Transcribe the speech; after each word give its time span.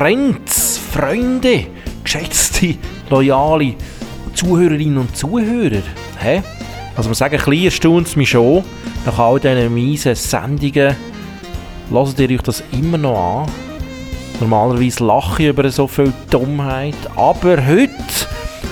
Friends, 0.00 0.78
Freunde, 0.78 1.66
geschätzte, 2.02 2.74
loyale 3.10 3.74
Zuhörerinnen 4.32 4.96
und 4.96 5.14
Zuhörer. 5.14 5.82
Hä? 6.18 6.42
Also 6.96 7.10
man 7.10 7.14
sagen, 7.14 7.34
ein 7.34 7.44
bisschen 7.44 7.64
erstaunt 7.66 8.06
es 8.06 8.16
mich 8.16 8.30
schon, 8.30 8.64
nach 9.04 9.18
all 9.18 9.38
diesen 9.38 9.74
miesen 9.74 10.14
Sendungen, 10.14 10.96
hört 11.90 12.18
ihr 12.18 12.30
euch 12.30 12.40
das 12.40 12.64
immer 12.72 12.96
noch 12.96 13.42
an? 13.42 13.52
Normalerweise 14.40 15.04
lache 15.04 15.42
ich 15.42 15.48
über 15.50 15.70
so 15.70 15.86
viel 15.86 16.14
Dummheit, 16.30 16.96
aber 17.14 17.66
heute, 17.66 17.92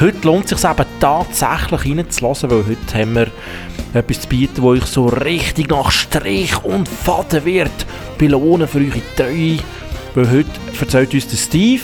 heute 0.01 0.27
lohnt 0.27 0.51
es 0.51 0.59
sich 0.59 0.70
eben 0.70 0.87
tatsächlich 0.98 1.98
reinzulassen, 1.98 2.51
weil 2.51 2.65
heute 2.69 2.98
haben 2.98 3.15
wir 3.17 3.27
etwas 3.92 4.23
zu 4.23 4.29
bieten, 4.29 4.62
wo 4.62 4.69
euch 4.69 4.87
so 4.87 5.05
richtig 5.05 5.69
nach 5.69 5.91
Strich 5.91 6.65
und 6.65 6.89
Faden 6.89 7.45
wird 7.45 7.84
belohnen 8.17 8.67
für 8.67 8.79
eure 8.79 9.03
Treue. 9.15 9.59
Weil 10.19 10.31
heute 10.33 10.51
erzählt 10.81 11.15
uns 11.15 11.29
der 11.29 11.37
Steve, 11.37 11.81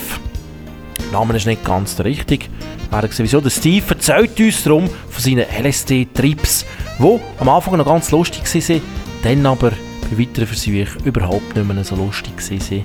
der 0.98 1.12
Name 1.12 1.36
ist 1.36 1.46
nicht 1.46 1.64
ganz 1.64 1.94
der 1.94 2.06
richtige, 2.06 2.46
wäre 2.90 3.08
wieso, 3.18 3.40
der 3.40 3.50
Steve 3.50 3.84
erzählt 3.90 4.40
uns 4.40 4.64
darum 4.64 4.90
von 5.08 5.22
seinen 5.22 5.46
LSD-Trips, 5.64 6.66
die 6.98 7.20
am 7.38 7.48
Anfang 7.48 7.76
noch 7.76 7.86
ganz 7.86 8.10
lustig 8.10 8.42
waren, 8.42 8.82
dann 9.22 9.46
aber 9.46 9.70
bei 9.70 10.18
weiteren 10.18 10.48
Versuchen 10.48 11.04
überhaupt 11.04 11.54
nicht 11.54 11.64
mehr 11.64 11.84
so 11.84 11.94
lustig 11.94 12.32
waren. 12.36 12.84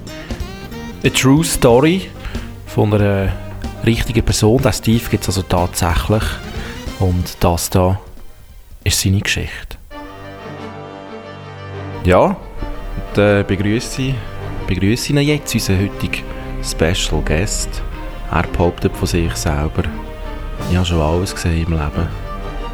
Eine 1.02 1.14
True 1.14 1.44
Story 1.44 2.04
von 2.68 2.94
einer 2.94 3.34
richtigen 3.84 4.24
Person. 4.24 4.62
Der 4.62 4.72
Steve 4.72 5.10
gibt 5.10 5.24
es 5.24 5.30
also 5.30 5.42
tatsächlich. 5.42 6.26
Und 7.00 7.38
das 7.40 7.72
da 7.72 8.00
ist 8.84 9.02
seine 9.02 9.20
Geschichte. 9.20 9.78
Ja, 12.04 12.38
dann 13.16 13.48
begrüße 13.48 14.02
ich, 14.04 14.16
begrüße 14.70 15.14
ihn 15.14 15.18
jetzt, 15.18 15.54
unseren 15.56 15.80
heutigen 15.80 16.24
Special 16.64 17.22
Guest. 17.26 17.82
Er 18.32 18.44
behauptet 18.44 18.96
von 18.96 19.08
sich 19.08 19.36
selber, 19.36 19.84
ich 20.70 20.78
habe 20.78 20.86
schon 20.86 21.02
alles 21.02 21.34
gesehen 21.34 21.66
im 21.66 21.74
Leben. 21.74 22.08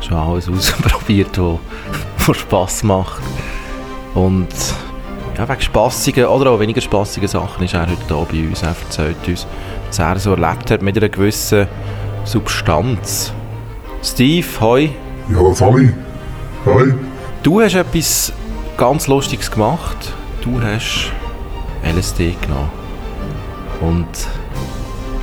Schon 0.02 0.18
alles 0.18 0.50
ausprobiert, 0.50 1.40
was 1.40 2.38
Spass 2.38 2.84
macht. 2.84 3.24
Und 4.14 4.50
ja, 5.38 5.48
wegen 5.48 5.62
spassigen 5.62 6.26
oder 6.26 6.52
auch 6.52 6.60
weniger 6.60 6.82
spassigen 6.82 7.30
Sachen 7.30 7.64
ist 7.64 7.74
er 7.74 7.88
heute 7.88 7.96
hier 8.32 8.44
bei 8.44 8.48
uns. 8.50 8.62
Er 8.62 8.70
erzählt 8.70 9.28
uns, 9.28 9.48
was 9.88 10.00
er 10.00 10.20
so 10.20 10.32
erlebt 10.32 10.72
hat 10.72 10.82
mit 10.82 10.98
einer 10.98 11.10
gewissen 11.10 11.68
Substanz. 12.26 13.32
Steve, 14.04 14.48
hoi. 14.60 14.90
Ja, 15.30 15.54
Sally. 15.54 15.94
Hoi. 16.66 16.94
Du 17.42 17.62
hast 17.62 17.76
etwas 17.76 18.34
ganz 18.76 19.08
Lustiges 19.08 19.50
gemacht. 19.50 20.14
Du 20.42 20.62
hast 20.62 21.12
LSD 21.86 22.36
genommen. 22.42 22.70
Und 23.82 24.08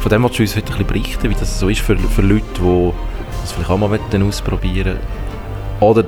von 0.00 0.10
dem 0.10 0.22
willst 0.22 0.38
du 0.38 0.42
uns 0.42 0.56
heute 0.56 0.66
ein 0.66 0.72
bisschen 0.72 0.86
berichten, 0.86 1.30
wie 1.30 1.34
das 1.34 1.58
so 1.58 1.68
ist 1.68 1.80
für, 1.80 1.96
für 1.96 2.22
Leute, 2.22 2.44
die 2.56 2.92
das 3.40 3.52
vielleicht 3.52 3.70
auch 3.70 3.78
mal 3.78 3.98
ausprobieren 4.22 4.98
Oder 5.80 6.04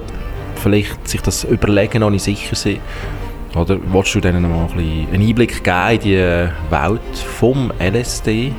vielleicht 0.56 1.08
sich 1.08 1.20
das 1.20 1.44
überlegen, 1.44 2.00
noch 2.00 2.10
nicht 2.10 2.24
sicher 2.24 2.56
sind. 2.56 2.80
Oder 3.54 3.78
willst 3.92 4.14
du 4.14 4.20
denen 4.20 4.42
mal 4.42 4.66
ein 4.68 4.76
bisschen 4.76 5.08
einen 5.12 5.28
Einblick 5.28 5.62
geben 5.62 5.90
in 5.90 6.00
die 6.00 6.48
Welt 6.70 7.18
vom 7.38 7.72
LSD? 7.78 8.52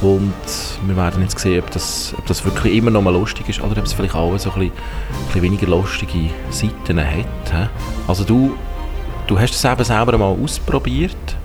Und 0.00 0.32
wir 0.86 0.96
werden 0.96 1.22
jetzt 1.22 1.38
sehen, 1.38 1.62
ob 1.62 1.70
das, 1.70 2.14
ob 2.18 2.26
das 2.26 2.44
wirklich 2.44 2.74
immer 2.74 2.90
noch 2.90 3.02
mal 3.02 3.12
lustig 3.12 3.48
ist 3.48 3.60
oder 3.60 3.78
ob 3.78 3.84
es 3.84 3.92
vielleicht 3.92 4.14
auch 4.14 4.36
so 4.38 4.50
ein 4.50 4.58
bisschen, 4.58 4.72
ein 4.72 5.26
bisschen 5.26 5.42
weniger 5.42 5.66
lustige 5.68 6.30
Seiten 6.50 6.98
hat. 7.00 7.70
Also 8.08 8.24
du, 8.24 8.56
du 9.30 9.38
hast 9.38 9.54
es 9.54 9.64
eben 9.64 9.84
selber 9.84 10.18
mal 10.18 10.36
ausprobiert, 10.42 11.36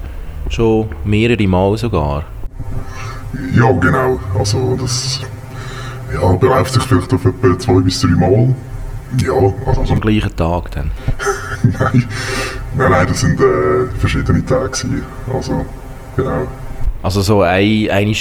schon 0.49 0.89
mehrere 1.03 1.47
Mal 1.47 1.77
sogar. 1.77 2.23
Ja, 3.53 3.71
genau. 3.73 4.19
Also 4.37 4.75
das 4.81 5.21
ja, 6.11 6.31
beläuft 6.33 6.73
sich 6.73 6.83
vielleicht 6.83 7.13
auf 7.13 7.23
etwa 7.25 7.59
zwei 7.59 7.81
bis 7.81 8.01
drei 8.01 8.09
Mal. 8.09 8.55
Ja, 9.23 9.33
also, 9.33 9.81
also 9.81 9.93
am 9.93 10.01
gleichen 10.01 10.35
Tag 10.35 10.71
dann? 10.71 10.89
nein, 11.63 12.07
nein, 12.75 12.91
nein, 12.91 13.07
das 13.07 13.21
sind 13.21 13.39
äh, 13.39 13.87
verschiedene 13.99 14.43
Tage 14.43 14.69
gewesen. 14.69 15.03
Also, 15.31 15.65
genau. 16.15 16.47
Also 17.03 17.21
so 17.21 17.41
eine, 17.43 17.91
eine 17.91 18.15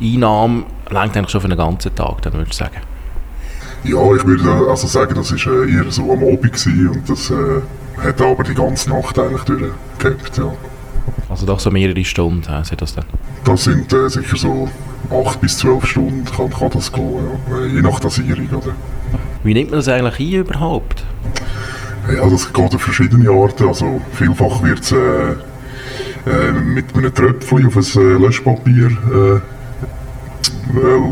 Einnahme 0.00 0.64
reicht 0.86 1.16
eigentlich 1.16 1.30
schon 1.30 1.42
für 1.42 1.48
einen 1.48 1.58
ganzen 1.58 1.94
Tag, 1.94 2.22
dann 2.22 2.32
würde 2.32 2.48
ich 2.50 2.56
sagen? 2.56 2.78
Ja, 3.84 4.14
ich 4.14 4.24
würde 4.24 4.70
also 4.70 4.86
sagen, 4.86 5.14
das 5.14 5.32
war 5.32 5.52
äh, 5.52 5.70
eher 5.70 5.90
so 5.90 6.10
am 6.10 6.22
Abend 6.22 6.42
gewesen 6.42 6.88
und 6.88 7.08
das 7.08 7.30
äh, 7.30 7.60
hat 8.02 8.20
aber 8.20 8.44
die 8.44 8.54
ganze 8.54 8.90
Nacht 8.90 9.18
eigentlich 9.18 9.42
durchgekämpft, 9.42 10.38
ja. 10.38 10.52
Also 11.28 11.46
doch 11.46 11.60
so 11.60 11.70
mehrere 11.70 12.04
Stunden, 12.04 12.48
äh, 12.50 12.64
sind 12.64 12.80
das 12.82 12.94
dann? 12.94 13.04
Das 13.44 13.64
sind 13.64 13.92
äh, 13.92 14.08
sicher 14.08 14.36
so 14.36 14.68
acht 15.10 15.40
bis 15.40 15.58
zwölf 15.58 15.86
Stunden 15.86 16.24
kann, 16.24 16.50
kann 16.50 16.70
das 16.70 16.92
gehen, 16.92 17.14
ja. 17.50 17.58
Äh, 17.58 17.66
je 17.68 17.82
nach 17.82 18.00
Dosierung, 18.00 18.48
oder? 18.50 18.74
Wie 19.44 19.54
nimmt 19.54 19.70
man 19.70 19.78
das 19.80 19.88
eigentlich 19.88 20.20
ein 20.20 20.40
überhaupt? 20.40 21.04
Ja, 22.14 22.28
das 22.28 22.52
geht 22.52 22.74
auf 22.74 22.82
verschiedene 22.82 23.30
Arten. 23.30 23.68
Also 23.68 24.00
vielfach 24.12 24.62
wird 24.62 24.80
es 24.80 24.92
äh, 24.92 24.96
äh, 24.96 26.52
mit 26.52 26.94
einem 26.94 27.14
Tröpfchen 27.14 27.66
auf 27.66 27.76
ein 27.76 27.84
äh, 27.84 28.18
Löschpapier 28.18 28.90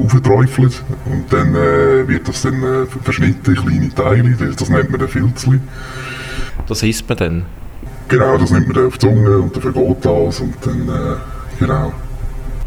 aufgeträufelt 0.02 0.82
und 1.04 1.30
dann 1.30 1.52
wird 1.52 2.26
das 2.26 2.42
dann 2.42 2.86
verschnitten 3.02 3.54
in 3.54 3.62
kleine 3.62 3.94
Teile. 3.94 4.36
Das, 4.38 4.56
das 4.56 4.68
nennt 4.70 4.90
man 4.90 5.02
ein 5.02 5.08
Filzli. 5.08 5.60
Das 6.70 6.84
isst 6.84 7.08
man 7.08 7.18
dann? 7.18 7.46
Genau, 8.06 8.38
das 8.38 8.52
nimmt 8.52 8.68
man 8.68 8.76
dann 8.76 8.86
auf 8.86 8.96
die 8.96 9.00
Zunge 9.00 9.38
und 9.38 9.56
dann 9.56 9.60
vergeht 9.60 10.04
das 10.04 10.38
und 10.38 10.54
dann, 10.64 10.88
äh, 10.88 11.16
genau. 11.58 11.92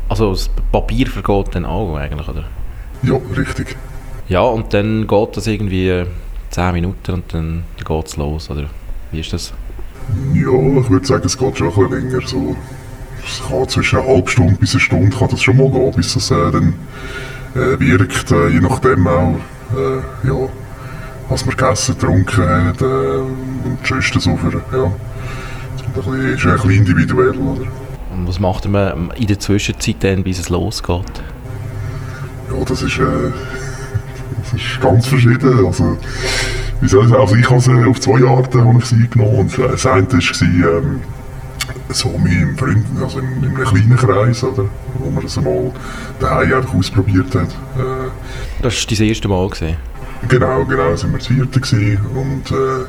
Also 0.10 0.32
das 0.32 0.50
Papier 0.74 1.08
vergeht 1.08 1.56
dann 1.56 1.64
auch 1.64 1.96
eigentlich, 1.96 2.28
oder? 2.28 2.44
Ja, 3.02 3.18
richtig. 3.38 3.78
Ja, 4.28 4.42
und 4.42 4.74
dann 4.74 5.08
geht 5.08 5.38
das 5.38 5.48
irgendwie 5.48 6.04
10 6.50 6.74
Minuten 6.74 7.14
und 7.14 7.34
dann 7.34 7.64
geht 7.78 8.06
es 8.06 8.18
los, 8.18 8.50
oder 8.50 8.66
wie 9.14 9.22
ist 9.22 9.32
das? 9.32 9.54
Ja, 10.34 10.82
ich 10.82 10.90
würde 10.90 11.06
sagen, 11.06 11.24
es 11.26 11.38
geht 11.38 11.58
schon 11.58 11.70
ein 11.70 11.90
bisschen 11.90 12.12
länger. 12.12 12.28
So, 12.28 12.58
es 13.26 13.42
kann 13.48 13.70
zwischen 13.70 14.00
einer 14.00 14.08
halben 14.10 14.28
Stunde 14.28 14.56
bis 14.56 14.74
eine 14.74 14.82
Stunde 14.82 15.16
kann 15.18 15.30
das 15.30 15.42
schon 15.42 15.56
mal 15.56 15.72
gehen, 15.72 15.94
bis 15.96 16.14
es 16.18 16.30
äh, 16.30 16.52
dann 16.52 16.74
äh, 17.56 17.80
wirkt, 17.80 18.32
äh, 18.32 18.50
je 18.50 18.60
nachdem 18.60 19.08
auch, 19.08 19.36
äh, 19.78 20.28
ja, 20.28 20.50
was 21.30 21.46
man 21.46 21.56
gegessen, 21.56 21.96
getrunken 21.98 22.68
hat 22.68 22.82
äh, 23.92 24.02
sonst 24.02 24.22
so 24.22 24.36
für, 24.38 24.52
ja. 24.52 24.92
Das 25.96 26.08
ist 26.08 26.46
ein 26.46 26.54
bisschen, 26.54 26.72
individuell, 26.72 27.38
oder? 27.38 27.62
Und 28.14 28.28
was 28.28 28.40
macht 28.40 28.68
man 28.68 29.12
in 29.12 29.28
der 29.28 29.40
Zwischenzeit 29.40 29.98
dann, 30.00 30.24
bis 30.24 30.40
es 30.40 30.50
losgeht? 30.50 31.24
Ja, 32.52 32.66
das 32.66 32.82
ist, 32.82 32.98
äh, 32.98 33.04
das 34.44 34.62
ist 34.62 34.82
ganz 34.82 35.08
verschieden. 35.08 35.66
Also, 35.66 35.98
wie 36.82 36.88
soll 36.88 37.04
ich 37.04 37.10
sagen, 37.10 37.22
also 37.22 37.36
ich 37.36 37.50
habe 37.50 37.60
sie 37.62 37.90
auf 37.90 38.00
zwei 38.00 38.24
Arten 38.28 38.66
habe 38.66 38.80
ich 38.80 38.86
sie 38.86 38.96
eingenommen. 38.96 39.40
Und 39.40 39.58
das 39.58 39.86
eine 39.86 40.12
war, 40.12 40.78
ähm, 40.78 41.02
so 41.90 42.10
mit 42.10 42.34
meinem 42.34 42.58
Freund, 42.58 42.86
also 43.02 43.20
in, 43.20 43.44
in 43.44 43.56
einem 43.56 43.64
kleinen 43.64 43.96
Kreis, 43.96 44.44
oder, 44.44 44.66
wo 45.00 45.10
man 45.10 45.24
es 45.26 45.38
einmal 45.38 45.72
daheim 46.20 46.54
einfach 46.54 46.74
ausprobiert 46.74 47.34
hat. 47.36 47.50
Äh, 47.50 48.10
das 48.62 48.76
war 48.76 48.98
dein 48.98 49.08
erste 49.08 49.28
Mal? 49.28 49.50
Gewesen. 49.50 49.78
Genau, 50.28 50.66
genau, 50.66 50.96
da 50.96 51.02
waren 51.02 51.12
wir 51.12 51.18
das 51.18 51.28
vierte 51.28 51.60
gewesen, 51.60 52.00
und 52.16 52.52
äh, 52.52 52.86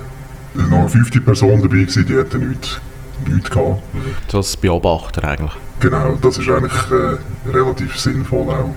noch 0.54 0.78
eine 0.78 0.88
fünfte 0.88 1.20
Person 1.20 1.62
dabei, 1.62 1.78
gewesen, 1.78 2.06
die 2.06 2.16
hatte 2.16 2.38
nichts, 2.38 2.80
nichts 3.26 3.50
gehabt. 3.50 3.82
So 4.28 4.38
als 4.38 4.56
Beobachter 4.56 5.24
eigentlich? 5.24 5.52
Genau, 5.80 6.16
das 6.20 6.38
ist 6.38 6.48
eigentlich 6.48 6.72
äh, 6.90 7.50
relativ 7.50 7.98
sinnvoll 7.98 8.48
auch. 8.48 8.74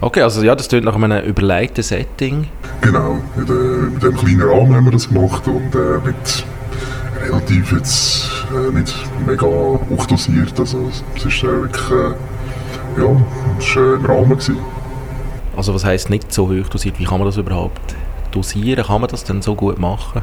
Okay, 0.00 0.22
also 0.22 0.42
ja, 0.42 0.56
das 0.56 0.68
klingt 0.68 0.84
nach 0.84 0.96
einem 0.96 1.24
überlegten 1.24 1.84
Setting. 1.84 2.48
Genau, 2.80 3.20
in, 3.36 3.46
de, 3.46 3.56
in 3.86 4.00
dem 4.00 4.16
kleinen 4.16 4.42
Rahmen 4.42 4.74
haben 4.74 4.84
wir 4.86 4.92
das 4.92 5.08
gemacht 5.08 5.46
und 5.46 5.74
äh, 5.74 5.98
mit 6.04 6.44
relativ 7.24 7.72
jetzt 7.72 8.30
äh, 8.52 8.76
nicht 8.76 8.94
mega 9.24 9.46
hochdosiert. 9.46 10.58
Also 10.58 10.90
es 11.14 11.24
ist 11.24 11.44
äh, 11.44 11.46
wirklich, 11.46 11.90
äh, 11.90 13.00
ja, 13.00 13.16
es 13.58 13.76
war 13.76 13.82
äh, 13.82 13.94
im 13.94 14.06
Rahmen. 14.06 14.30
Gewesen. 14.30 14.56
Also 15.56 15.74
was 15.74 15.84
heisst 15.84 16.10
nicht 16.10 16.32
so 16.32 16.48
hoch 16.48 16.68
dosiert? 16.68 16.98
Wie 16.98 17.04
kann 17.04 17.18
man 17.18 17.26
das 17.26 17.36
überhaupt 17.36 17.94
dosieren? 18.32 18.84
Kann 18.84 19.02
man 19.02 19.10
das 19.10 19.22
denn 19.24 19.42
so 19.42 19.54
gut 19.54 19.78
machen? 19.78 20.22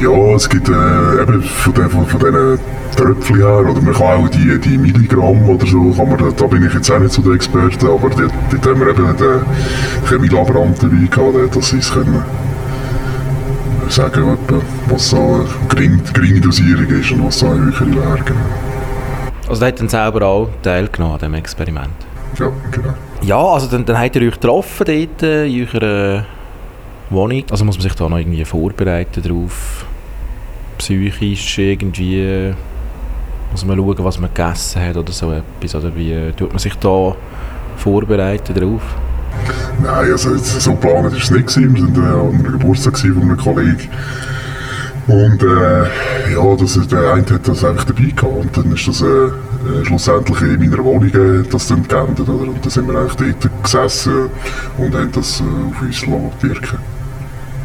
Ja, 0.00 0.34
es 0.34 0.48
gibt 0.48 0.68
äh, 0.68 1.22
eben 1.22 1.42
von, 1.42 1.74
den, 1.74 1.90
von, 1.90 2.06
von 2.06 2.20
diesen 2.20 2.58
Tröpfchen 2.96 3.36
her, 3.36 3.60
oder 3.60 3.80
man 3.80 3.94
kann 3.94 4.24
auch 4.24 4.28
die, 4.28 4.58
die 4.58 4.78
Milligramm 4.78 5.48
oder 5.48 5.66
so, 5.66 5.90
kann 5.92 6.08
man, 6.08 6.34
da 6.36 6.46
bin 6.46 6.64
ich 6.66 6.74
jetzt 6.74 6.90
auch 6.90 6.98
nicht 6.98 7.12
so 7.12 7.22
der 7.22 7.34
Experte, 7.34 7.86
aber 7.86 8.10
dort, 8.10 8.32
dort 8.50 8.66
haben 8.66 8.80
wir 8.80 8.88
eben 8.88 9.16
den 9.16 9.40
Chemielaborant 10.08 10.82
dabei 10.82 11.06
gehabt, 11.10 11.56
dass 11.56 11.68
sie 11.70 11.78
es 11.78 11.92
können 11.92 12.22
sagen, 13.88 14.38
was 14.88 15.10
so 15.10 15.16
eine 15.16 15.44
geringe, 15.68 15.98
geringe 16.12 16.40
Dosierung 16.40 16.86
ist 16.86 17.12
und 17.12 17.26
was 17.26 17.38
so 17.38 17.46
eine 17.46 17.78
höhere. 17.78 18.18
Genau. 18.24 18.40
Also 19.48 19.60
der 19.60 19.68
hat 19.68 19.80
dann 19.80 19.88
selber 19.88 20.26
auch 20.26 20.48
teilgenommen 20.62 21.14
an 21.14 21.20
diesem 21.20 21.34
Experiment? 21.34 21.94
Ja, 22.38 22.50
genau. 22.70 22.94
Ja, 23.22 23.38
also 23.38 23.66
dann, 23.68 23.84
dann 23.84 23.98
habt 23.98 24.16
ihr 24.16 24.22
euch 24.22 24.34
getroffen 24.34 24.84
dort 24.86 25.22
äh, 25.22 25.46
in 25.46 25.68
eurer 25.68 26.24
Wohnung. 27.14 27.44
Also 27.50 27.64
muss 27.64 27.76
man 27.76 27.82
sich 27.82 27.94
da 27.94 28.08
noch 28.08 28.18
irgendwie 28.18 28.44
vorbereiten 28.44 29.22
darauf, 29.22 29.86
psychisch 30.78 31.58
irgendwie 31.58 32.54
Muss 33.52 33.64
man 33.64 33.76
schauen, 33.76 34.04
was 34.04 34.18
man 34.18 34.30
gegessen 34.34 34.82
hat 34.82 34.96
oder 34.96 35.12
so 35.12 35.32
etwas? 35.32 35.74
Oder 35.74 35.94
wie 35.94 36.12
äh, 36.12 36.32
tut 36.32 36.50
man 36.50 36.58
sich 36.58 36.74
da 36.74 37.14
vorbereiten 37.76 38.54
darauf? 38.54 38.82
Nein, 39.82 40.12
also 40.12 40.36
so 40.36 40.72
geplant 40.72 41.04
war 41.04 41.12
es 41.12 41.30
nicht. 41.30 41.46
Gewesen. 41.46 41.74
Wir 41.74 42.02
waren 42.02 42.32
äh, 42.32 42.38
an 42.38 42.44
einem 42.44 42.52
Geburtstag 42.58 42.98
von 42.98 43.22
einem 43.22 43.36
Kollegen. 43.36 43.88
Und 45.06 45.42
äh, 45.42 46.32
ja, 46.32 46.56
das, 46.58 46.88
der 46.88 47.12
eine 47.12 47.26
hat 47.26 47.46
das 47.46 47.64
einfach 47.64 47.84
dabei 47.84 48.04
gehabt. 48.04 48.24
Und 48.24 48.56
dann 48.56 48.72
ist 48.72 48.88
das 48.88 49.02
äh, 49.02 49.06
äh 49.06 49.84
schlussendlich 49.84 50.40
in 50.40 50.58
meiner 50.58 50.82
Wohnung 50.82 51.08
äh, 51.08 51.46
das 51.50 51.68
dann 51.68 51.86
geändert. 51.86 52.28
Oder? 52.28 52.48
Und 52.48 52.64
dann 52.64 52.70
sind 52.70 52.88
wir 52.88 52.98
eigentlich 52.98 53.34
dort 53.40 53.62
gesessen 53.62 54.30
und 54.78 54.94
haben 54.94 55.12
das 55.12 55.40
äh, 55.40 55.44
auf 55.44 55.82
uns 55.82 56.42
wirken 56.42 56.78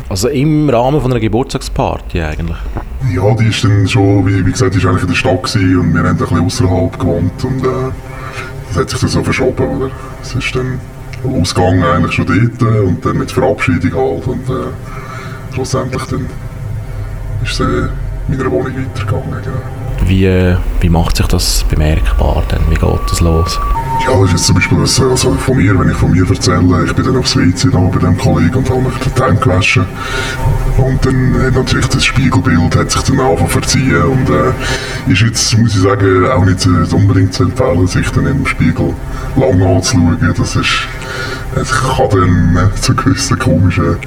Also 0.09 0.27
im 0.27 0.67
Rahmen 0.69 0.99
von 1.01 1.11
einer 1.11 1.19
Geburtstagsparty 1.19 2.21
eigentlich? 2.21 2.57
Ja, 3.13 3.33
die 3.35 3.45
ist 3.45 3.63
dann 3.63 3.87
schon, 3.87 4.25
wie, 4.25 4.43
wie 4.43 4.51
gesagt, 4.51 4.73
die 4.73 4.79
ist 4.79 4.85
eigentlich 4.85 5.03
in 5.03 5.09
der 5.09 5.15
Stadt 5.15 5.43
gewesen 5.43 5.79
und 5.79 5.93
wir 5.93 5.99
haben 5.99 6.09
ein 6.09 6.17
bisschen 6.17 6.39
außerhalb 6.39 6.99
gewohnt 6.99 7.43
und 7.43 7.63
äh, 7.63 7.91
das 8.69 8.77
hat 8.77 8.89
sich 8.89 8.99
dann 8.99 9.09
so 9.09 9.23
verschoben, 9.23 9.67
oder? 9.67 9.91
Es 10.21 10.33
ist 10.33 10.55
dann 10.55 10.79
ausgegangen 11.23 11.83
eigentlich 11.83 12.13
schon 12.13 12.25
dort 12.25 12.83
und 12.83 13.05
dann 13.05 13.17
mit 13.17 13.31
Verabschiedung 13.31 13.93
halt 13.93 14.27
und 14.27 14.49
äh, 14.49 15.53
schlussendlich 15.53 16.03
dann 16.03 16.25
ist 17.43 17.51
es 17.53 17.59
äh, 17.59 17.63
in 18.29 18.37
meiner 18.37 18.51
Wohnung 18.51 18.73
weitergegangen. 18.75 19.41
Genau. 19.43 20.07
Wie, 20.07 20.25
äh, 20.25 20.55
wie 20.81 20.89
macht 20.89 21.17
sich 21.17 21.27
das 21.27 21.63
bemerkbar 21.65 22.43
denn? 22.51 22.61
Wie 22.69 22.75
geht 22.75 23.11
das 23.11 23.21
los? 23.21 23.59
Ja, 24.05 24.15
das 24.21 24.25
ist 24.25 24.31
jetzt 24.31 24.45
zum 24.45 24.55
Beispiel 24.55 24.77
das, 24.79 24.99
also 24.99 25.33
von 25.33 25.57
mir, 25.57 25.77
wenn 25.77 25.89
ich 25.89 25.97
von 25.97 26.11
mir 26.11 26.27
erzähle, 26.27 26.85
ich 26.85 26.93
bin 26.93 27.05
dann 27.05 27.17
aufs 27.17 27.35
WC 27.35 27.69
da 27.69 27.79
bei 27.79 27.99
dem 27.99 28.17
Kollegen 28.17 28.55
und 28.55 28.69
habe 28.69 28.81
mich 28.81 28.97
den 28.97 29.15
Tank 29.15 29.41
gewaschen. 29.41 29.85
Und 30.77 31.05
dann 31.05 31.33
hat 31.45 31.53
natürlich 31.53 31.87
das 31.87 32.05
Spiegelbild 32.05 32.75
hat 32.75 32.91
sich 32.91 33.01
dann 33.01 33.19
angefangen 33.19 33.49
verziehen 33.49 34.01
und 34.03 34.29
äh, 34.29 35.11
ist 35.11 35.21
jetzt, 35.21 35.57
muss 35.57 35.75
ich 35.75 35.81
sagen, 35.81 36.25
auch 36.27 36.45
nicht 36.45 36.65
unbedingt 36.93 37.33
zu 37.33 37.43
empfehlen, 37.43 37.87
sich 37.87 38.09
dann 38.11 38.27
im 38.27 38.45
Spiegel 38.45 38.93
lang 39.35 39.61
anzuschauen. 39.61 40.33
Das 40.37 40.55
ist, 40.55 40.87
es 41.55 41.71
kann 41.71 42.09
dann 42.09 42.71
zu 42.79 42.95
gewissen 42.95 43.37
komischen 43.37 43.97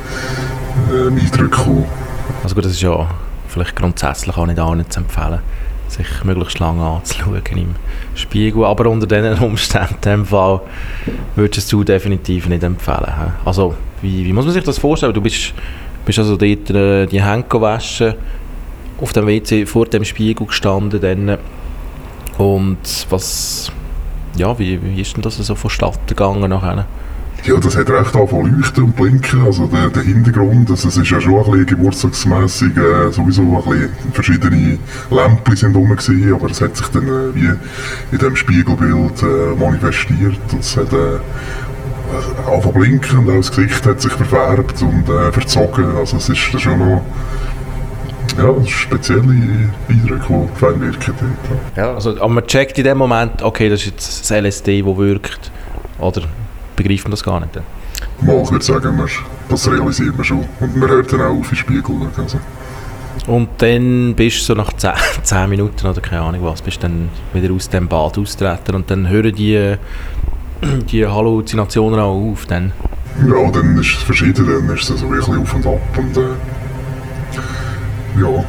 äh, 0.91 1.21
Eindrücken 1.21 1.51
kommen. 1.51 1.85
Also 2.43 2.55
gut, 2.55 2.65
das 2.65 2.73
ist 2.73 2.83
ja 2.83 3.09
vielleicht 3.49 3.77
grundsätzlich 3.77 4.37
auch 4.37 4.47
nicht 4.47 4.59
allen 4.59 4.89
zu 4.89 5.01
empfehlen, 5.01 5.41
sich 5.93 6.25
möglichst 6.25 6.59
lange 6.59 6.85
anzuschauen 6.85 7.43
im 7.51 7.75
Spiegel, 8.15 8.65
aber 8.65 8.91
unter 8.91 9.07
diesen 9.07 9.39
Umständen 9.45 10.09
im 10.09 10.27
Fall 10.27 10.61
würdest 11.37 11.73
du 11.73 11.85
definitiv 11.85 12.49
nicht 12.49 12.63
empfehlen. 12.63 13.13
Also 13.45 13.75
wie, 14.01 14.25
wie 14.25 14.33
muss 14.33 14.45
man 14.45 14.55
sich 14.55 14.65
das 14.65 14.79
vorstellen? 14.79 15.15
Du 15.15 15.21
bist, 15.21 15.55
bist 16.05 16.19
also 16.19 16.37
dort 16.37 16.71
äh, 16.71 17.07
die 17.07 17.23
Hände 17.23 17.61
waschen, 17.61 18.15
auf 19.01 19.13
dem 19.13 19.27
WC 19.27 19.67
vor 19.67 19.87
dem 19.87 20.05
Spiegel 20.05 20.47
gestanden 20.47 21.01
dann 21.01 21.39
und 22.39 23.07
was, 23.11 23.71
ja, 24.37 24.59
wie, 24.59 24.81
wie 24.83 25.01
ist 25.01 25.15
denn 25.17 25.23
das 25.23 25.37
so 25.37 25.55
vonstatten 25.55 26.07
gegangen 26.07 26.51
nachher? 26.51 26.87
Ja, 27.45 27.59
das 27.59 27.77
hat 27.77 27.91
recht 27.91 28.15
angefangen 28.15 28.57
leuchten 28.57 28.85
und 28.85 28.95
blinken. 28.95 29.45
Also 29.45 29.67
der, 29.67 29.89
der 29.89 30.05
Hintergrund, 30.05 30.71
also 30.71 30.89
es 30.89 30.97
ist 30.97 31.11
ja 31.11 31.21
schon 31.21 31.35
ein 31.35 31.45
bisschen 31.45 31.67
geburtstagsmässig, 31.67 32.77
äh, 32.77 33.11
sowieso 33.11 33.43
ein 33.43 33.55
bisschen 33.65 33.91
verschiedene 34.13 34.79
Lämpchen 35.11 35.57
sind 35.57 35.77
rum 35.77 35.89
gewesen, 35.89 36.35
aber 36.35 36.51
es 36.51 36.61
hat 36.61 36.77
sich 36.77 36.87
dann 36.89 37.09
äh, 37.09 37.35
wie 37.35 37.51
in 38.13 38.19
dem 38.19 38.37
Spiegelbild 38.37 39.23
äh, 39.23 39.59
manifestiert. 39.59 40.39
Und 40.53 40.61
es 40.61 40.77
hat 40.77 40.93
äh, 40.93 41.19
angefangen 42.49 42.75
blinken 42.75 43.19
und 43.19 43.31
auch 43.31 43.37
das 43.37 43.51
Gesicht 43.51 43.87
hat 43.87 44.01
sich 44.01 44.13
verfärbt 44.13 44.81
und 44.81 45.09
äh, 45.09 45.33
verzogen. 45.33 45.97
Also 45.97 46.19
es 46.19 46.29
ist 46.29 46.39
schon 46.39 46.79
noch 46.79 47.03
ja, 48.39 48.67
spezielle 48.67 49.71
Eindrücke, 49.89 50.27
die 50.29 50.59
fein 50.61 50.81
wirken. 50.81 51.15
Ja, 51.77 51.95
also, 51.95 52.11
aber 52.11 52.29
man 52.29 52.47
checkt 52.47 52.79
in 52.79 52.85
dem 52.85 52.99
Moment, 52.99 53.43
okay, 53.43 53.69
das 53.69 53.81
ist 53.81 53.87
jetzt 53.87 54.31
das 54.31 54.43
LSD, 54.43 54.83
das 54.83 54.97
wirkt. 54.97 55.51
Oder 55.99 56.23
begreift 56.83 57.05
man 57.05 57.11
das 57.13 57.23
gar 57.23 57.41
nicht. 57.41 57.55
Mal, 58.21 58.43
ich 58.43 58.51
würde 58.51 58.65
sagen, 58.65 59.01
das 59.49 59.71
realisiert 59.71 60.17
man 60.17 60.25
schon. 60.25 60.45
Und 60.61 60.77
man 60.77 60.89
hört 60.89 61.13
dann 61.13 61.21
auch 61.23 61.39
auf 61.39 61.49
den 61.49 61.57
Spiegel. 61.57 61.95
Also. 62.17 62.39
Und 63.27 63.49
dann 63.59 64.15
bist 64.15 64.41
du 64.41 64.45
so 64.45 64.55
nach 64.55 64.73
10, 64.73 64.91
10 65.23 65.49
Minuten 65.49 65.87
oder 65.87 66.01
keine 66.01 66.23
Ahnung 66.23 66.43
was, 66.43 66.63
bist 66.63 66.83
dann 66.83 67.09
wieder 67.33 67.53
aus 67.55 67.69
dem 67.69 67.87
Bad 67.87 68.19
austreten 68.19 68.75
und 68.75 68.91
dann 68.91 69.09
hören 69.09 69.35
die, 69.35 69.77
die 70.91 71.07
Halluzinationen 71.07 72.01
auch 72.01 72.33
auf. 72.33 72.47
Dann. 72.47 72.73
Ja, 73.27 73.51
dann 73.51 73.79
ist 73.79 73.97
es 73.99 74.03
verschieden, 74.03 74.47
dann 74.47 74.77
ist 74.77 74.91
es 74.91 75.01
so 75.01 75.11
wirklich 75.11 75.39
auf 75.39 75.55
und 75.55 75.67
ab. 75.67 75.81
Und, 75.97 76.17
äh, 76.17 76.21
ja, 78.21 78.45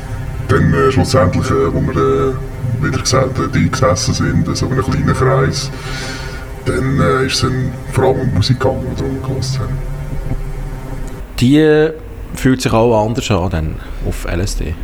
dann 0.47 0.73
äh, 0.73 0.91
schlussendlich, 0.91 1.49
äh, 1.49 1.73
wo 1.73 1.81
wir 1.81 2.31
äh, 2.31 2.83
wieder 2.83 2.99
gesagt, 2.99 3.39
äh, 3.39 3.67
gesessen 3.67 4.13
sind, 4.13 4.57
so 4.57 4.65
in 4.65 4.73
einem 4.73 4.83
kleinen 4.83 5.13
Kreis, 5.13 5.69
dann 6.65 6.99
äh, 6.99 7.25
ist 7.25 7.35
es 7.35 7.41
dann 7.41 7.71
vor 7.91 8.05
allem 8.05 8.33
Musik 8.33 8.59
gegangen, 8.59 8.85
die 8.97 9.01
wir 9.01 9.21
gehört 9.21 9.59
haben. 9.59 9.77
Die 11.39 11.91
fühlt 12.35 12.61
sich 12.61 12.71
auch 12.71 13.05
anders 13.05 13.29
an 13.31 13.49
dann 13.49 13.75
auf 14.07 14.25
LSD? 14.25 14.75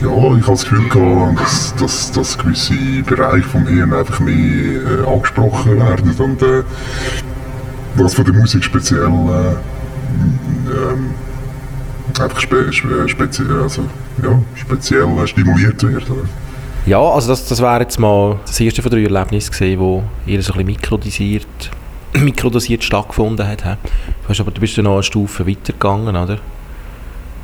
Ja, 0.00 0.08
ich 0.08 0.12
habe 0.22 0.40
das 0.46 0.62
Gefühl 0.62 0.88
gehabt, 0.88 1.40
dass, 1.40 1.74
dass, 1.76 2.12
dass 2.12 2.38
gewisse 2.38 3.02
Bereiche 3.04 3.46
vom 3.46 3.66
Hirn 3.66 3.92
einfach 3.92 4.18
mehr 4.20 4.34
äh, 4.34 5.06
angesprochen 5.06 5.78
werden 5.78 6.14
und 6.18 6.42
äh, 6.42 6.62
was 7.96 8.14
von 8.14 8.24
der 8.24 8.34
Musik 8.34 8.64
speziell 8.64 9.02
äh, 9.02 9.56
ähm, 10.70 11.10
einfach 12.18 12.40
spe, 12.40 12.72
spe, 12.72 13.08
spezi 13.08 13.42
also, 13.62 13.82
ja, 14.22 14.40
speziell 14.54 15.26
stimuliert 15.26 15.82
wird. 15.82 16.08
Oder? 16.10 16.22
Ja, 16.86 17.00
also 17.00 17.28
das, 17.28 17.46
das 17.46 17.60
wäre 17.60 17.80
jetzt 17.80 17.98
mal 17.98 18.40
das 18.46 18.58
erste 18.58 18.82
von 18.82 18.90
drei 18.90 19.02
Erlebnissen 19.02 19.52
gewesen, 19.52 19.80
wo 19.80 20.02
eher 20.26 20.42
so 20.42 20.54
ein 20.54 20.64
mikrodosiert, 20.64 21.46
mikrodosiert 22.14 22.82
stattgefunden 22.82 23.46
hat. 23.46 23.62
Du, 23.62 24.28
hast 24.28 24.40
aber, 24.40 24.50
du 24.50 24.60
bist 24.60 24.78
dann 24.78 24.84
noch 24.84 24.94
eine 24.94 25.02
Stufe 25.02 25.46
weitergegangen, 25.46 26.16
oder? 26.16 26.38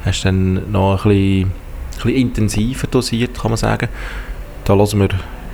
Hast 0.05 0.25
dann 0.25 0.71
noch 0.73 1.05
ein 1.05 1.11
bisschen, 1.11 1.53
bisschen 1.97 2.15
intensiver 2.15 2.87
dosiert, 2.87 3.39
kann 3.39 3.51
man 3.51 3.59
sagen. 3.59 3.89
Da 4.65 4.75
hören 4.75 5.01
wir 5.01 5.09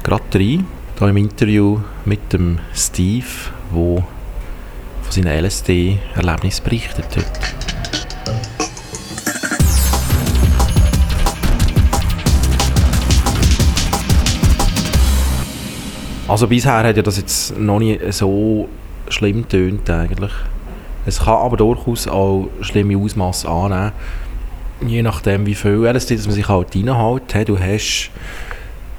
gerade 0.05 0.23
rein, 0.35 0.67
da 0.97 1.09
im 1.09 1.17
Interview 1.17 1.81
mit 2.05 2.33
dem 2.33 2.61
Steve, 2.75 3.27
der 3.75 4.05
von 5.03 5.11
seinen 5.11 5.45
LSD-Erlebnissen 5.45 6.65
berichtet 6.65 7.17
hat. 7.17 7.72
Also 16.33 16.49
bisher 16.49 16.83
hat 16.83 16.97
ja 16.97 17.03
das 17.03 17.19
jetzt 17.19 17.59
noch 17.59 17.79
nicht 17.79 18.01
so 18.15 18.67
schlimm 19.11 19.47
tönt 19.51 19.91
eigentlich. 19.91 20.33
Es 21.05 21.19
kann 21.19 21.37
aber 21.37 21.59
durchaus 21.59 22.09
auch 22.09 22.49
schlimme 22.63 22.97
Ausmaße 22.97 23.47
annehmen, 23.47 23.93
je 24.81 25.03
nachdem 25.03 25.45
wie 25.45 25.55
viel 25.55 25.85
LSD 25.85 26.17
dass 26.17 26.25
man 26.25 26.35
sich 26.35 26.49
halt 26.49 26.75
reinhält. 26.75 27.49
Du 27.51 27.59
hast 27.59 28.11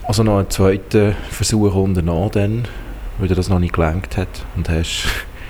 also 0.03 0.21
noch 0.21 0.37
einen 0.37 0.51
zweiten 0.51 1.15
Versuch 1.31 1.73
unternommen, 1.73 2.67
weil 3.17 3.27
dir 3.27 3.33
das 3.33 3.49
noch 3.49 3.57
nicht 3.57 3.73
gelangt 3.73 4.15
hat 4.15 4.45
und 4.55 4.69
hast 4.69 5.07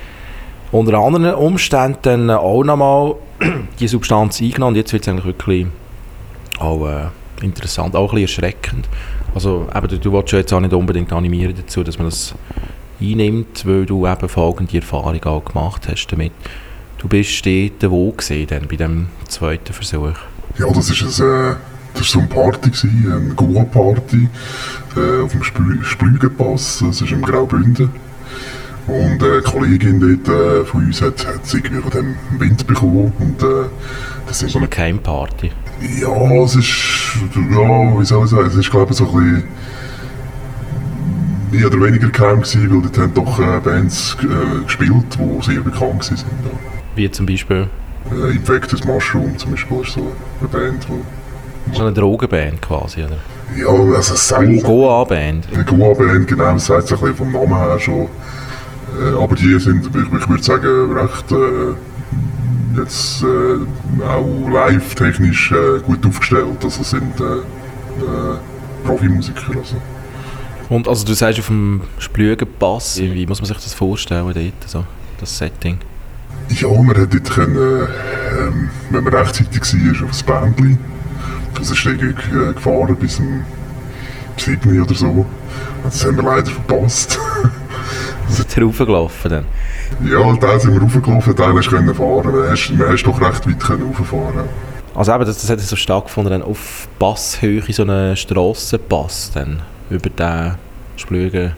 unter 0.71 0.97
anderen 0.99 1.33
Umständen 1.33 2.29
auch 2.29 2.63
nochmal 2.63 3.15
die 3.81 3.89
Substanz 3.89 4.41
eingenommen 4.41 4.69
und 4.69 4.77
jetzt 4.77 4.93
wird 4.93 5.03
es 5.03 5.09
eigentlich 5.09 5.25
wirklich 5.25 5.67
auch 6.59 6.87
äh, 6.87 7.45
interessant, 7.45 7.93
auch 7.97 8.13
ein 8.13 8.21
bisschen 8.21 8.45
erschreckend. 8.45 8.87
Also 9.33 9.67
eben, 9.73 10.01
du 10.01 10.13
willst 10.13 10.31
ja 10.31 10.39
jetzt 10.39 10.53
auch 10.53 10.59
nicht 10.59 10.73
unbedingt 10.73 11.11
animieren 11.11 11.55
dazu, 11.55 11.83
dass 11.83 11.97
man 11.97 12.07
das 12.07 12.33
einnimmt, 13.01 13.65
weil 13.65 13.85
du 13.85 14.07
eben 14.07 14.29
folgende 14.29 14.77
Erfahrung 14.77 15.23
auch 15.23 15.43
gemacht 15.43 15.87
hast 15.89 16.07
damit. 16.07 16.31
Du 16.97 17.07
bist 17.07 17.45
dort 17.45 17.91
wo 17.91 18.11
gesehen 18.11 18.47
dann 18.47 18.67
bei 18.67 18.75
dem 18.75 19.07
zweiten 19.27 19.73
Versuch? 19.73 20.15
Ja, 20.57 20.71
das 20.71 20.89
ist 20.89 21.19
ein, 21.19 21.25
äh, 21.27 21.55
das 21.93 22.03
ist 22.03 22.11
so 22.11 22.19
eine 22.19 22.27
Party 22.29 22.69
gewesen, 22.69 23.11
eine 23.11 23.33
Goa-Party 23.33 24.29
äh, 24.95 25.23
auf 25.23 25.31
dem 25.31 25.43
Splü 25.43 25.83
Splügenpass, 25.83 26.83
das 26.85 27.01
ist 27.01 27.11
im 27.11 27.21
Graubünden. 27.21 27.89
Und 28.87 29.23
eine 29.23 29.41
Kollegin 29.41 29.99
dort 29.99 30.35
äh, 30.35 30.65
von 30.65 30.85
uns 30.85 31.01
hat, 31.01 31.25
hat 31.25 31.41
irgendwie 31.53 31.81
von 31.81 31.91
dem 31.91 32.15
Wind 32.39 32.67
bekommen 32.67 33.13
und 33.19 33.41
äh, 33.41 33.65
das 34.27 34.43
ist 34.43 34.51
so 34.51 34.59
eine 34.59 34.67
Keimparty. 34.67 35.51
Ja, 35.81 36.43
es 36.43 36.55
ist, 36.55 37.17
ja, 37.35 37.99
wie 37.99 38.05
soll 38.05 38.23
ich 38.23 38.29
sagen, 38.31 38.47
es 38.47 38.55
ist 38.55 38.71
glaube 38.71 38.91
ich 38.91 38.97
so 38.97 39.05
ein 39.05 39.13
bisschen 39.13 39.43
mehr 41.51 41.67
oder 41.67 41.81
weniger 41.85 42.09
geheim 42.09 42.41
gewesen, 42.41 42.71
weil 42.71 42.81
dort 42.81 42.97
haben 42.97 43.13
doch 43.13 43.39
äh, 43.39 43.59
Bands 43.59 44.17
äh, 44.21 44.63
gespielt, 44.63 45.05
die 45.19 45.45
sehr 45.45 45.61
bekannt 45.61 46.03
sind. 46.03 46.19
Ja. 46.19 46.25
Wie 46.95 47.11
zum 47.11 47.25
Beispiel? 47.25 47.67
Äh, 48.11 48.31
Infected 48.31 48.85
Mushroom 48.85 49.37
zum 49.37 49.51
Beispiel 49.51 49.81
ist 49.81 49.93
so 49.93 50.11
eine 50.39 50.49
Band, 50.49 50.87
wo... 50.89 51.01
So 51.73 51.81
eine 51.83 51.93
Drogenband 51.93 52.61
quasi, 52.61 53.03
oder? 53.03 53.17
Ja, 53.55 53.67
also 53.67 54.13
es 54.13 54.27
sagt... 54.27 54.63
Goa-Band? 54.63 55.47
Eine 55.53 55.63
Goa-Band, 55.63 56.27
genau, 56.27 56.53
das 56.53 56.65
sagt 56.65 56.85
es 56.85 56.91
ein 56.91 56.99
bisschen 56.99 57.15
vom 57.15 57.31
Namen 57.31 57.55
her 57.55 57.79
schon. 57.79 58.07
Äh, 58.99 59.21
aber 59.21 59.35
die 59.35 59.59
sind, 59.59 59.85
ich, 59.85 60.21
ich 60.21 60.29
würde 60.29 60.43
sagen, 60.43 60.91
recht... 60.93 61.31
Äh, 61.31 61.75
jetzt 62.77 63.23
äh, 63.23 64.03
auch 64.05 64.49
live 64.49 64.95
technisch 64.95 65.51
äh, 65.51 65.79
gut 65.81 66.05
aufgestellt. 66.05 66.63
Also 66.63 66.83
sind 66.83 67.19
äh, 67.19 67.23
äh 67.23 68.37
Profimusiker. 68.83 69.57
Also. 69.57 69.77
Und 70.69 70.87
also 70.87 71.05
du 71.05 71.13
sagst 71.13 71.39
auf 71.39 71.47
dem 71.47 71.81
Splügenpass, 71.99 72.99
wie 72.99 73.25
muss 73.25 73.39
man 73.39 73.47
sich 73.47 73.57
das 73.57 73.73
vorstellen 73.73 74.25
dort, 74.33 74.69
so, 74.69 74.85
das 75.19 75.37
Setting? 75.37 75.77
Ja, 76.49 76.67
man 76.69 76.97
hat 76.97 77.13
dort 77.13 77.31
können, 77.31 77.87
ähm, 78.37 78.69
wenn 78.89 79.03
man 79.03 79.13
rechtzeitig 79.13 79.61
war, 79.61 80.05
auf 80.05 80.11
das 80.11 80.23
Bändchen. 80.23 80.77
Das 81.55 81.69
ist 81.69 81.85
irgendwie 81.85 82.35
äh, 82.35 82.53
gefahren 82.53 82.95
bis 82.99 83.19
um 83.19 83.43
7 84.37 84.81
oder 84.81 84.93
so. 84.93 85.25
Das 85.83 86.05
haben 86.05 86.17
wir 86.17 86.23
leider 86.23 86.51
verpasst. 86.51 87.19
Sind 88.27 88.57
ihr 88.57 88.63
raufgelaufen 88.63 89.31
dann? 89.31 89.45
Ja, 90.09 90.33
da 90.39 90.59
sind 90.59 90.73
wir 90.73 90.81
raufgelaufen, 90.81 91.35
da 91.35 91.53
hast 91.53 91.65
du 91.67 91.75
können 91.75 91.93
fahren. 91.95 92.31
Man 92.31 92.49
hast, 92.49 92.71
man 92.71 92.89
hast 92.89 93.03
doch 93.03 93.21
recht 93.21 93.47
weit 93.47 93.59
können 93.59 93.93
rauffahren. 93.97 94.47
Also 94.95 95.13
eben, 95.13 95.25
das, 95.25 95.41
das 95.41 95.49
hat 95.49 95.59
so 95.59 95.75
stattgefunden, 95.75 96.31
dann 96.31 96.43
auf 96.43 96.87
Passhöhe, 96.99 97.63
so 97.69 97.83
einen 97.83 98.15
Strassenpass 98.15 99.31
dann, 99.33 99.61
über 99.89 100.09
den 100.09 100.55
Splügen 100.97 101.53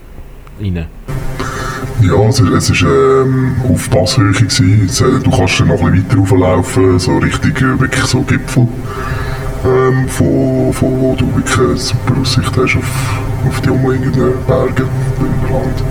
rein. 0.62 0.86
Ja, 2.02 2.28
es 2.28 2.44
war 2.44 2.54
es 2.54 2.70
ist, 2.70 2.82
ähm, 2.82 3.56
auf 3.72 3.90
Passhöhe. 3.90 4.32
Gewesen. 4.32 4.90
äh, 5.18 5.24
Du 5.24 5.32
kannst 5.32 5.60
dann 5.60 5.68
noch 5.68 5.82
ein 5.82 5.92
bisschen 5.92 6.10
weiter 6.10 6.18
rauflaufen, 6.20 7.00
so 7.00 7.18
richtig 7.18 7.62
äh, 7.62 7.80
wirklich 7.80 8.06
so 8.06 8.22
Gipfel. 8.22 8.68
Ähm, 9.66 10.08
von, 10.08 10.72
von 10.74 11.02
wo 11.02 11.16
du 11.16 11.26
wirklich 11.36 11.58
eine 11.58 11.76
super 11.76 12.22
Aussicht 12.22 12.52
hast 12.56 12.78
auf, 12.78 13.20
auf 13.48 13.62
die 13.62 13.70
umliegenden 13.70 14.34
Berge 14.46 14.84
im 15.20 15.52
Land. 15.54 15.84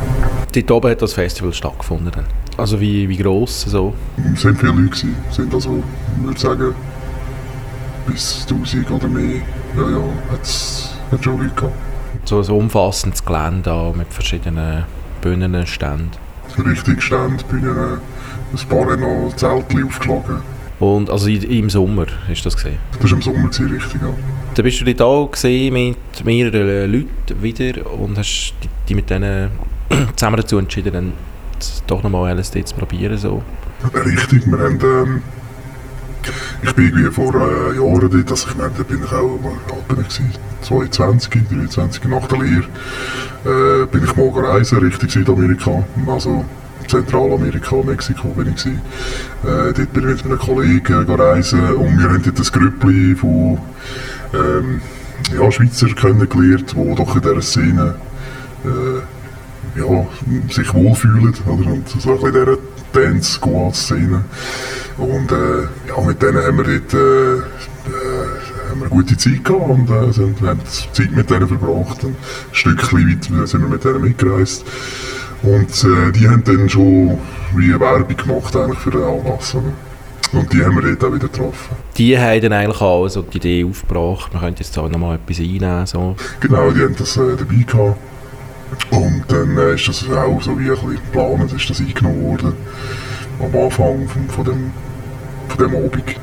Dort 0.54 0.70
oben 0.70 0.90
hat 0.90 1.02
das 1.02 1.14
Festival 1.14 1.52
stattgefunden 1.52 2.12
dann. 2.12 2.24
Also 2.56 2.80
wie, 2.80 3.08
wie 3.08 3.16
gross 3.16 3.62
so? 3.62 3.94
Es 4.32 4.42
sind 4.42 4.58
viele 4.58 4.72
Leute 4.72 4.84
gewesen. 4.84 5.16
Es 5.28 5.36
sind 5.36 5.52
also, 5.52 5.82
ich 6.16 6.24
würde 6.24 6.40
sagen, 6.40 6.74
bis 8.06 8.46
1000 8.48 8.90
oder 8.90 9.08
mehr. 9.08 9.40
Ja, 9.76 9.90
ja, 9.90 10.02
hat 10.30 10.42
es 10.42 10.96
schon 11.20 11.38
Leute 11.38 11.54
gehabt. 11.54 11.74
So 12.24 12.40
ein 12.40 12.48
umfassendes 12.48 13.24
Gelände 13.24 13.92
mit 13.96 14.12
verschiedenen 14.12 14.84
Bühnen, 15.20 15.66
Ständen. 15.66 16.10
Richtig 16.64 17.02
Stand, 17.02 17.48
Bühnen, 17.48 17.98
ein 18.52 18.68
paar 18.68 18.96
noch 18.96 19.34
Zelte 19.34 19.84
aufgeschlagen. 19.84 20.42
Und 20.78 21.10
also 21.10 21.28
im 21.28 21.70
Sommer 21.70 22.06
ist 22.30 22.46
das 22.46 22.54
gesehen. 22.54 22.78
Das 23.00 23.10
war 23.10 23.16
im 23.16 23.22
Sommer, 23.22 23.44
richtig, 23.46 24.00
ja. 24.00 24.14
Da 24.54 24.62
bist 24.62 24.80
du 24.80 24.94
da 24.94 25.28
gesehen 25.30 25.72
mit 25.72 26.24
mehreren 26.24 26.92
Leuten 26.92 27.42
wieder 27.42 27.90
und 27.90 28.16
hast 28.18 28.54
die, 28.62 28.68
die 28.88 28.94
mit 28.94 29.10
denen 29.10 29.50
zusammen 30.16 30.36
dazu 30.36 30.58
entschieden, 30.58 30.92
dann 30.92 31.12
doch 31.86 32.02
nochmal 32.02 32.36
LSD 32.38 32.64
zu 32.64 32.74
probieren. 32.74 33.16
So. 33.16 33.42
Richtig, 33.94 34.46
wir 34.46 34.58
haben, 34.58 34.78
ähm, 34.82 35.22
ich 36.62 36.72
bin 36.72 36.86
irgendwie 36.86 37.10
vor 37.10 37.34
äh, 37.34 37.76
Jahren 37.76 38.10
dort, 38.10 38.30
also 38.30 38.48
ich 38.48 38.56
meine, 38.56 38.70
da 38.76 38.82
bin 38.82 39.02
ich 39.04 39.12
auch, 39.12 39.38
wie 39.42 39.74
alt 39.74 39.88
gewesen? 39.88 40.30
22, 40.62 41.42
23, 41.50 42.04
nach 42.04 42.26
der 42.26 42.38
Lehre, 42.38 42.64
äh, 43.44 43.86
bin 43.86 44.04
ich 44.04 44.16
mal 44.16 44.30
reisen 44.30 44.78
Richtung 44.78 45.08
Südamerika, 45.08 45.84
also 46.06 46.44
Zentralamerika, 46.88 47.76
Mexiko 47.84 48.28
bin 48.28 48.54
ich. 48.54 48.66
Äh, 48.66 48.76
dort 49.42 49.92
bin 49.92 50.08
ich 50.08 50.24
mit 50.24 50.24
einem 50.24 50.38
Kollegen 50.38 51.10
reisen 51.10 51.60
und 51.74 51.98
wir 51.98 52.08
haben 52.08 52.22
dort 52.22 52.38
ein 52.38 52.52
Grüppli 52.52 53.14
von 53.14 53.58
ähm, 54.32 54.80
ja, 55.38 55.50
Schweizer 55.50 55.88
kennengelernt, 55.88 56.72
die 56.72 56.94
doch 56.94 57.14
in 57.16 57.22
dieser 57.22 57.42
Szene 57.42 57.94
äh, 58.64 59.00
ja, 59.76 60.06
sich 60.50 60.74
wohlfühlen, 60.74 61.34
oder? 61.46 61.72
Und 61.72 61.88
so 61.88 62.10
ein 62.10 62.20
bisschen 62.20 62.26
in 62.26 62.32
dieser 62.32 62.58
Dance-Squad-Szene. 62.92 64.24
Und 64.96 65.32
äh, 65.32 65.62
ja, 65.88 66.00
mit 66.06 66.22
denen 66.22 66.42
haben 66.42 66.58
wir 66.58 66.64
dort 66.64 66.94
äh, 66.94 67.34
äh, 67.36 68.70
haben 68.70 68.80
wir 68.80 68.86
eine 68.86 68.88
gute 68.88 69.16
Zeit 69.16 69.44
gehabt 69.44 69.68
und 69.68 69.90
äh, 69.90 70.12
sind, 70.12 70.40
haben 70.40 70.60
Zeit 70.64 71.10
mit 71.12 71.30
denen 71.30 71.48
verbracht. 71.48 72.04
Und 72.04 72.10
ein 72.12 72.16
Stückchen 72.52 72.98
weit 72.98 73.48
sind 73.48 73.62
wir 73.62 73.68
mit 73.68 73.84
denen 73.84 74.02
mitgereist. 74.02 74.64
Und 75.42 75.84
äh, 75.84 76.12
die 76.12 76.28
haben 76.28 76.42
dann 76.44 76.68
schon 76.68 77.18
wie 77.54 77.70
eine 77.70 77.80
Werbung 77.80 78.16
gemacht 78.16 78.56
eigentlich 78.56 78.78
für 78.78 78.90
den 78.90 79.02
Anlass. 79.02 79.54
Oder? 79.54 79.72
Und 80.32 80.52
die 80.52 80.64
haben 80.64 80.74
wir 80.74 80.82
dort 80.82 81.04
auch 81.04 81.14
wieder 81.14 81.28
getroffen. 81.28 81.76
Die 81.96 82.18
haben 82.18 82.40
dann 82.40 82.52
eigentlich 82.52 82.80
auch 82.80 83.06
so 83.08 83.22
die 83.22 83.36
Idee 83.36 83.64
aufgebracht, 83.64 84.32
man 84.32 84.42
könnte 84.42 84.62
jetzt 84.62 84.76
da 84.76 84.88
nochmal 84.88 85.16
etwas 85.16 85.38
einnehmen. 85.38 85.86
So. 85.86 86.16
Genau, 86.40 86.70
die 86.70 86.80
haben 86.80 86.96
das 86.96 87.16
äh, 87.16 87.36
dabei 87.36 87.64
gehabt. 87.66 87.98
Und 88.90 89.24
dann 89.28 89.56
äh, 89.56 89.74
ist 89.74 89.88
das 89.88 90.08
auch 90.10 90.40
so 90.42 90.58
wie 90.58 90.64
ein 90.64 90.70
bisschen 90.70 90.94
geplant, 90.94 91.52
ist 91.52 91.70
das 91.70 91.80
eingenommen 91.80 92.22
worden. 92.22 92.52
Am 93.40 93.60
Anfang 93.60 94.08
von, 94.08 94.28
von, 94.28 94.44
dem, 94.44 94.72
von 95.48 95.58
dem 95.58 95.76
Abend. 95.76 96.16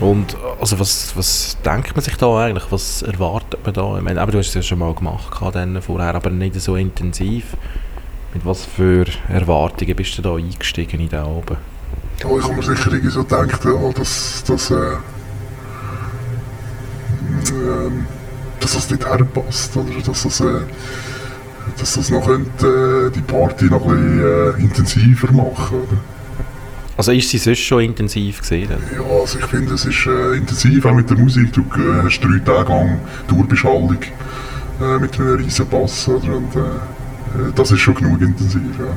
Und 0.00 0.36
also 0.58 0.80
was, 0.80 1.14
was 1.14 1.58
denkt 1.62 1.94
man 1.94 2.02
sich 2.02 2.16
da 2.16 2.38
eigentlich? 2.38 2.64
Was 2.70 3.02
erwartet 3.02 3.60
man 3.64 3.74
da? 3.74 3.98
Ich 3.98 4.02
meine, 4.02 4.20
aber 4.20 4.32
du 4.32 4.38
hast 4.38 4.48
es 4.48 4.54
ja 4.54 4.62
schon 4.62 4.78
mal 4.78 4.94
gemacht 4.94 5.38
dann 5.52 5.80
vorher, 5.82 6.14
aber 6.14 6.30
nicht 6.30 6.58
so 6.60 6.76
intensiv. 6.76 7.56
Mit 8.32 8.46
was 8.46 8.64
für 8.64 9.06
Erwartungen 9.28 9.96
bist 9.96 10.16
du 10.16 10.22
da 10.22 10.36
eingestiegen 10.36 11.00
in 11.00 11.08
den 11.08 11.24
oben? 11.24 11.56
Ja, 12.20 12.28
ich 12.36 12.44
habe 12.44 12.54
mir 12.54 12.62
sicher 12.62 12.92
irgendwie 12.92 13.10
so 13.10 13.24
gedacht, 13.24 13.64
ja, 13.64 13.92
dass, 13.92 14.44
dass, 14.46 14.70
äh, 14.70 14.96
ähm, 17.52 18.06
dass 18.60 18.74
das 18.74 18.90
nicht 18.90 19.04
herpasst. 19.04 19.76
Oder 19.76 20.00
dass 20.06 20.22
das, 20.22 20.40
äh, 20.40 20.60
dass 21.80 21.94
das 21.94 22.10
noch 22.10 22.26
könnte, 22.26 23.10
äh, 23.10 23.10
die 23.10 23.20
Party 23.20 23.66
noch 23.66 23.86
ein 23.86 23.96
bisschen 23.96 24.58
äh, 24.58 24.62
intensiver 24.62 25.32
machen 25.32 25.78
oder? 25.78 25.98
Also 26.96 27.12
ist 27.12 27.30
sie 27.30 27.38
sonst 27.38 27.60
schon 27.60 27.82
intensiv 27.82 28.40
gesehen? 28.40 28.68
Ja, 28.68 29.20
also 29.20 29.38
ich 29.38 29.46
finde, 29.46 29.72
es 29.72 29.86
ist 29.86 30.06
äh, 30.06 30.36
intensiv, 30.36 30.84
auch 30.84 30.92
mit 30.92 31.08
der 31.08 31.16
Musik. 31.16 31.50
Du 31.52 31.62
äh, 31.62 32.02
hast 32.04 32.20
drei 32.20 32.38
Tage 32.40 32.68
lang 32.68 33.00
Durchbeschallung 33.26 33.96
äh, 34.82 34.98
mit 34.98 35.18
einem 35.18 35.36
riesen 35.36 35.66
Bass. 35.66 36.08
Oder? 36.08 36.36
Und, 36.36 36.54
äh, 36.56 37.52
das 37.54 37.70
ist 37.70 37.80
schon 37.80 37.94
genug 37.94 38.20
intensiv, 38.20 38.60
ja. 38.78 38.92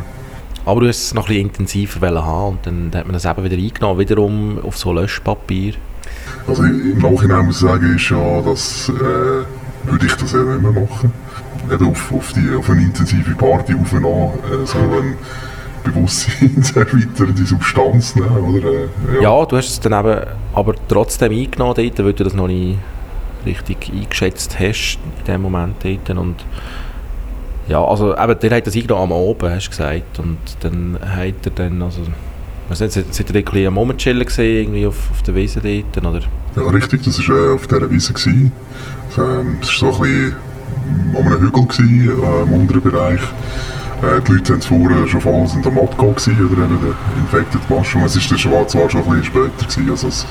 Aber 0.66 0.82
du 0.82 0.88
hast 0.88 1.02
es 1.02 1.14
noch 1.14 1.24
ein 1.24 1.28
bisschen 1.28 1.48
intensiver 1.48 2.26
haben 2.26 2.58
und 2.66 2.66
dann 2.66 3.00
hat 3.00 3.06
man 3.06 3.14
das 3.14 3.26
eben 3.26 3.44
wieder 3.44 3.58
eingenommen, 3.58 4.00
wiederum 4.00 4.60
auf 4.64 4.78
so 4.78 4.92
Löschpapier. 4.92 5.76
Also 6.48 6.64
im 6.64 6.98
Nachhinein 7.00 7.46
muss 7.46 7.62
ich 7.62 7.62
sagen, 7.62 7.96
ist 7.96 8.10
ja, 8.10 8.42
dass 8.42 8.90
äh, 8.90 9.90
würde 9.90 10.06
ich 10.06 10.14
das 10.16 10.32
ja 10.34 10.44
nicht 10.44 10.62
mehr 10.62 10.72
machen. 10.72 11.14
Eben 11.72 11.88
auf, 11.88 12.12
auf, 12.12 12.34
die, 12.34 12.56
auf 12.56 12.70
eine 12.70 12.82
intensive 12.82 13.36
Party 13.36 13.74
aufnehmen, 13.74 14.06
äh, 14.06 14.66
so 14.66 14.78
ein 14.78 15.16
Bewusstsein 15.84 16.64
zu 16.64 16.80
erweitern, 16.80 17.36
die 17.38 17.46
Substanz 17.46 18.16
nehmen, 18.16 18.56
oder? 18.56 18.70
Äh, 18.70 18.88
ja. 19.16 19.22
ja. 19.22 19.46
du 19.46 19.58
hast 19.58 19.70
es 19.70 19.80
dann 19.80 19.94
eben 19.94 20.22
aber 20.54 20.76
trotzdem 20.88 21.32
eingenommen 21.32 21.76
dort, 21.76 22.00
weil 22.00 22.14
du 22.14 22.24
das 22.24 22.34
noch 22.34 22.48
nicht 22.48 22.78
richtig 23.46 23.92
eingeschätzt 23.94 24.58
hast 24.60 25.00
in 25.20 25.26
dem 25.26 25.42
Moment 25.42 25.76
dort 25.84 26.18
und 26.18 26.36
ja, 27.68 27.84
also 27.84 28.18
eben, 28.18 28.40
der 28.40 28.52
hat 28.52 28.68
das 28.68 28.76
eingenommen 28.76 29.12
am 29.12 29.30
Abend, 29.30 29.44
hast 29.44 29.68
du 29.68 29.70
gesagt, 29.70 30.20
und 30.20 30.38
dann 30.62 30.98
hat 31.02 31.46
er 31.46 31.52
dann, 31.52 31.82
also, 31.82 32.02
was 32.68 32.82
nicht, 32.82 33.14
seid 33.14 33.34
ihr 33.34 33.54
ein 33.54 33.68
am 33.68 33.78
Rumchillen 33.78 34.26
gesehen, 34.26 34.64
irgendwie 34.64 34.86
auf, 34.86 35.12
auf 35.12 35.22
der 35.22 35.36
Wiese 35.36 35.62
dort, 35.62 36.06
oder? 36.06 36.20
Ja, 36.56 36.70
richtig, 36.72 37.04
das 37.04 37.28
war 37.28 37.36
äh, 37.36 37.54
auf 37.54 37.68
dieser 37.68 37.90
Wiese. 37.90 38.14
Gewesen. 38.14 38.52
Ähm, 39.18 39.58
das 39.62 39.82
war 39.82 39.94
so 39.94 40.04
ein 40.04 40.10
bisschen 40.10 40.36
um 41.14 41.28
einen 41.28 41.40
Hügel, 41.40 41.64
gewesen, 41.64 42.10
äh, 42.10 42.44
im 42.44 42.54
unteren 42.54 42.82
Bereich. 42.82 43.22
Äh, 44.02 44.22
die 44.28 44.34
Leute 44.34 44.54
waren 44.54 44.62
vorher 44.62 45.08
schon 45.08 45.22
voll 45.22 45.48
sind 45.48 45.66
am 45.66 45.76
gewesen, 45.76 46.50
oder 46.52 46.64
eben 46.64 46.80
der 46.82 46.96
Infected 47.22 47.70
Mushroom. 47.70 48.04
Es 48.04 48.16
war 48.16 48.38
zwar, 48.38 48.68
zwar 48.68 48.90
schon 48.90 49.04
ein 49.04 49.22
bisschen 49.22 49.26
später, 49.26 49.66
gewesen, 49.66 49.90
also 49.90 50.08
es, 50.08 50.26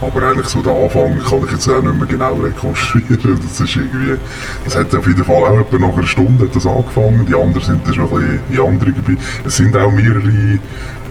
aber 0.00 0.28
eigentlich 0.28 0.46
so 0.46 0.62
der 0.62 0.72
Anfang 0.72 1.18
kann 1.18 1.44
ich 1.44 1.52
jetzt 1.52 1.68
auch 1.68 1.82
nicht 1.82 1.96
mehr 1.96 2.06
genau 2.06 2.34
rekonstruieren. 2.34 3.18
Das 3.42 3.60
ist 3.60 3.76
irgendwie, 3.76 4.16
das 4.64 4.76
hat 4.76 4.94
auf 4.94 5.06
jeden 5.06 5.24
Fall 5.24 5.36
auch 5.36 5.58
etwa 5.58 5.78
nach 5.78 5.96
einer 5.96 6.06
Stunde 6.06 6.44
hat 6.44 6.54
das 6.54 6.66
angefangen. 6.66 7.26
Die 7.26 7.34
anderen 7.34 7.60
sind 7.60 7.86
dann 7.86 7.94
schon 7.94 8.04
ein 8.04 8.10
bisschen 8.10 8.40
in 8.50 8.60
andere 8.60 8.92
Gebiete. 8.92 9.22
Es 9.44 9.56
sind 9.56 9.76
auch 9.76 9.90
mehrere 9.90 10.58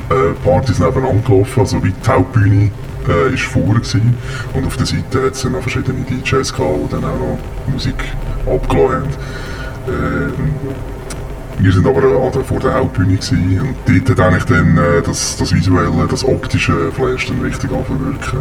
äh, 0.10 0.34
Partys 0.44 0.80
nebeneinander 0.80 1.22
gelaufen, 1.28 1.60
also 1.60 1.84
wie 1.84 1.92
die 1.92 2.10
Hauptbühne 2.10 2.72
äh, 3.10 3.34
ist 3.34 3.44
vorher 3.44 3.76
gewesen. 3.76 4.16
Und 4.54 4.66
auf 4.66 4.78
der 4.78 4.86
Seite 4.86 5.26
hat 5.26 5.34
es 5.34 5.42
dann 5.42 5.52
noch 5.54 5.62
verschiedene 5.62 6.06
DJs 6.06 6.54
gehabt, 6.54 6.78
die 6.86 6.92
dann 6.92 7.04
auch 7.04 7.20
noch 7.20 7.40
Musik 7.74 7.96
haben. 8.48 9.04
Äh, 9.88 10.32
wir 11.60 11.72
sind 11.72 11.88
aber 11.88 12.04
äh, 12.04 12.44
vor 12.44 12.60
der 12.60 12.76
Hauptbühne 12.76 13.16
gewesen, 13.16 13.60
und 13.60 13.76
dort 13.86 14.20
hat 14.20 14.28
eigentlich 14.28 14.46
dann 14.46 14.78
äh, 14.78 15.02
das, 15.04 15.38
das 15.38 15.54
visuelle, 15.54 16.08
das 16.10 16.24
optische 16.24 16.92
Flash 16.92 17.28
dann 17.28 17.42
richtig 17.42 17.72
anwirken. 17.72 18.40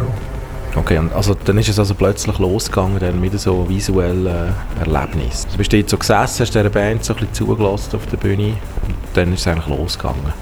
Okay, 0.75 1.01
also 1.15 1.33
dann 1.33 1.57
ist 1.57 1.69
es 1.69 1.79
also 1.79 1.95
plötzlich 1.95 2.37
losgegangen 2.37 2.99
dann 2.99 3.19
mit 3.19 3.39
so 3.39 3.67
visuellen 3.67 4.27
äh, 4.27 4.79
Erlebnis. 4.79 5.47
Du 5.51 5.57
bist 5.57 5.73
dort 5.73 5.89
so 5.89 5.97
gesessen, 5.97 6.41
hast 6.41 6.53
dieser 6.53 6.69
Band 6.69 7.03
so 7.03 7.13
ein 7.13 7.19
bisschen 7.19 7.33
zugelassen 7.33 7.95
auf 7.95 8.05
der 8.05 8.17
Bühne 8.17 8.49
und 8.85 8.95
dann 9.15 9.33
ist 9.33 9.41
es 9.41 9.47
eigentlich 9.47 9.67
losgegangen. 9.67 10.33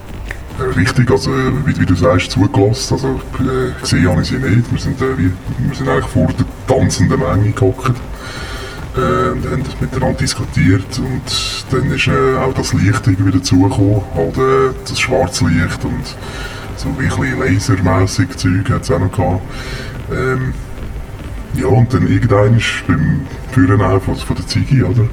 Richtig, 0.75 1.09
also 1.09 1.31
wie, 1.65 1.79
wie 1.79 1.85
du 1.85 1.95
sagst, 1.95 2.31
zugelassen. 2.31 2.93
Also 2.93 3.07
äh, 3.39 3.79
gesehen 3.79 4.09
habe 4.09 4.21
ich 4.21 4.27
sie 4.27 4.35
nicht. 4.35 4.71
Wir 4.71 4.79
sind, 4.79 5.01
äh, 5.01 5.17
wie, 5.17 5.31
wir 5.59 5.75
sind 5.75 5.87
eigentlich 5.87 6.05
vor 6.05 6.27
der 6.27 6.45
tanzenden 6.67 7.19
Menge 7.19 7.51
gehockt. 7.51 7.93
Äh, 8.97 9.31
und 9.31 9.45
haben 9.51 9.63
miteinander 9.81 10.17
diskutiert 10.17 10.99
und 10.99 11.65
dann 11.69 11.91
ist 11.91 12.07
äh, 12.07 12.37
auch 12.37 12.53
das 12.53 12.71
Licht 12.71 13.05
irgendwie 13.07 13.31
dazugekommen, 13.31 14.01
halt 14.15 14.37
äh, 14.37 14.73
das 14.87 14.99
Schwarzlicht 14.99 15.83
und 15.83 16.15
so 16.77 16.87
ein 16.89 16.95
bisschen 16.95 17.39
lasermässig 17.39 18.37
Zeug 18.37 18.69
hat 18.69 18.83
es 18.83 18.91
auch 18.91 18.99
noch 18.99 19.11
gehabt. 19.11 19.41
Ähm, 20.11 20.53
ja, 21.55 21.67
und 21.67 21.93
dann 21.93 22.07
irgendwann 22.07 22.57
ist 22.57 22.87
beim 22.87 23.27
vornehmen 23.51 24.01
von, 24.01 24.15
von 24.15 24.35
der 24.35 24.47
Ziggy, 24.47 24.83
oder? 24.83 25.07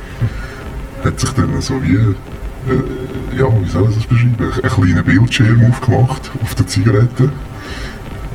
Hat 1.04 1.18
sich 1.18 1.30
dann 1.30 1.60
so 1.60 1.82
wie, 1.82 1.94
äh, 1.94 3.38
ja, 3.38 3.46
wie 3.60 3.68
soll 3.68 3.88
ich 3.90 3.96
das 3.96 4.06
beschreiben, 4.06 4.36
einen 4.38 4.72
kleinen 4.72 5.04
Bildschirm 5.04 5.64
aufgemacht 5.70 6.30
auf 6.40 6.54
der 6.54 6.66
Zigarette. 6.68 7.32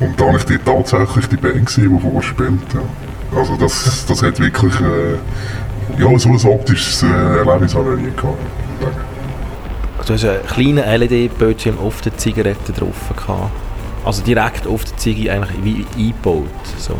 Und 0.00 0.20
da 0.20 0.26
war 0.26 0.36
ich 0.36 0.44
dort 0.44 0.90
tatsächlich 0.90 1.26
die 1.28 1.36
Band, 1.36 1.76
die 1.76 2.00
vorspielt. 2.00 2.74
Ja. 2.74 3.07
Also 3.38 3.56
das, 3.56 4.04
das 4.06 4.22
hat 4.22 4.40
wirklich, 4.40 4.74
äh, 4.80 6.02
ja, 6.02 6.18
so 6.18 6.28
ein 6.30 6.44
optisches 6.44 7.04
äh, 7.04 7.06
Erlebnis 7.06 7.74
habe 7.74 7.94
ich 7.94 8.00
nie 8.02 8.10
gehabt. 8.10 8.38
Du 10.06 10.14
hast 10.14 10.24
einen 10.24 10.46
kleinen 10.46 11.00
LED-Bildschirm 11.00 11.78
auf 11.78 12.00
der 12.00 12.16
Zigarette 12.16 12.72
drauf 12.72 12.96
gehabt. 13.14 13.50
Also 14.04 14.22
direkt 14.22 14.66
auf 14.66 14.84
der 14.84 14.96
Ziege 14.96 15.30
eigentlich 15.30 15.62
wie 15.62 15.86
eingebaut. 15.96 16.46
So. 16.78 16.94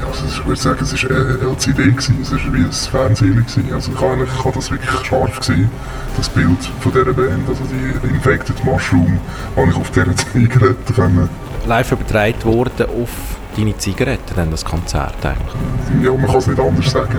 Ja, 0.00 0.08
also 0.08 0.24
ich 0.26 0.46
würde 0.46 0.60
sagen, 0.60 0.78
es 0.82 0.92
war 1.02 1.10
eine 1.10 1.38
LCD, 1.38 1.90
gewesen. 1.90 2.18
es 2.22 2.32
war 2.32 2.38
wie 2.52 2.58
ein 2.58 2.72
Fernseher. 2.72 3.28
Gewesen. 3.30 3.72
Also 3.72 3.92
ich 3.92 4.00
habe, 4.00 4.24
ich 4.24 4.44
habe 4.44 4.54
das 4.54 4.70
wirklich 4.70 5.06
scharf 5.06 5.38
gesehen, 5.38 5.70
das 6.16 6.28
Bild 6.28 6.58
von 6.80 6.92
dieser 6.92 7.12
Band. 7.12 7.48
Also 7.48 7.62
die 7.64 8.08
Infected 8.08 8.62
Mushroom 8.64 9.18
habe 9.56 9.70
ich 9.70 9.76
auf 9.76 9.90
dieser 9.90 10.14
Zigarette 10.32 10.92
können. 10.92 11.28
Live 11.66 11.92
übertragen 11.92 12.44
worden 12.44 12.86
auf 13.02 13.08
deine 13.56 13.76
Zigarette, 13.76 14.34
dann 14.34 14.50
das 14.50 14.64
Konzert 14.64 15.24
eigentlich? 15.24 16.04
Ja, 16.04 16.12
man 16.12 16.26
kann 16.26 16.36
es 16.36 16.46
nicht 16.46 16.60
anders 16.60 16.90
sagen. 16.90 17.18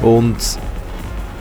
Ja. 0.00 0.06
Und 0.06 0.36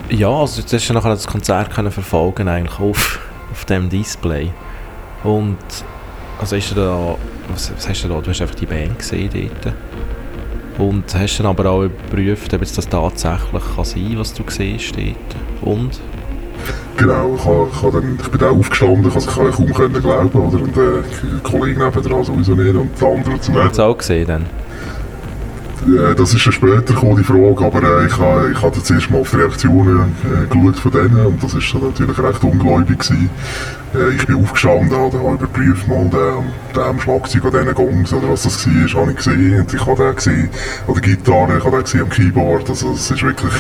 ja, 0.10 0.30
also 0.30 0.62
du 0.62 0.76
hast 0.76 0.88
ja 0.88 0.94
nachher 0.94 1.10
das 1.10 1.28
Konzert 1.28 1.74
können 1.74 1.92
verfolgen 1.92 2.48
eigentlich 2.48 2.80
auf, 2.80 3.20
auf 3.52 3.66
dem 3.66 3.90
Display. 3.90 4.52
Und 5.24 5.58
also 6.40 6.56
ist 6.56 6.76
da, 6.76 7.16
was, 7.50 7.72
was 7.76 7.88
hast 7.88 8.04
du 8.04 8.08
da, 8.08 8.20
du 8.20 8.30
hast 8.30 8.42
einfach 8.42 8.56
die 8.56 8.66
Band 8.66 8.98
gesehen 8.98 9.30
dort. 9.34 9.76
Und 10.78 11.14
hast 11.14 11.38
dann 11.38 11.48
aber 11.48 11.70
auch 11.70 11.84
überprüft, 11.84 12.54
ob 12.54 12.62
das 12.62 12.90
tatsächlich 12.90 13.64
kann 13.76 13.86
sein 13.86 14.14
was 14.18 14.34
du 14.34 14.44
siehst 14.48 14.96
dort. 14.96 15.16
Und? 15.62 16.00
Genau, 16.98 17.36
ich, 17.36 17.46
habe, 17.46 17.68
ich, 17.72 17.82
habe 17.82 18.02
dann, 18.02 18.20
ich 18.22 18.30
bin 18.30 18.40
da 18.40 18.50
aufgestanden, 18.52 19.12
also 19.12 19.20
ich 19.20 19.36
konnte 19.36 19.52
kaum 19.52 19.74
können 19.74 20.02
glauben, 20.02 20.40
oder? 20.40 20.62
Und 20.62 20.76
der 20.76 21.04
Kollege 21.44 21.84
nebenan 21.84 22.24
sowieso 22.24 22.54
nicht 22.54 22.76
und 22.76 23.02
der 23.02 23.08
andere 23.08 23.40
zu 23.40 23.52
mir. 23.52 23.64
Hast 23.64 23.80
du 23.80 23.82
auch 23.84 23.98
gesehen 23.98 24.28
dann? 24.28 24.46
Äh, 25.88 26.14
das 26.14 26.34
ist 26.34 26.46
ja 26.46 26.52
später 26.52 26.94
gekommen, 26.94 27.18
die 27.18 27.24
Frage, 27.24 27.66
aber 27.66 27.82
äh, 27.82 28.06
ich 28.06 28.18
habe 28.20 28.52
ich 28.52 28.62
hab 28.62 28.76
jetzt 28.76 28.92
erst 28.92 29.10
mal 29.10 29.22
auf 29.22 29.32
die 29.32 29.38
Reaktionen 29.38 30.16
äh, 30.24 30.46
geschaut 30.48 30.76
von 30.76 30.92
denen 30.92 31.26
und 31.26 31.44
das 31.44 31.56
ist 31.56 31.74
natürlich 31.74 32.20
recht 32.20 32.44
ungläubig 32.44 33.00
gewesen. 33.00 33.30
Äh, 33.96 34.16
ich 34.16 34.28
bin 34.28 34.36
aufgestanden 34.36 34.96
und 34.96 35.14
habe 35.14 35.34
überprüft 35.34 35.88
mal 35.88 36.08
den, 36.08 36.52
den 36.76 37.00
Schlagzeug 37.00 37.46
an 37.46 37.52
diesen 37.52 37.74
Gongs 37.74 38.14
oder 38.14 38.30
was 38.30 38.44
das 38.44 38.68
war, 38.68 39.02
habe 39.02 39.12
ich 39.12 39.18
gesehen 39.18 39.60
und 39.60 39.74
ich 39.74 39.86
habe 39.86 40.04
den 40.04 40.16
gesehen 40.16 40.50
an 40.88 40.94
der 40.94 41.02
Gitarre, 41.02 41.58
ich 41.58 41.64
habe 41.64 41.78
den 41.78 41.84
gesehen 41.84 42.02
am 42.02 42.10
Keyboard, 42.10 42.70
also 42.70 42.92
es 42.92 43.10
ist 43.10 43.24
wirklich... 43.24 43.54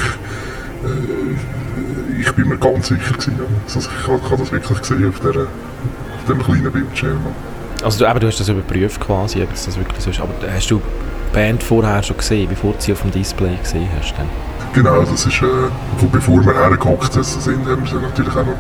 Ich 2.31 2.37
bin 2.37 2.47
mir 2.47 2.57
ganz 2.57 2.87
sicher 2.87 3.11
gewesen, 3.11 3.39
also 3.65 3.79
ich, 3.79 4.07
habe, 4.07 4.37
das 4.37 4.51
wirklich 4.53 4.79
gesehen 4.79 5.09
auf, 5.09 5.19
der, 5.19 5.41
auf 5.41 6.25
dem 6.29 6.41
kleinen 6.41 6.71
Bildschirm. 6.71 7.19
Also 7.83 7.99
du, 7.99 8.09
aber 8.09 8.21
du 8.21 8.27
hast 8.27 8.39
das 8.39 8.47
überprüft 8.47 9.01
quasi, 9.01 9.43
ob 9.43 9.49
das 9.49 9.77
wirklich 9.77 9.99
so 9.99 10.11
ist, 10.11 10.21
aber 10.21 10.33
hast 10.49 10.71
du 10.71 10.81
Band 11.33 11.61
vorher 11.61 12.01
schon 12.01 12.15
gesehen, 12.15 12.47
bevor 12.47 12.71
du 12.71 12.79
sie 12.79 12.93
auf 12.93 13.01
dem 13.01 13.11
Display 13.11 13.57
gesehen 13.61 13.89
hast? 13.99 14.13
Dann? 14.17 14.29
Genau, 14.73 15.01
das 15.01 15.25
ist, 15.25 15.41
äh, 15.41 15.45
bevor 16.09 16.45
wir 16.45 16.53
hergehockt 16.53 17.11
sind, 17.11 17.67
haben 17.67 17.83
wir 17.83 17.91
sie 17.91 17.95
natürlich 17.95 18.33
auch 18.33 18.45
noch 18.45 18.55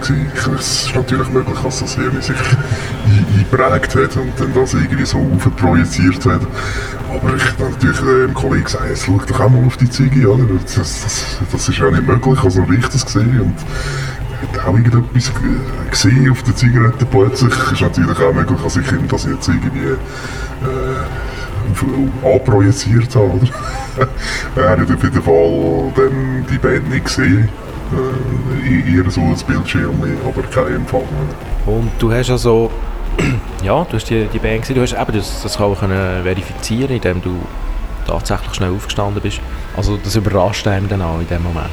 Es 0.00 0.84
ist 0.84 0.94
natürlich 0.94 1.28
möglich, 1.30 1.58
dass 1.62 1.80
das 1.80 1.96
irgendwie 1.96 2.22
sich 2.22 2.36
eingeprägt 3.34 3.94
hat 3.94 4.16
und 4.16 4.32
dann 4.38 4.54
das 4.54 4.74
irgendwie 4.74 5.04
so 5.04 5.18
projiziert 5.56 6.24
hat. 6.26 6.40
Aber 7.10 7.34
ich 7.34 7.44
habe 7.44 7.70
natürlich 7.72 8.00
äh, 8.00 8.26
dem 8.26 8.34
Kollegen 8.34 8.64
gesagt, 8.64 8.84
jetzt 8.88 9.04
schau 9.04 9.20
doch 9.26 9.40
auch 9.40 9.48
mal 9.48 9.64
auf 9.66 9.76
die 9.76 9.90
Ziege, 9.90 10.28
oder? 10.30 10.44
Das, 10.62 10.74
das, 10.74 11.38
das 11.50 11.68
ist 11.68 11.78
ja 11.78 11.90
nicht 11.90 12.06
möglich, 12.06 12.42
also 12.42 12.66
ich 12.70 12.88
das 12.88 13.04
gesehen 13.04 13.40
und 13.40 13.54
hat 14.40 14.66
auch 14.66 14.76
irgendetwas 14.76 15.32
gesehen 15.90 16.30
auf 16.30 16.42
der 16.42 16.54
Zigarette 16.54 17.04
plötzlich. 17.06 17.52
Ist 17.72 17.80
natürlich 17.80 18.18
auch 18.18 18.32
möglich, 18.32 18.60
dass 18.62 18.76
ich 18.76 18.86
das 19.08 19.24
jetzt 19.24 19.48
irgendwie 19.48 19.88
äh, 19.88 19.96
anprojiziert 22.24 23.14
habe. 23.14 23.32
Oder? 23.32 24.08
er 24.56 24.70
hat 24.70 24.80
auf 24.80 25.02
jeden 25.02 25.22
Fall 25.22 25.92
dann 25.96 26.46
die 26.50 26.58
Band 26.58 26.90
nicht 26.90 27.04
gesehen. 27.04 27.48
Äh, 27.92 28.96
eher 28.96 29.10
so 29.10 29.20
ein 29.20 29.36
Bildschirm, 29.46 30.02
aber 30.26 30.42
kein 30.48 30.76
Empfang. 30.76 31.02
Und 31.66 31.90
du 31.98 32.12
hast 32.12 32.30
also, 32.30 32.70
ja, 33.62 33.84
du 33.84 33.96
hast 33.96 34.10
die, 34.10 34.26
die 34.26 34.38
Band 34.38 34.62
gesehen, 34.62 34.76
du 34.76 34.82
hast 34.82 34.92
eben 34.92 35.12
das, 35.12 35.42
das 35.42 35.58
auch 35.58 35.78
können 35.78 36.22
verifizieren, 36.22 36.90
indem 36.90 37.22
du 37.22 37.38
tatsächlich 38.06 38.54
schnell 38.54 38.74
aufgestanden 38.74 39.22
bist. 39.22 39.40
Also 39.76 39.98
das 40.02 40.16
überrascht 40.16 40.66
einem 40.66 40.88
dann 40.88 41.02
auch 41.02 41.20
in 41.20 41.28
dem 41.28 41.42
Moment. 41.42 41.68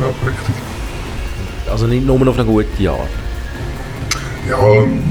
Ja, 0.00 0.06
richtig. 0.06 0.54
Also 1.70 1.86
nicht 1.86 2.06
nur 2.06 2.28
auf 2.28 2.38
eine 2.38 2.44
gute 2.44 2.90
Art. 2.90 3.08
Ja, 4.48 4.58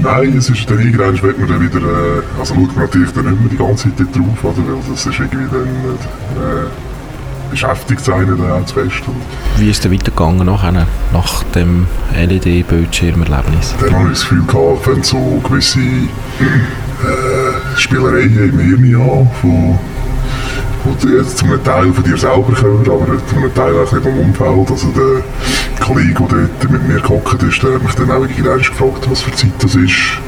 nein, 0.00 0.36
es 0.36 0.48
ist 0.48 0.70
dann 0.70 0.78
irgendwann 0.78 1.20
wird 1.20 1.38
man 1.38 1.48
dann 1.48 1.60
wieder, 1.60 1.80
äh, 1.80 2.22
also 2.38 2.54
schaut 2.54 2.76
man 2.76 2.84
natürlich 2.84 3.12
dann 3.12 3.28
nicht 3.28 3.40
mehr 3.40 3.50
die 3.50 3.56
ganze 3.56 3.94
Zeit 3.96 4.06
drauf, 4.14 4.44
oder, 4.44 4.68
weil 4.68 4.76
das 4.88 5.06
ist 5.06 5.18
irgendwie 5.18 5.48
dann, 5.50 5.66
äh, 5.66 6.68
beschäftigt 7.50 8.04
sein 8.04 8.26
zu 8.66 8.74
fest. 8.74 9.02
Und 9.06 9.16
Wie 9.58 9.70
ist 9.70 9.84
es 9.84 9.90
weitergegangen 9.90 10.46
nachher, 10.46 10.86
nach 11.12 11.42
dem 11.54 11.86
LED-Bildschirmerlebnis? 12.14 13.74
Dann 13.80 13.94
habe 13.94 14.04
ich 14.04 14.18
das 14.18 14.20
Gefühl 14.22 14.44
gehabt, 14.46 14.86
wenn 14.86 15.02
so 15.02 15.40
gewisse 15.44 15.80
äh, 15.80 17.76
Spielereien 17.76 18.50
im 18.50 18.82
Hirn 18.82 19.00
an, 19.00 19.30
von 19.40 19.78
die 21.02 21.08
jetzt 21.08 21.38
zum 21.38 21.48
Teil 21.64 21.92
von 21.92 22.04
dir 22.04 22.16
selber 22.16 22.52
kommen, 22.52 22.80
aber 22.80 23.06
zum 23.26 23.54
Teil 23.54 23.74
auch 23.78 23.88
vom 23.88 24.18
Umfeld. 24.18 24.70
Also 24.70 24.88
der 24.88 25.84
Kollege, 25.84 26.14
der 26.14 26.48
dort 26.60 26.70
mit 26.70 26.88
mir 26.88 27.00
gehockt 27.00 27.42
ist, 27.42 27.62
der 27.62 27.74
hat 27.74 27.82
mich 27.82 27.94
dann 27.94 28.10
auch 28.10 28.22
irgendwann 28.22 28.58
gefragt, 28.58 29.10
was 29.10 29.22
für 29.22 29.32
Zeit 29.32 29.52
das 29.60 29.74
ist. 29.74 30.18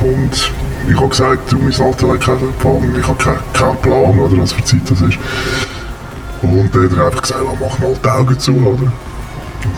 Und 0.00 0.52
ich 0.88 0.96
habe 0.96 1.08
gesagt, 1.08 1.52
du, 1.52 1.58
mein 1.58 1.72
Alter 1.80 2.08
hat 2.08 2.20
keinen 2.20 2.52
Plan, 2.58 2.94
ich 2.98 3.06
habe 3.06 3.24
keinen 3.52 3.76
Plan, 3.80 4.18
oder, 4.18 4.38
was 4.38 4.52
für 4.52 4.64
Zeit 4.64 4.80
das 4.90 5.00
ist. 5.02 5.18
Und 6.42 6.74
dann 6.74 6.90
hat 6.90 6.96
er 6.96 7.06
einfach 7.06 7.22
gesagt, 7.22 7.40
mach 7.60 7.78
mal 7.78 7.94
die 8.02 8.08
Augen 8.08 8.38
zu, 8.38 8.52
oder? 8.56 8.68
Und 8.72 8.92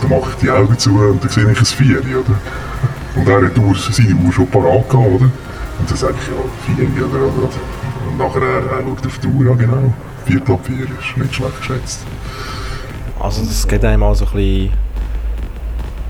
dann 0.01 0.09
mache 0.09 0.31
ich 0.31 0.35
die 0.37 0.49
Augen 0.49 0.77
zu 0.77 0.89
und 0.89 1.23
dann 1.23 1.29
sehe 1.29 1.51
ich 1.51 1.59
ein 1.59 1.65
Vieri, 1.65 2.15
oder? 2.15 2.35
Und 3.15 3.27
er 3.27 3.45
hat 3.45 3.57
Uhr, 3.57 3.75
seine 3.75 4.15
Uhr 4.15 4.33
schon 4.33 4.47
parat 4.47 4.89
gehabt, 4.89 4.93
oder? 4.93 5.25
Und 5.25 5.89
dann 5.89 5.97
sage 5.97 6.15
ich, 6.19 6.27
ja, 6.27 6.75
Vieri, 6.75 7.03
oder? 7.03 7.25
Und 7.25 8.17
nachher 8.17 8.41
er, 8.41 8.77
er 8.77 8.83
schaut 8.83 9.05
auf 9.05 9.19
die 9.19 9.27
Uhr, 9.27 9.45
ja 9.45 9.53
genau. 9.53 9.93
Viertel 10.25 10.53
ab 10.53 10.59
vier 10.63 10.85
ist 10.85 11.17
nicht 11.17 11.35
schlecht 11.35 11.57
geschätzt. 11.59 11.99
Also 13.19 13.43
das 13.43 13.67
geht 13.67 13.85
einem 13.85 14.03
auch 14.03 14.15
so 14.15 14.25
ein 14.25 14.31
bisschen, 14.31 14.71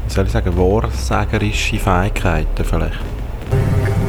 wie 0.07 0.13
soll 0.13 0.25
ich 0.25 0.31
sagen, 0.31 0.55
wahrsagerische 0.55 1.77
Fähigkeiten 1.77 2.63
vielleicht? 2.63 3.14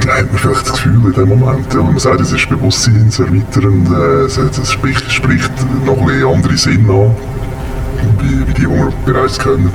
Da 0.06 0.14
hat 0.18 0.26
man 0.30 0.38
vielleicht 0.38 0.62
das 0.62 0.72
Gefühl 0.72 1.04
in 1.06 1.12
dem 1.12 1.28
Moment, 1.28 1.74
ja, 1.74 1.82
man 1.82 1.98
sagt, 1.98 2.20
es 2.20 2.32
ist 2.32 2.48
bewusstseinserweiternd, 2.48 3.88
äh, 3.90 4.26
es, 4.26 4.72
spricht, 4.72 5.10
spricht 5.10 5.50
noch 5.84 6.00
ein 6.00 6.24
andere 6.24 6.56
Sinn 6.56 6.88
an, 6.88 7.16
wie, 8.20 8.46
wie 8.46 8.54
die, 8.54 8.60
die 8.60 8.68
wir 8.68 8.92
bereits 9.04 9.36
kennen. 9.36 9.72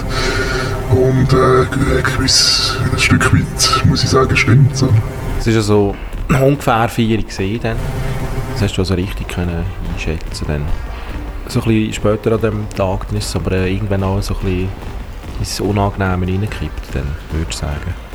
Und 0.91 1.34
äh, 1.34 2.02
gewiss, 2.15 2.78
ein 2.94 2.98
Stück 2.98 3.34
weit, 3.34 3.86
muss 3.86 4.04
ich 4.04 4.10
sagen, 4.10 4.36
stimmt. 4.38 4.78
So. 4.78 4.88
Es 5.38 5.48
ist 5.48 5.56
ja 5.56 5.62
so 5.62 5.96
ungefähr 6.30 6.88
vier 6.88 7.17
dann. 7.62 7.76
Das 8.54 8.62
hast 8.62 8.78
du 8.78 8.82
also 8.82 8.94
richtig 8.94 9.28
können 9.28 9.65
einschätzen 9.94 10.46
dann. 10.48 10.63
So 11.48 11.62
ein 11.62 11.67
bisschen 11.67 11.94
später 11.94 12.32
an 12.34 12.41
dem 12.41 12.70
Tag 12.70 13.08
dann 13.08 13.17
ist 13.17 13.28
es 13.28 13.36
aber 13.36 13.52
irgendwann 13.52 14.04
auch 14.04 14.22
so 14.22 14.34
ein 14.36 14.46
bisschen 14.46 14.70
ins 15.39 15.60
Unangenehme 15.60 16.26
reingekippt, 16.26 16.94
dann 16.96 17.08
würde 17.32 17.48
ich 17.50 17.58
sagen. 17.58 18.11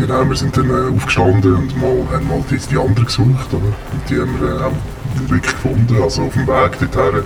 Genau, 0.00 0.26
wir 0.26 0.36
sind 0.36 0.56
dann 0.56 0.70
äh, 0.70 0.96
aufgestanden 0.96 1.54
und 1.54 1.76
mal, 1.76 2.06
haben 2.10 2.26
mal 2.26 2.42
die, 2.50 2.56
die 2.56 2.78
anderen 2.78 3.04
gesucht. 3.04 3.52
Oder? 3.52 3.66
Und 3.66 4.08
die 4.08 4.18
haben 4.18 4.40
wir 4.40 4.66
äh, 4.66 5.30
wirklich 5.30 5.52
gefunden. 5.52 6.02
Also 6.02 6.22
auf 6.22 6.32
dem 6.32 6.46
Weg 6.46 6.78
dorthin 6.78 7.22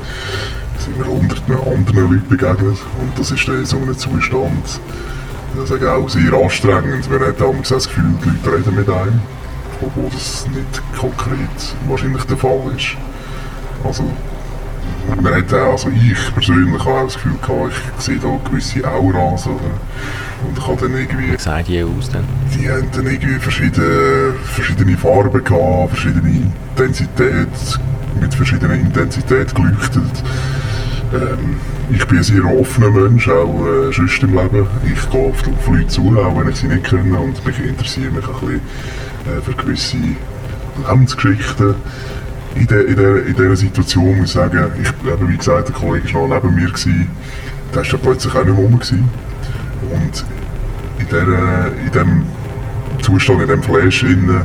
sind 0.78 0.98
wir 0.98 1.06
hunderten 1.06 1.54
anderen 1.54 2.10
Leuten 2.10 2.28
begegnet. 2.28 2.78
Und 3.00 3.16
das 3.16 3.30
ist 3.30 3.46
dann 3.46 3.58
in 3.58 3.64
so 3.64 3.76
einem 3.76 3.96
Zustand 3.96 4.80
ich 5.62 5.68
sage 5.68 5.92
auch 5.92 6.08
sehr 6.08 6.32
anstrengend. 6.32 7.08
Man 7.10 7.20
hat 7.20 7.40
auch 7.40 7.54
das 7.68 7.86
Gefühl, 7.86 8.14
die 8.24 8.28
Leute 8.28 8.58
reden 8.58 8.74
mit 8.74 8.88
einem, 8.88 9.20
obwohl 9.80 10.10
das 10.10 10.46
nicht 10.48 10.98
konkret 10.98 11.76
wahrscheinlich 11.86 12.24
der 12.24 12.36
Fall 12.36 12.60
ist. 12.76 12.96
Also, 13.84 14.04
man 15.20 15.34
hat 15.34 15.52
also 15.52 15.88
ich 15.90 16.34
persönlich 16.34 16.80
habe 16.80 16.90
auch 16.90 17.04
das 17.04 17.14
Gefühl 17.14 17.36
gehabt, 17.40 17.72
ich 17.98 18.04
sehe 18.04 18.18
da 18.18 18.38
gewisse 18.44 18.86
Auras 18.88 19.46
oder, 19.46 19.60
und 20.46 20.58
ich 20.58 20.66
habe 20.66 20.80
dann 20.80 20.94
irgendwie... 20.94 21.32
Wie 21.32 21.62
die 21.62 21.82
aus 21.82 22.10
denn? 22.10 22.24
Die 22.54 22.68
haben 22.68 22.88
dann 22.92 23.06
irgendwie 23.06 23.38
verschiedene, 23.38 24.34
verschiedene 24.44 24.96
Farben 24.96 25.44
gehabt, 25.44 25.90
verschiedene 25.90 26.50
Intensität, 26.76 27.48
mit 28.20 28.34
verschiedener 28.34 28.74
Intensität 28.74 29.54
geleuchtet. 29.54 30.22
Ähm, 31.12 31.56
ich 31.90 32.06
bin 32.06 32.18
ein 32.18 32.24
sehr 32.24 32.44
offener 32.44 32.90
Mensch, 32.90 33.28
auch 33.28 33.66
äh, 33.66 33.92
sonst 33.92 34.22
im 34.22 34.34
Leben. 34.34 34.66
Ich 34.84 35.10
gehe 35.10 35.20
auf, 35.20 35.46
auf 35.46 35.68
Leute 35.68 35.86
zu, 35.88 36.18
auch 36.18 36.38
wenn 36.38 36.48
ich 36.48 36.56
sie 36.56 36.66
nicht 36.66 36.84
kenne 36.84 37.18
und 37.18 37.44
mich 37.46 37.58
interessiere 37.58 38.10
mich 38.10 38.26
ein 38.26 38.32
bisschen 38.32 38.60
äh, 39.26 39.40
für 39.42 39.54
gewisse 39.54 39.96
Lebensgeschichten. 40.88 41.74
In, 42.54 42.66
der, 42.66 42.86
in, 42.86 42.96
der, 42.96 43.26
in 43.26 43.34
dieser 43.34 43.56
Situation 43.56 44.16
muss 44.18 44.28
ich 44.28 44.32
sagen, 44.32 44.72
ich, 44.80 44.88
eben, 44.88 45.28
wie 45.28 45.36
gesagt, 45.36 45.68
der 45.68 45.74
Kollege 45.74 46.12
war 46.14 46.28
noch 46.28 46.42
neben 46.42 46.54
mir, 46.54 46.68
gewesen, 46.68 47.08
der 47.74 47.92
war 47.92 47.98
plötzlich 48.00 48.34
auch 48.34 48.44
nicht 48.44 48.56
mehr 48.56 48.64
rum. 48.64 48.78
Gewesen. 48.78 49.08
Und 49.90 50.24
in, 50.98 51.08
der, 51.08 51.72
in 51.84 51.92
dem 51.92 52.22
Zustand, 53.02 53.42
in 53.42 53.48
dem 53.48 53.62
Flash, 53.62 54.02
innen, 54.04 54.42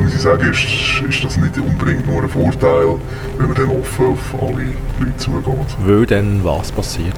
muss 0.00 0.14
ich 0.14 0.20
sagen, 0.20 0.50
ist, 0.50 1.02
ist 1.08 1.24
das 1.24 1.36
nicht 1.36 1.56
unbedingt 1.58 2.06
nur 2.06 2.22
ein 2.22 2.28
Vorteil, 2.28 2.96
wenn 3.38 3.46
man 3.46 3.56
dann 3.56 3.68
offen 3.70 4.06
auf 4.06 4.42
alle 4.42 4.64
Leute 4.98 5.16
zugeht. 5.16 5.76
Weil 5.86 6.06
dann 6.06 6.42
was 6.42 6.72
passiert? 6.72 7.14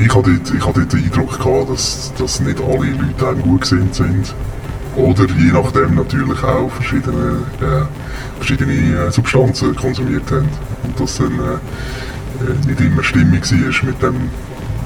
Ich 0.00 0.12
hatte 0.12 0.30
ich 0.30 0.66
hatte 0.66 0.86
den 0.86 1.04
Eindruck, 1.04 1.38
gehabt, 1.38 1.70
dass, 1.70 2.12
dass 2.18 2.40
nicht 2.40 2.60
alle 2.60 2.90
Leute 2.90 3.28
einem 3.28 3.42
gut 3.42 3.60
gesinnt 3.60 3.94
sind. 3.94 4.34
Oder 4.96 5.26
je 5.26 5.52
nachdem 5.52 5.96
natürlich 5.96 6.42
auch 6.42 6.70
verschiedene, 6.70 7.42
äh, 7.60 8.36
verschiedene 8.36 8.72
äh, 8.72 9.10
Substanzen 9.10 9.74
konsumiert 9.74 10.30
haben. 10.30 10.48
Und 10.84 11.00
dass 11.00 11.18
dann 11.18 11.32
äh, 11.32 12.66
nicht 12.66 12.80
immer 12.80 13.02
Stimmung 13.02 13.40
war 13.40 13.84
mit 13.86 14.02
dem, 14.02 14.30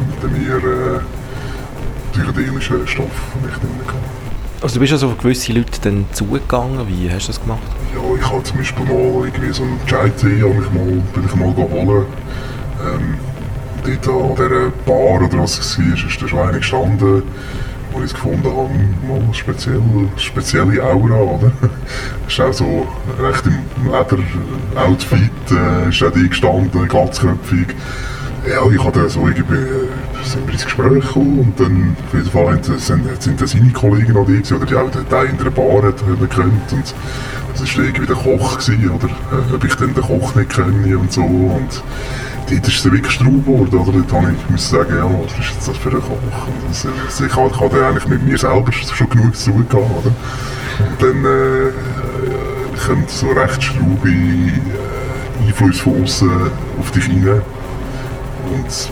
mit 0.08 0.22
dem 0.22 0.46
eher 0.46 0.56
äh, 0.56 1.00
psychedelischen 2.12 2.86
Stoff, 2.86 3.06
den 3.34 3.50
ich 3.50 3.56
drin 3.56 3.70
hatte. 3.86 3.98
Also 4.60 4.74
du 4.74 4.80
bist 4.80 4.92
also 4.92 5.08
auf 5.08 5.18
gewisse 5.18 5.52
Leute 5.52 5.80
dann 5.82 6.06
zugegangen, 6.12 6.88
wie 6.88 7.10
hast 7.10 7.28
du 7.28 7.32
das 7.32 7.40
gemacht? 7.40 7.62
Ja, 7.94 8.00
ich 8.18 8.28
habe 8.28 8.42
zum 8.42 8.58
Beispiel 8.58 8.84
mal 8.86 9.26
irgendwie 9.26 9.52
so 9.52 9.62
einen 9.62 9.78
Chai-Tee 9.86 10.42
bin 11.14 11.24
ich 11.24 11.34
mal 11.36 11.54
holen. 11.54 12.06
Ähm, 12.82 13.14
dort 14.02 14.40
an 14.40 14.48
dieser 14.48 14.70
Bar 14.84 15.22
oder 15.22 15.38
was 15.38 15.58
es 15.58 15.78
war, 15.78 16.04
ist 16.04 16.20
der 16.20 16.28
Schwein 16.28 16.52
gestanden, 16.54 17.22
es 18.02 18.14
gefunden 18.14 18.44
habe, 18.44 18.70
mal 19.06 19.34
speziell, 19.34 19.80
spezielle 20.16 20.82
Aura, 20.82 21.16
oder? 21.16 21.52
ist 22.28 22.40
auch 22.40 22.52
so 22.52 22.86
recht 23.20 23.46
im 23.46 23.86
Leder-Outfit, 23.86 25.30
äh, 25.50 25.88
ist 25.88 26.02
auch 26.02 26.12
die 26.12 26.28
gestanden, 26.28 26.88
glatzköpfig. 26.88 27.68
Ja, 28.48 28.70
ich 28.70 28.84
hatte 28.84 29.08
so 29.08 29.26
irgendwie, 29.26 29.54
äh, 29.54 29.88
sind 30.24 30.46
wir 30.46 30.52
ins 30.52 30.64
Gespräch 30.64 31.06
gekommen 31.06 31.38
und 31.40 31.60
dann 31.60 31.96
auf 32.06 32.14
jeden 32.14 32.30
Fall 32.30 32.78
sind, 32.78 33.22
sind 33.22 33.40
dann 33.40 33.48
seine 33.48 33.70
Kollegen 33.72 34.12
noch 34.12 34.26
da 34.26 34.56
oder 34.56 34.66
die 34.66 34.74
auch 34.74 34.90
den 34.90 35.30
in 35.30 35.38
der 35.38 35.50
Bar 35.50 35.82
hat, 35.82 35.96
gekannt 36.20 36.72
und 36.72 36.94
das 37.58 37.76
war 37.76 37.84
irgendwie 37.84 38.06
der 38.06 38.16
Koch 38.16 38.58
gewesen, 38.58 38.90
oder 38.90 39.06
äh, 39.06 39.54
ob 39.54 39.64
ich 39.64 39.74
dann 39.74 39.94
den 39.94 40.02
Koch 40.02 40.34
nicht 40.34 40.50
kenne 40.50 40.98
und 40.98 41.12
so 41.12 41.22
und 41.22 41.82
dort 42.50 42.68
ist 42.68 42.78
es 42.78 42.84
wirklich 42.84 43.10
straub 43.12 43.44
geworden, 43.44 43.78
oder? 43.78 43.92
Dort 43.92 44.12
habe 44.12 44.32
ich 44.32 44.50
müssen 44.50 44.76
sagen, 44.76 44.96
ja, 44.96 45.04
was 45.04 45.46
ist 45.46 45.68
das 45.68 45.76
für 45.76 45.90
ein 45.90 46.00
Koch? 46.00 46.18
Das, 46.68 46.86
also 46.86 47.24
ich 47.24 47.36
hatte, 47.36 47.60
hatte 47.60 47.86
eigentlich 47.86 48.08
mit 48.08 48.22
mir 48.22 48.38
selber 48.38 48.72
schon 48.72 49.08
genug 49.10 49.36
zu 49.36 49.50
tun 49.50 49.66
gehabt, 49.68 49.90
oder? 49.90 50.12
Und 50.78 51.02
dann 51.02 51.24
äh, 51.24 51.72
kommt 52.86 53.10
so 53.10 53.28
recht 53.28 53.62
straube 53.62 54.08
äh, 54.08 55.46
Einfluss 55.46 55.80
von 55.80 56.02
außen 56.02 56.30
auf 56.78 56.90
dich 56.92 57.08
rein. 57.08 57.42
Und 58.50 58.90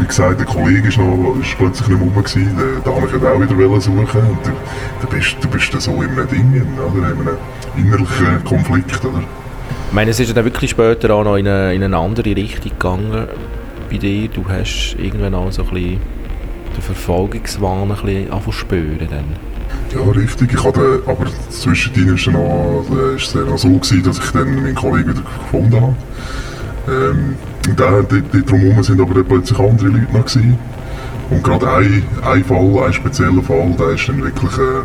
wie 0.00 0.06
gesagt, 0.06 0.38
der 0.38 0.46
Kollege 0.46 0.88
ist, 0.88 0.98
noch, 0.98 1.36
ist 1.40 1.56
plötzlich 1.56 1.88
nicht 1.88 2.00
mehr 2.00 2.08
rum, 2.08 2.22
gewesen, 2.22 2.56
den, 2.84 2.94
habe 2.94 3.06
ich 3.06 3.14
auch 3.14 3.40
wieder 3.40 3.80
suchen 3.80 3.98
und 3.98 4.46
du, 4.46 4.50
du, 5.00 5.06
bist, 5.08 5.36
du 5.40 5.48
bist 5.48 5.72
dann 5.72 5.80
so 5.80 6.02
in 6.02 6.10
einem 6.10 6.28
Ding, 6.28 6.62
oder? 6.76 6.96
in 6.96 7.04
einem 7.04 7.36
innerlichen 7.76 8.44
Konflikt. 8.44 9.04
Oder? 9.04 9.22
Ich 9.88 9.92
meine, 9.92 10.10
es 10.10 10.20
ist 10.20 10.36
dann 10.36 10.44
wirklich 10.44 10.70
später 10.70 11.14
auch 11.14 11.24
noch 11.24 11.36
in 11.36 11.48
eine, 11.48 11.74
in 11.74 11.82
eine 11.82 11.96
andere 11.96 12.34
Richtung 12.36 12.72
gegangen 12.72 13.26
bei 13.90 13.96
dir. 13.96 14.28
Du 14.28 14.44
hast 14.48 14.96
irgendwann 14.98 15.34
auch 15.34 15.50
so 15.50 15.62
ein 15.62 15.70
bisschen 15.70 16.00
den 16.76 16.82
Verfolgungswahn 16.82 17.90
ein 17.90 17.96
bisschen 17.96 18.30
anfangen 18.30 18.52
spüren 18.52 19.08
dann. 19.10 19.24
Ja, 19.94 20.10
richtig. 20.12 20.52
Ich 20.52 20.64
hatte, 20.64 21.02
aber 21.06 21.26
zwischendrin 21.50 22.08
war 22.08 22.14
es 22.14 22.26
noch, 22.26 23.40
äh, 23.40 23.44
noch 23.50 23.58
so, 23.58 23.68
gewesen, 23.68 24.02
dass 24.02 24.18
ich 24.18 24.30
dann 24.30 24.54
meinen 24.54 24.74
Kollegen 24.74 25.10
wieder 25.10 25.22
gefunden 25.22 25.80
habe. 25.80 25.96
Ähm, 26.88 27.36
da, 27.76 28.02
dort 28.02 28.50
drumherum 28.50 28.82
sind 28.82 29.00
aber 29.00 29.22
plötzlich 29.22 29.58
andere 29.58 29.88
Leute 29.88 30.12
noch 30.12 30.24
gewesen. 30.24 30.58
Und 31.30 31.44
gerade 31.44 31.70
ein, 31.70 32.02
ein 32.24 32.44
Fall, 32.44 32.84
ein 32.86 32.92
spezieller 32.92 33.42
Fall, 33.42 33.74
der 33.78 33.90
ist 33.90 34.08
dann 34.08 34.22
wirklich... 34.22 34.58
Äh, 34.58 34.82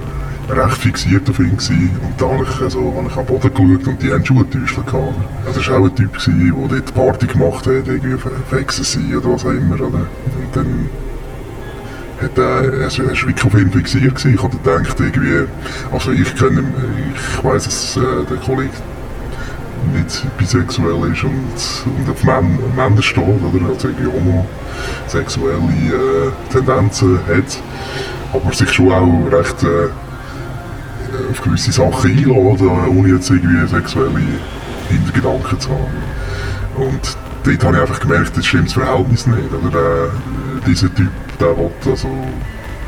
recht 0.50 0.78
fixiert 0.78 1.30
auf 1.30 1.39
ihn 1.39 1.52
gewesen. 1.52 1.91
und 2.02 2.22
da 2.22 2.30
habe 2.30 2.43
ich, 2.43 2.62
also, 2.62 2.93
habe 2.96 3.08
ich 3.08 3.15
am 3.17 3.26
Boden 3.26 3.54
geschaut 3.54 3.88
und 3.88 4.02
die 4.02 4.12
haben 4.12 4.26
Schuhtäuschel 4.26 4.84
gehabt. 4.84 5.15
Also 5.46 5.60
das 5.60 5.69
war 5.69 5.80
auch 5.80 5.86
ein 5.86 5.96
Typ, 5.96 6.13
gewesen, 6.13 6.56
der 6.69 6.80
dort 6.80 6.93
Party 6.93 7.28
gemacht 7.28 7.65
hat, 7.65 7.88
irgendwie 7.88 8.15
auf 8.15 8.52
Ecstasy 8.52 9.15
oder 9.15 9.34
was 9.34 9.46
auch 9.46 9.52
immer. 9.52 9.76
Oder? 9.76 9.86
Und 9.86 10.54
dann 10.54 10.89
hat 12.22 12.38
er, 12.38 12.74
er 12.74 12.88
ist 12.88 12.98
wirklich 13.00 13.46
auf 13.46 13.54
ihn 13.54 13.72
fixiert 13.72 14.15
gewesen. 14.15 14.36
Ich 14.36 14.43
hatte 14.43 14.58
gedacht, 14.58 15.00
irgendwie, 15.00 15.48
also 15.91 16.12
ich 16.12 16.36
kenne, 16.36 16.63
ich 17.15 17.43
weiss, 17.43 17.63
dass 17.63 17.98
äh, 17.98 18.02
der 18.30 18.38
Kollege 18.38 18.72
nicht 19.91 20.38
bisexuell 20.38 21.12
ist 21.12 21.24
und, 21.24 21.98
und 21.98 22.10
auf 22.10 22.24
Män 22.24 22.60
Männer 22.76 23.02
steht, 23.02 23.24
oder? 23.24 23.69
Also 23.69 23.89
irgendwie 23.89 24.10
homosexuelle 25.08 25.58
äh, 25.58 26.52
Tendenzen 26.52 27.19
hat, 27.28 27.60
aber 28.34 28.54
sich 28.54 28.72
schon 28.72 28.91
auch 28.91 29.32
recht 29.32 29.63
äh, 29.63 29.89
auf 31.30 31.41
gewisse 31.41 31.72
Sachen 31.72 32.12
einladen, 32.12 32.69
ohne 32.98 33.10
jetzt 33.10 33.30
irgendwie 33.30 33.67
sexuelle 33.67 34.22
Hintergedanken 34.89 35.60
zu 35.60 35.69
haben. 35.69 36.88
Und 36.88 37.17
dort 37.43 37.63
habe 37.63 37.76
ich 37.76 37.82
einfach 37.82 38.00
gemerkt, 38.00 38.38
das 38.38 38.46
stimmt 38.46 38.67
das 38.67 38.74
Verhältnis 38.74 39.28
nicht. 39.28 39.54
Oder 39.54 39.72
der, 39.72 40.10
dieser 40.65 40.93
Typ, 40.93 41.12
der 41.39 41.58
will 41.58 41.72
also 41.86 42.10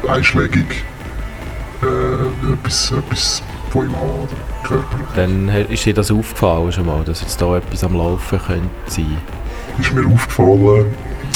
einschlägig 0.08 0.84
äh, 1.84 2.54
etwas, 2.54 2.92
etwas 2.92 3.44
von 3.76 3.86
ihm 3.88 3.96
körperlich. 4.64 5.08
Dann 5.16 5.50
ist 5.70 5.86
dir 5.86 5.94
das 5.94 6.12
aufgefallen 6.12 6.72
schon 6.72 6.86
mal, 6.86 7.04
dass 7.04 7.22
jetzt 7.22 7.42
da 7.42 7.58
etwas 7.58 7.84
am 7.84 7.96
Laufen 7.96 8.40
könnte 8.40 8.70
sein? 8.88 9.18
Ist 9.80 9.94
mir 9.94 10.06
aufgefallen, 10.08 10.86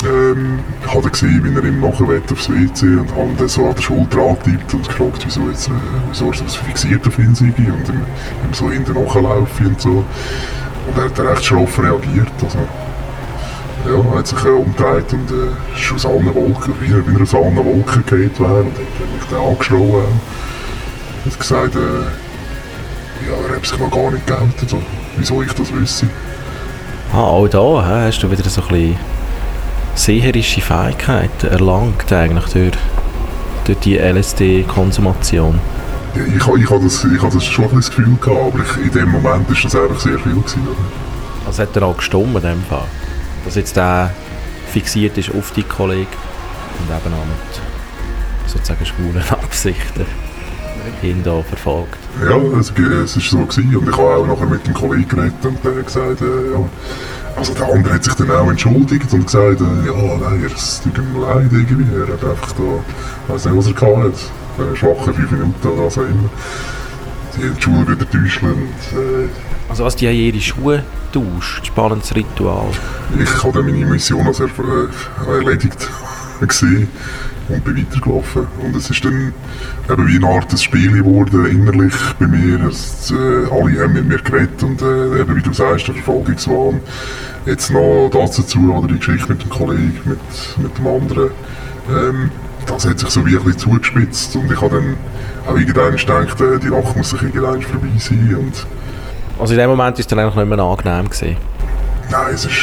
ähm, 0.05 0.59
ich 0.85 0.93
habe 0.93 1.09
gesehen, 1.09 1.43
wie 1.43 1.53
er 1.53 1.65
ihm 1.65 1.81
nachher 1.81 2.21
aufs 2.31 2.49
WC 2.49 2.85
und 2.85 3.11
habe 3.11 3.33
dann 3.37 3.49
so 3.49 3.65
an 3.65 3.75
der 3.75 3.81
Schulter 3.81 4.19
angetippt 4.19 4.73
und 4.73 4.87
gefragt, 4.87 5.23
wieso, 5.25 5.49
jetzt, 5.49 5.67
äh, 5.67 5.71
wieso 6.07 6.31
ist 6.31 6.41
das 6.41 6.55
fixiert 6.55 7.05
auf 7.05 7.19
ihn 7.19 7.35
sei 7.35 7.47
und 7.47 7.57
ihm, 7.57 8.01
ihm 8.45 8.53
so 8.53 8.71
hinten 8.71 8.93
nachlaufen 8.93 9.67
und 9.67 9.81
so. 9.81 9.89
Und 9.89 10.97
er 10.97 11.03
hat 11.03 11.19
recht 11.19 11.45
schroff 11.45 11.77
reagiert. 11.83 12.31
Also, 12.41 12.59
ja, 13.85 14.17
hat 14.17 14.27
sich 14.27 14.45
äh, 14.45 14.49
umgedreht 14.49 15.11
und 15.11 15.31
äh, 15.31 15.77
ist 15.77 15.91
aus 15.93 16.05
allen 16.05 16.33
Wolken, 16.33 16.73
wie 16.79 16.93
er, 16.93 17.05
wie 17.05 17.15
er 17.15 17.21
aus 17.21 17.35
allen 17.35 17.57
Wolken 17.57 18.03
gefallen 18.03 18.31
wäre 18.37 18.59
und 18.61 18.71
hat 18.71 19.13
mich 19.15 19.29
dann 19.29 19.41
angeschrien. 19.41 19.91
Er 21.25 21.31
hat 21.31 21.39
gesagt, 21.39 21.75
äh, 21.75 22.28
hat 23.59 23.67
sich 23.67 23.79
noch 23.79 23.91
gar 23.91 24.11
nicht 24.11 24.25
geoutet, 24.25 24.61
also, 24.61 24.81
wieso 25.17 25.41
ich 25.41 25.53
das 25.53 25.71
wüsste. 25.73 26.07
Ah, 27.13 27.21
auch 27.21 27.47
da 27.47 27.85
hast 27.85 28.19
du 28.19 28.31
wieder 28.31 28.47
so 28.49 28.61
ein 28.61 28.67
bisschen 28.67 28.97
seherische 29.95 30.61
Fähigkeiten 30.61 31.47
erlangt 31.47 32.11
eigentlich 32.11 32.45
durch, 32.53 32.77
durch 33.65 33.79
die 33.79 33.97
LSD-Konsumation? 33.97 35.59
Ja, 36.15 36.21
ich, 36.23 36.35
ich 36.35 36.69
hatte 36.69 36.83
das, 36.83 37.03
ich 37.03 37.21
das 37.21 37.45
schon 37.45 37.65
ein 37.65 37.75
das 37.75 37.89
Gefühl 37.89 38.15
gehabt, 38.21 38.53
aber 38.53 38.59
ich, 38.63 38.85
in 38.85 38.91
dem 38.91 39.09
Moment 39.09 39.47
war 39.47 39.57
das 39.61 39.75
einfach 39.75 39.99
sehr 39.99 40.19
viel. 40.19 40.33
Gewesen, 40.33 40.67
oder? 40.67 41.47
Also 41.47 41.63
hat 41.63 41.75
er 41.75 41.83
auch 41.83 41.97
gestummt 41.97 42.35
in 42.35 42.41
dem 42.41 42.63
Fall? 42.63 42.85
Dass 43.45 43.55
jetzt 43.55 43.75
der 43.75 44.13
fixiert 44.71 45.17
ist 45.17 45.33
auf 45.33 45.51
die 45.51 45.63
Kollegen 45.63 46.07
und 46.79 46.89
eben 46.89 47.13
auch 47.13 47.25
mit 47.25 48.49
sozusagen 48.49 48.85
schwulen 48.85 49.23
Absichten 49.29 50.05
ihn 51.03 51.23
da 51.23 51.41
verfolgt. 51.41 51.97
Ja, 52.27 52.37
es, 52.59 52.71
es 52.71 53.17
ist 53.17 53.29
so 53.29 53.37
gewesen 53.39 53.75
und 53.75 53.89
ich 53.89 53.97
habe 53.97 54.15
auch 54.15 54.27
nachher 54.27 54.45
mit 54.45 54.65
dem 54.65 54.73
Kollegen 54.73 55.07
geredet 55.07 55.33
und 55.43 55.63
der 55.63 55.75
hat 55.75 55.85
gesagt, 55.85 56.21
äh, 56.21 56.51
ja, 56.53 56.69
also 57.35 57.53
der 57.53 57.73
andere 57.73 57.93
hat 57.93 58.03
sich 58.03 58.13
dann 58.15 58.31
auch 58.31 58.49
entschuldigt 58.49 59.13
und 59.13 59.25
gesagt, 59.25 59.61
äh, 59.61 59.87
ja, 59.87 60.17
nein, 60.17 60.45
es 60.53 60.81
tut 60.81 60.97
ihm 60.97 61.21
leid 61.21 61.49
irgendwie, 61.51 61.95
er 61.95 62.13
hat 62.13 62.23
einfach 62.23 62.51
da, 62.53 63.33
weiß 63.33 63.45
nicht, 63.45 63.57
was 63.57 63.67
er 63.67 63.73
gehabt 63.73 63.97
hat, 63.97 64.13
äh, 64.73 64.75
schwache 64.75 65.13
fünf 65.13 65.31
Minuten 65.31 65.67
oder 65.67 65.85
was 65.85 65.97
auch 65.97 66.01
immer. 66.01 66.29
Die 67.37 67.43
haben 67.43 67.55
die 67.55 67.61
Schuhe 67.61 67.87
wieder 67.87 68.09
täuschen 68.09 68.51
und, 68.51 68.99
äh, 68.99 69.29
also 69.69 69.85
was, 69.85 69.95
die 69.95 70.07
haben 70.07 70.15
ihre 70.15 70.41
Schuhe 70.41 70.83
tauscht, 71.13 71.67
spannendes 71.67 72.15
Ritual. 72.15 72.67
Ich 73.17 73.43
habe 73.43 73.63
meine 73.63 73.85
Mission 73.85 74.25
als 74.27 74.39
er, 74.39 74.47
äh, 74.47 75.31
erledigt 75.37 75.87
gesehen 76.41 76.89
und 77.49 77.63
bin 77.63 77.77
weitergelaufen. 77.77 78.47
Und 78.63 78.75
es 78.75 78.89
ist 78.89 79.03
dann 79.03 79.33
eben 79.89 80.07
wie 80.07 80.15
eine 80.17 80.27
Art 80.27 80.59
Spiel 80.59 80.91
geworden, 80.91 81.45
innerlich 81.45 81.93
bei 82.19 82.27
mir. 82.27 82.63
Es, 82.67 83.11
äh, 83.11 83.15
alle 83.15 83.83
haben 83.83 83.93
mit 83.93 84.07
mir 84.07 84.19
geredet 84.19 84.61
und 84.63 84.81
äh, 84.81 85.21
eben 85.21 85.35
wie 85.35 85.41
du 85.41 85.51
sagst, 85.51 85.87
der 85.87 85.95
Verfolgungswahn. 85.95 86.79
Jetzt 87.45 87.71
noch 87.71 88.09
das 88.11 88.35
dazu, 88.35 88.73
oder 88.73 88.87
die 88.87 88.99
Geschichte 88.99 89.29
mit 89.29 89.41
dem 89.41 89.49
Kollegen, 89.49 89.99
mit, 90.05 90.19
mit 90.57 90.77
dem 90.77 90.87
anderen. 90.87 91.31
Ähm, 91.89 92.31
das 92.67 92.87
hat 92.87 92.99
sich 92.99 93.09
so 93.09 93.25
wie 93.25 93.35
ein 93.35 93.43
bisschen 93.43 93.59
zugespitzt 93.59 94.35
und 94.35 94.51
ich 94.51 94.61
habe 94.61 94.75
dann 94.75 94.97
auch 95.47 95.57
irgendwann 95.57 95.95
gedacht, 95.95 96.41
äh, 96.41 96.59
die 96.59 96.69
Nacht 96.69 96.95
muss 96.95 97.09
sich 97.09 97.21
irgendwann 97.23 97.61
vorbei 97.61 97.87
sein. 97.97 98.35
Und 98.37 98.67
also 99.39 99.53
in 99.53 99.59
dem 99.59 99.69
Moment 99.69 99.95
war 99.95 99.99
es 99.99 100.07
dann 100.07 100.19
eigentlich 100.19 100.35
nicht 100.35 100.49
mehr 100.49 100.59
angenehm? 100.59 101.09
Gewesen. 101.09 101.37
Nein, 102.11 102.33
es 102.33 102.45
ist... 102.45 102.55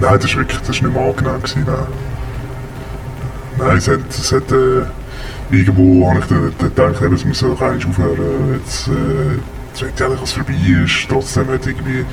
Nein, 0.00 0.14
das 0.14 0.24
ist 0.24 0.36
wirklich 0.36 0.58
das 0.60 0.68
ist 0.70 0.82
nicht 0.82 0.94
mehr 0.94 1.02
angenehm 1.02 1.42
gewesen, 1.42 1.64
nein. 1.66 2.09
Nein, 3.60 3.76
es 3.76 3.88
hat, 3.88 4.00
es 4.08 4.32
hat 4.32 4.50
äh, 4.52 4.82
irgendwo 5.50 6.08
habe 6.08 6.20
ich 6.20 6.26
dann, 6.26 6.52
gedacht, 6.58 7.02
es 7.12 7.24
muss 7.24 7.40
doch 7.40 7.60
eigentlich 7.60 7.86
aufhören, 7.86 8.54
jetzt, 8.54 8.88
äh, 8.88 9.38
es 9.74 9.82
wird 9.82 10.02
eigentlich, 10.02 10.22
was 10.22 10.32
vorbei 10.32 10.54
ist. 10.84 11.06
Trotzdem 11.08 11.48
hat 11.48 11.66
irgendwie, 11.66 12.04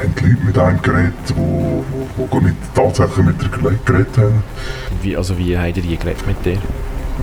haben 0.00 0.14
die 0.20 0.24
Leute 0.24 0.44
mit 0.44 0.58
einem 0.58 0.82
geredet, 0.82 1.12
die 1.28 1.36
wo, 1.36 1.84
wo, 2.16 2.28
wo 2.30 2.40
nicht 2.40 2.56
tatsächlich 2.74 3.26
mit 3.26 3.42
der 3.42 3.72
geredet 3.84 4.18
haben. 4.18 4.42
Wie, 5.02 5.16
also 5.16 5.36
wie 5.38 5.52
ihr 5.52 5.72
die 5.72 5.96
geredet 5.96 6.26
mit 6.26 6.44
dir? 6.44 6.58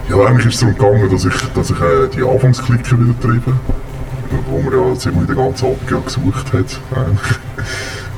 Ja, 0.09 0.25
eigentlich 0.25 0.47
ist 0.47 0.55
es 0.55 0.59
darum 0.59 0.75
gegangen, 0.75 1.09
dass 1.09 1.25
ich, 1.25 1.53
dass 1.53 1.69
ich 1.69 1.79
äh, 1.79 2.07
die 2.15 2.23
Anfangsklicke 2.23 2.99
wieder 2.99 3.19
treibe, 3.21 3.53
wo 4.49 4.59
man 4.59 4.73
ja 4.73 4.95
ziemlich 4.97 5.27
den 5.27 5.35
ganzen 5.35 5.65
Abend 5.65 5.89
ja 5.89 5.99
gesucht 5.99 6.51
hat. 6.51 6.79
eigentlich. 6.95 7.39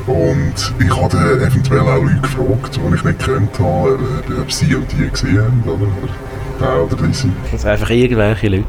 Und 0.08 0.74
ich 0.80 0.96
habe 0.96 1.10
dann 1.18 1.40
eventuell 1.42 1.80
auch 1.80 2.02
Leute 2.04 2.20
gefragt, 2.22 2.76
die 2.78 2.96
ich 2.96 3.04
nicht 3.04 3.20
gekannt 3.26 3.60
habe, 3.60 4.00
ob- 4.42 4.52
sie 4.52 4.76
und 4.76 4.86
die 4.92 5.10
gesehen 5.10 5.40
haben, 5.42 5.64
oder? 5.66 5.88
Der 6.60 6.84
oder 6.84 6.96
diese. 7.08 7.28
Das 7.52 7.62
sind 7.62 7.70
einfach 7.72 7.90
irgendwelche 7.90 8.48
Leute. 8.50 8.66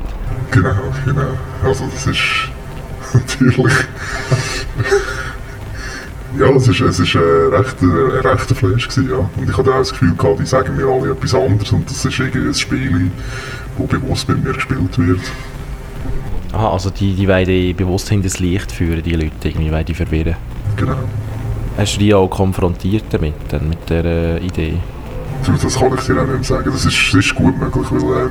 Genau, 0.51 0.71
genau. 1.05 1.29
Also 1.63 1.85
das 1.93 2.07
ist 2.07 2.21
natürlich... 3.13 3.75
ja, 6.39 6.49
es 6.57 6.69
ist, 6.69 6.81
es 6.81 6.99
ist 7.01 7.15
ein 7.17 7.53
rechter, 7.55 7.85
ein 7.87 8.27
rechter 8.27 8.55
Flash 8.55 8.89
gewesen, 8.89 9.11
ja. 9.11 9.31
Und 9.37 9.51
ich 9.51 9.57
hatte 9.57 9.73
auch 9.73 9.79
das 9.79 9.91
Gefühl 9.91 10.15
gehabt, 10.17 10.41
die 10.41 10.47
sagen 10.47 10.77
mir 10.77 10.87
alle 10.87 11.13
etwas 11.13 11.35
anderes 11.35 11.71
und 11.73 11.89
das 11.91 12.05
ist 12.05 12.19
irgendwie 12.19 12.49
ein 12.49 12.55
Spiel, 12.55 13.11
das 13.79 13.89
bewusst 13.89 14.29
mit 14.29 14.43
mir 14.45 14.53
gespielt 14.55 14.99
wird. 14.99 15.21
Aha, 16.53 16.73
also 16.73 16.91
die, 16.91 17.15
die 17.15 17.29
wollen 17.29 17.45
dich 17.45 17.77
bewusst 17.77 18.09
hinter 18.09 18.29
das 18.29 18.39
Licht 18.39 18.73
führen, 18.73 19.03
die 19.03 19.13
Leute, 19.13 19.33
irgendwie 19.49 19.71
wollen 19.71 19.85
die 19.85 19.95
verwirren. 19.95 20.37
Genau. 20.77 20.97
Hast 21.77 21.97
du 21.97 21.99
die 21.99 22.15
auch 22.15 22.29
konfrontiert 22.29 23.05
damit, 23.11 23.35
dann, 23.51 23.69
mit 23.69 23.89
dieser 23.89 24.41
Idee? 24.41 24.79
Das 25.63 25.79
kann 25.79 25.95
ich 25.95 26.05
dir 26.05 26.23
auch 26.23 26.27
nicht 26.27 26.45
sagen. 26.45 26.71
Das 26.73 26.85
ist, 26.87 26.97
das 27.09 27.15
ist 27.15 27.35
gut 27.35 27.59
möglich, 27.59 27.87
weil 27.91 28.27
äh, 28.27 28.31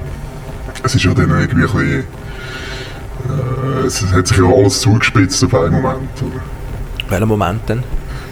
es 0.84 0.96
ist 0.96 1.04
ja 1.04 1.14
dann 1.14 1.30
irgendwie 1.30 1.62
ein 1.62 1.72
bisschen... 1.72 2.00
Äh, 3.30 3.86
es 3.86 4.06
hat 4.12 4.28
sich 4.28 4.38
ja 4.38 4.46
alles 4.46 4.82
zugespitzt 4.82 5.44
auf 5.44 5.54
einen 5.54 5.74
Moment, 5.74 6.10
oder? 6.22 6.42
Welchen 7.10 7.28
Moment 7.28 7.70
denn? 7.70 7.84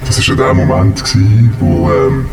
Das 0.06 0.18
war 0.18 0.36
ja 0.36 0.44
der 0.44 0.54
Moment, 0.54 1.04
gewesen, 1.04 1.54
wo 1.60 1.90
ähm, 1.92 2.26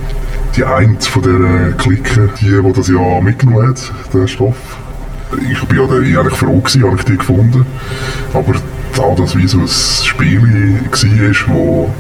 die 0.57 0.65
eine 0.65 0.99
von 1.01 1.23
dieser 1.23 1.73
Clique, 1.73 2.31
die, 2.41 2.63
die 2.63 2.73
das 2.73 2.89
ja 2.89 3.21
mitgenommen 3.21 3.69
hat, 3.69 3.93
den 4.13 4.27
Stoff, 4.27 4.57
ich 5.51 5.63
bin 5.67 5.79
ja 5.79 5.85
eigentlich 5.85 6.35
froh 6.35 6.59
gewesen, 6.59 6.85
habe 6.85 6.97
ich 6.97 7.05
die 7.05 7.19
gefunden. 7.19 7.67
Aber 8.33 8.55
da 8.97 9.15
das 9.15 9.37
wie 9.37 9.47
so 9.47 9.59
ein 9.59 9.69
Spiel 9.69 10.43
war, 10.43 11.55
wo, 11.55 11.91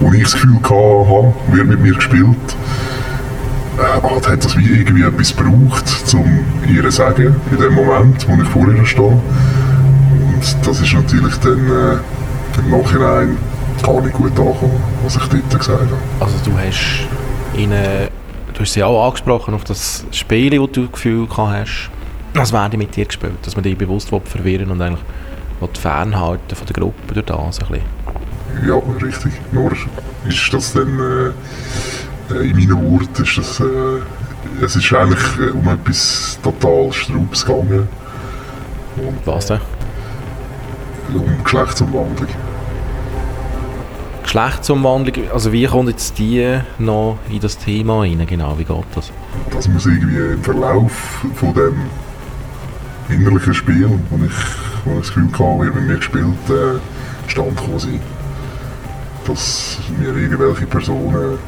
wo 0.00 0.12
ich 0.12 0.22
das 0.22 0.32
Gefühl 0.32 0.56
hatte, 0.62 1.34
wird 1.52 1.66
mit 1.68 1.80
mir 1.80 1.94
gespielt, 1.94 2.36
äh, 3.78 4.02
hat 4.02 4.28
hat 4.28 4.44
das 4.44 4.56
wie 4.56 4.66
irgendwie 4.66 5.02
etwas 5.02 5.36
gebraucht, 5.36 5.84
um 6.14 6.40
ihr 6.68 6.82
zu 6.82 6.90
sagen, 6.90 7.36
in 7.50 7.58
dem 7.58 7.74
Moment, 7.74 8.26
wo 8.28 8.42
ich 8.42 8.48
vor 8.48 8.68
ihr 8.68 8.84
stehe. 8.86 9.06
Und 9.06 10.56
das 10.66 10.80
ist 10.80 10.92
natürlich 10.92 11.36
dann 11.36 11.66
äh, 11.68 12.58
im 12.58 12.70
Nachhinein 12.70 13.36
gar 13.82 14.00
nicht 14.00 14.12
gut 14.14 14.38
angekommen, 14.38 14.82
was 15.04 15.16
ich 15.16 15.22
dort 15.22 15.58
gesagt 15.58 15.80
habe. 15.80 15.98
Also 16.18 16.34
du 16.44 16.52
hast 16.58 17.06
ihnen, 17.56 18.08
du 18.54 18.60
hast 18.60 18.72
sie 18.72 18.82
auch 18.82 19.06
angesprochen 19.06 19.54
auf 19.54 19.64
das 19.64 20.04
Spiel, 20.12 20.58
wo 20.60 20.66
du 20.66 20.82
das 20.82 20.92
Gefühl 20.92 21.26
hast, 21.36 21.90
als 22.34 22.52
wären 22.52 22.70
die 22.70 22.76
mit 22.76 22.94
dir 22.96 23.04
gespielt, 23.04 23.38
dass 23.42 23.56
man 23.56 23.62
dich 23.62 23.76
bewusst 23.76 24.08
verwirren 24.08 24.70
und 24.70 24.80
eigentlich 24.80 25.00
fernhalten 25.74 26.56
von 26.56 26.66
der 26.66 26.74
Gruppe 26.74 27.14
durch 27.14 27.26
das 27.26 27.60
ein 27.60 27.66
bisschen. 27.68 27.99
Ja, 28.66 28.80
richtig. 29.02 29.32
Nur 29.52 29.72
ist 30.28 30.52
das 30.52 30.72
dann 30.72 30.98
äh, 30.98 32.34
äh, 32.34 32.50
in 32.50 32.56
meinen 32.56 32.90
Worten 32.90 33.22
ist 33.22 33.38
das, 33.38 33.60
äh, 33.60 34.64
es 34.64 34.76
ist 34.76 34.92
eigentlich 34.92 35.38
äh, 35.38 35.50
um 35.50 35.66
etwas 35.68 36.38
total 36.42 36.92
Straubes 36.92 37.44
gegangen. 37.44 37.88
Und 38.96 39.18
Was 39.26 39.46
denn? 39.46 39.60
um 41.14 41.42
Geschlechtsumwandlung. 41.42 42.28
Geschlechtsumwandlung, 44.22 45.30
also 45.32 45.52
wie 45.52 45.66
kommt 45.66 45.88
jetzt 45.88 46.18
die 46.18 46.58
noch 46.78 47.18
in 47.28 47.40
das 47.40 47.58
Thema 47.58 48.00
rein, 48.00 48.24
genau, 48.28 48.56
wie 48.58 48.64
geht 48.64 48.84
das? 48.94 49.10
Das 49.50 49.66
muss 49.66 49.86
irgendwie 49.86 50.16
im 50.34 50.42
Verlauf 50.42 51.24
von 51.34 51.52
dem 51.54 51.74
innerlichen 53.08 53.54
Spiel, 53.54 53.90
wo 54.08 54.24
ich, 54.24 54.32
wo 54.84 54.92
ich 54.92 54.98
das 55.00 55.08
Gefühl 55.08 55.32
hatte, 55.32 55.66
wie 55.66 55.70
bei 55.70 55.80
mir 55.80 55.96
gespielt, 55.96 56.26
äh, 56.48 57.28
stand 57.28 57.58
sein. 57.78 58.00
Dass 59.30 59.78
mir 59.98 60.08
irgendwelche 60.08 60.66
Personen 60.66 61.38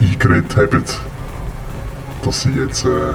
eingeredet 0.00 0.56
haben, 0.56 0.84
dass 2.22 2.42
sie 2.42 2.50
jetzt 2.50 2.84
äh, 2.84 3.14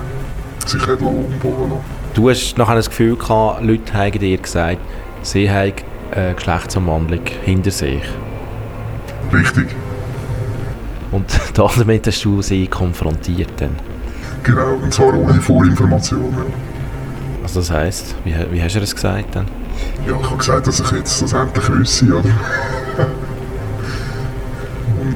sich 0.66 0.86
hätten 0.88 1.06
umbauen 1.06 1.70
lassen. 1.70 1.84
Du 2.16 2.30
hast 2.30 2.58
nachher 2.58 2.76
das 2.76 2.90
Gefühl 2.90 3.16
gehabt, 3.16 3.64
Leute 3.64 3.94
haben 3.94 4.18
dir 4.20 4.38
gesagt, 4.38 4.80
sie 5.22 5.50
haben 5.50 5.74
eine 6.16 6.34
Geschlechtsumwandlung 6.34 7.22
hinter 7.46 7.72
sich. 7.72 8.02
Richtig, 9.32 9.68
Und 11.12 11.26
damit 11.54 12.08
hast 12.08 12.26
du 12.26 12.42
sie 12.42 12.68
konfrontiert 12.68 13.52
dann. 13.58 13.76
genau. 14.44 14.74
Und 14.82 14.94
zwar 14.94 15.14
ohne 15.14 15.40
Vorinformationen. 15.40 16.72
Also 17.44 17.60
das 17.60 17.72
heisst, 17.72 18.16
wie, 18.26 18.34
wie 18.52 18.62
hast 18.62 18.76
du 18.76 18.80
das 18.80 18.94
gesagt 18.94 19.36
dann? 19.36 19.46
Ja, 20.08 20.16
ich 20.20 20.26
habe 20.26 20.38
gesagt, 20.38 20.68
dass 20.68 20.80
ich 20.80 20.92
jetzt 20.92 21.22
das 21.22 21.34
endlich 21.34 21.70
wüsste, 21.70 22.06
oder? 22.08 22.30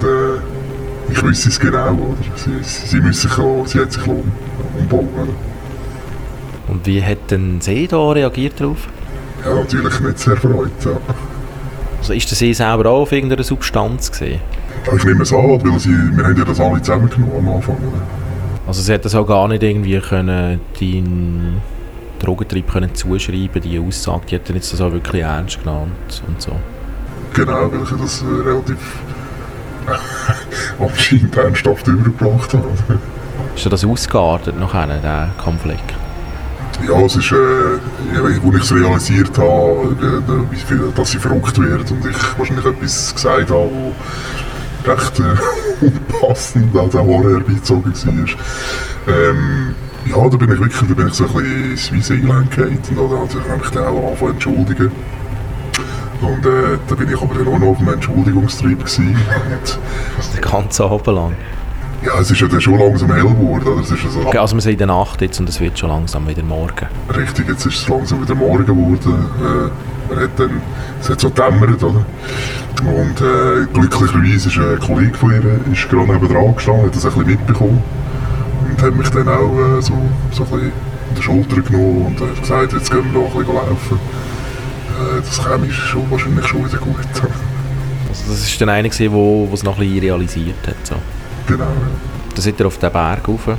Äh, 0.06 1.12
ich 1.12 1.24
wüsste 1.24 1.50
es 1.50 1.60
genau, 1.60 1.92
oder? 1.94 2.18
Sie, 2.36 2.52
sie, 2.64 3.00
müssen 3.00 3.30
sich 3.30 3.38
auch, 3.40 3.66
sie 3.68 3.80
hat 3.80 3.92
sich 3.92 4.06
um, 4.08 4.24
umbauen, 4.80 5.10
oder? 5.16 5.34
Und 6.68 6.86
wie 6.86 7.04
hat 7.04 7.30
denn 7.30 7.62
sie 7.62 7.88
da 7.88 8.10
reagiert 8.12 8.60
darauf? 8.60 8.88
Ja, 9.46 9.54
natürlich 9.54 10.00
nicht 10.00 10.20
sehr 10.20 10.36
freut, 10.38 10.72
ja. 10.84 10.98
Also 12.00 12.14
ist 12.14 12.30
der 12.32 12.38
sie 12.38 12.54
selber 12.54 12.90
auch 12.90 13.02
auf 13.02 13.12
irgendeiner 13.12 13.44
Substanz 13.44 14.12
gesehen? 14.12 14.40
Ich 14.96 15.04
nehme 15.04 15.24
es 15.24 15.34
an, 15.34 15.62
weil 15.64 15.80
sie, 15.80 15.90
wir 15.90 16.24
haben 16.26 16.38
ja 16.38 16.46
das 16.46 16.60
alle 16.60 16.82
zusammengenommen 16.82 17.36
am 17.48 17.56
Anfang, 17.56 17.76
oder? 17.78 18.02
Also 18.68 18.82
sie 18.82 18.94
hat 18.94 19.06
das 19.06 19.14
auch 19.16 19.26
gar 19.28 19.48
nicht 19.48 19.62
irgendwie 19.62 20.00
können 20.00 20.60
deinen 20.80 21.62
Drogentrieb 22.20 22.72
können 22.72 22.94
zuschreiben, 22.96 23.62
die 23.62 23.80
Aussage, 23.80 24.22
die 24.30 24.36
hat 24.36 24.50
dann 24.50 24.56
jetzt 24.56 24.74
das 24.74 24.82
auch 24.82 24.92
wirklich 24.92 25.22
ernst 25.22 25.60
genommen 25.60 25.92
und- 26.28 26.42
so. 26.42 26.52
Genau, 27.34 27.72
weil 27.72 27.84
ich 27.84 27.90
das 28.02 28.24
relativ 28.46 28.78
anscheinend 30.80 31.36
ernsthaft 31.36 31.88
übergebracht 31.88 32.54
habe. 32.54 32.68
oder? 32.68 33.00
Ist 33.56 33.72
das 33.72 33.86
ausgeartet 33.86 34.60
nachher, 34.60 34.88
der 34.88 35.30
Konflikt? 35.38 35.94
Ja, 36.86 37.00
es 37.02 37.16
ist, 37.16 37.32
äh, 37.32 37.36
als 38.20 38.38
ich 38.38 38.62
es 38.62 38.74
realisiert 38.74 39.38
habe, 39.38 39.96
äh, 40.52 40.56
viel, 40.56 40.92
dass 40.96 41.12
sie 41.12 41.20
verrückt 41.20 41.58
wird 41.58 41.90
und 41.90 42.06
ich 42.06 42.38
wahrscheinlich 42.38 42.66
etwas 42.66 43.16
gesagt 43.16 43.50
habe, 43.50 43.70
wo 43.72 43.94
recht 44.86 45.20
äh, 45.20 45.86
unpassend, 45.86 46.76
also 46.76 47.00
auch 47.00 47.24
herbeizogen 47.24 47.94
war. 47.94 49.16
Ähm, 49.16 49.76
ja, 50.06 50.30
da 50.30 50.38
bin 50.38 50.52
ich 50.52 50.60
wirklich, 50.60 50.90
da 50.90 50.94
bin 50.94 51.08
ich 51.08 51.14
so 51.14 51.26
ein 51.26 51.34
bisschen 51.34 51.72
ins 51.72 51.94
Weisse 51.94 52.14
eingelenkt 52.14 52.90
und 52.90 52.98
da 52.98 53.18
habe 53.18 53.28
ich 53.30 53.62
mich 53.62 53.72
dann 53.72 53.86
auch 53.86 54.08
angefangen 54.08 54.32
entschuldigen. 54.34 54.92
Und 56.26 56.46
äh, 56.46 56.78
da 56.88 56.96
bin 56.96 57.10
ich 57.12 57.22
aber 57.22 57.36
dann 57.36 57.48
auch 57.48 57.60
noch 57.60 57.68
auf 57.68 57.80
einem 57.80 57.94
Entschuldigungstrieb 57.94 58.80
gewesen. 58.80 59.16
Den 60.36 60.42
ganzen 60.42 60.84
Abend 60.86 61.08
lang. 61.08 61.36
ja, 62.06 62.20
es 62.20 62.32
ist 62.32 62.42
ja 62.42 62.48
dann 62.48 62.62
schon 62.62 62.80
langsam 62.80 63.12
hell 63.14 63.24
geworden, 63.24 63.68
oder? 63.68 63.82
Es 63.82 63.92
ist 63.92 64.04
ja 64.04 64.10
so, 64.10 64.20
Okay, 64.28 64.38
also 64.38 64.56
wir 64.56 64.62
sind 64.62 64.74
in 64.74 64.78
der 64.80 64.88
Nacht 64.88 65.22
jetzt 65.22 65.40
und 65.40 65.50
es 65.50 65.60
wird 65.60 65.78
schon 65.78 65.90
langsam 65.90 66.28
wieder 66.28 66.44
morgen. 66.44 66.88
Richtig, 67.16 67.48
jetzt 67.48 67.66
ist 67.66 67.76
es 67.82 67.88
langsam 67.88 68.22
wieder 68.22 68.36
morgen 68.36 68.66
geworden. 68.66 69.26
Äh, 69.40 70.14
man 70.14 70.24
hat 70.24 70.30
dann, 70.38 70.62
es 71.02 71.10
hat 71.10 71.20
so 71.20 71.30
dämmert, 71.30 71.84
oder? 71.84 72.06
Und 72.84 73.22
äh, 73.22 73.66
glücklicherweise 73.74 74.50
ist 74.50 74.58
ein 74.58 74.80
Kollege 74.80 75.18
von 75.18 75.32
ihr 75.32 75.44
ist 75.72 75.90
gerade 75.90 76.12
neben 76.12 76.28
dran 76.28 76.56
gestanden, 76.56 76.86
hat 76.86 76.96
das 76.96 77.06
ein 77.06 77.12
bisschen 77.12 77.28
mitbekommen. 77.28 77.82
Und 78.70 78.82
hat 78.82 78.96
mich 78.96 79.10
dann 79.10 79.28
auch 79.28 79.58
äh, 79.58 79.82
so, 79.82 79.94
so 80.32 80.44
ein 80.44 80.50
bisschen 80.50 80.72
an 80.72 81.16
die 81.18 81.22
Schulter 81.22 81.62
genommen 81.62 82.06
und 82.08 82.20
hat 82.22 82.42
gesagt, 82.42 82.74
jetzt 82.74 82.92
gehen 82.92 83.04
wir 83.14 83.22
noch 83.22 83.32
ein 83.34 83.40
bisschen 83.40 83.56
laufen. 83.56 84.00
Äh, 84.96 85.22
das 85.22 85.44
käme 85.44 85.72
schon, 85.72 86.10
wahrscheinlich 86.10 86.48
schon 86.48 86.66
wieder 86.66 86.78
gut. 86.78 86.98
Also 88.10 88.32
das 88.32 88.40
ist 88.40 88.62
der 88.62 88.68
eine, 88.70 88.90
der 88.90 89.12
wo, 89.12 89.50
es 89.54 89.64
noch 89.64 89.78
ein 89.78 89.88
bisschen 89.88 90.00
realisiert 90.00 90.68
hat. 90.68 90.76
So. 90.84 90.96
genau. 91.48 91.68
Da 92.34 92.42
seid 92.42 92.60
ihr 92.60 92.68
auf 92.68 92.78
den 92.78 92.92
Berg 92.92 93.28
rauf. 93.28 93.58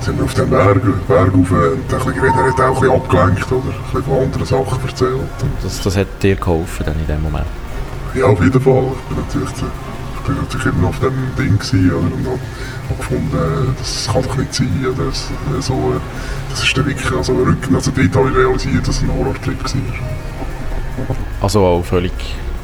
Sind 0.00 0.18
wir 0.18 0.24
auf 0.24 0.34
den 0.34 0.50
Berg, 0.50 0.82
Berg 1.08 1.32
rauf 1.32 1.50
und 1.50 1.58
ein 1.58 1.80
bisschen 1.86 2.14
geredet. 2.14 2.34
Er 2.36 2.46
hat 2.46 2.60
auch 2.60 2.74
ein 2.76 2.80
bisschen 2.80 2.94
abgelenkt, 2.94 3.52
oder? 3.52 3.62
Ein 3.62 3.82
bisschen 3.84 4.02
von 4.02 4.22
anderen 4.22 4.46
Sachen 4.46 4.88
erzählt. 4.88 5.20
Das, 5.62 5.80
das 5.80 5.96
hat 5.96 6.22
dir 6.22 6.36
geholfen 6.36 6.86
dann 6.86 6.96
in 6.98 7.06
dem 7.06 7.22
Moment. 7.22 7.46
Ja, 8.14 8.26
auf 8.26 8.42
jeden 8.42 8.60
Fall. 8.60 8.92
Ich 8.92 9.14
bin 9.14 9.24
natürlich, 9.24 9.50
ich 9.50 10.26
bin 10.26 10.36
natürlich 10.36 10.66
immer 10.66 10.82
noch 10.82 10.88
auf 10.90 11.00
dem 11.00 11.14
Ding 11.38 11.58
gewesen, 11.58 11.90
oder? 11.90 11.98
und 11.98 12.26
habe 12.26 12.38
hab 12.90 12.98
gefunden, 12.98 13.74
das 13.78 14.08
kann 14.12 14.22
doch 14.22 14.36
nicht 14.36 14.54
sein. 14.54 14.86
Oder? 14.86 15.06
Das, 15.06 15.28
so, 15.66 15.72
äh, 15.72 16.00
das 16.50 16.62
ist 16.62 16.76
der 16.76 16.86
wirklich, 16.86 17.12
also, 17.12 17.32
also 17.74 17.90
dort 17.90 18.16
habe 18.16 18.30
ich 18.30 18.36
realisiert, 18.36 18.86
dass 18.86 18.96
es 18.96 19.02
ein 19.02 19.12
Horrortrip 19.12 19.64
war. 19.64 20.13
Also 21.40 21.64
auch 21.64 21.84
völlig 21.84 22.12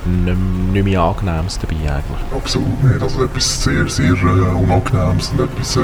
nicht, 0.07 0.73
nicht 0.73 0.85
mehr 0.85 1.01
Angenehmes 1.01 1.59
dabei 1.59 1.77
eigentlich. 1.77 2.35
Absolut 2.35 2.85
nicht. 2.85 3.03
Also 3.03 3.25
etwas 3.25 3.65
sehr, 3.65 3.89
sehr 3.89 4.13
äh, 4.13 4.55
Unangenehmes 4.55 5.31
und 5.31 5.41
etwas, 5.41 5.77
äh, 5.77 5.81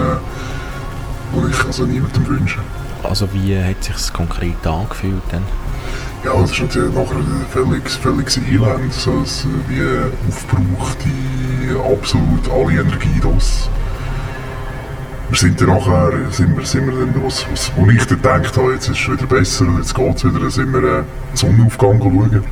was 1.32 1.50
ich 1.50 1.64
also 1.64 1.85
niemandem 1.85 2.26
wünsche. 2.26 2.59
Also 3.02 3.28
wie 3.32 3.56
hat 3.59 3.88
es 3.88 4.04
sich 4.06 4.12
konkret 4.12 4.66
angefühlt 4.66 5.22
dann? 5.30 5.42
Ja, 6.24 6.32
das 6.40 6.50
ist 6.50 6.61
natürlich 6.61 6.94
nachher 6.94 7.20
völlig, 7.50 7.88
völliges 7.88 8.38
Elend. 8.38 8.92
So, 8.92 9.20
es, 9.22 9.46
wie 9.68 9.82
aufgebrauchte, 10.28 11.09
absolut 11.92 12.50
alle 12.50 12.80
Energie 12.80 13.20
das. 13.22 13.68
Wir 15.28 15.38
sind 15.38 15.60
dann 15.60 15.68
nachher, 15.68 16.12
sind 16.30 16.56
wir, 16.56 16.64
sind 16.64 16.86
wir 16.86 16.94
dann, 16.94 17.24
was, 17.24 17.44
was, 17.50 17.72
wo 17.76 17.88
ich 17.90 18.06
dann 18.06 18.22
gedacht 18.22 18.56
habe, 18.56 18.72
jetzt 18.74 18.88
ist 18.88 19.00
es 19.00 19.10
wieder 19.10 19.26
besser, 19.26 19.66
jetzt 19.76 19.94
geht 19.94 20.16
es 20.16 20.24
wieder, 20.24 20.38
dann 20.38 20.50
sind 20.50 20.72
wir 20.72 20.82
äh, 20.82 21.02
Sonnenaufgang 21.34 21.98
schauen. 21.98 22.44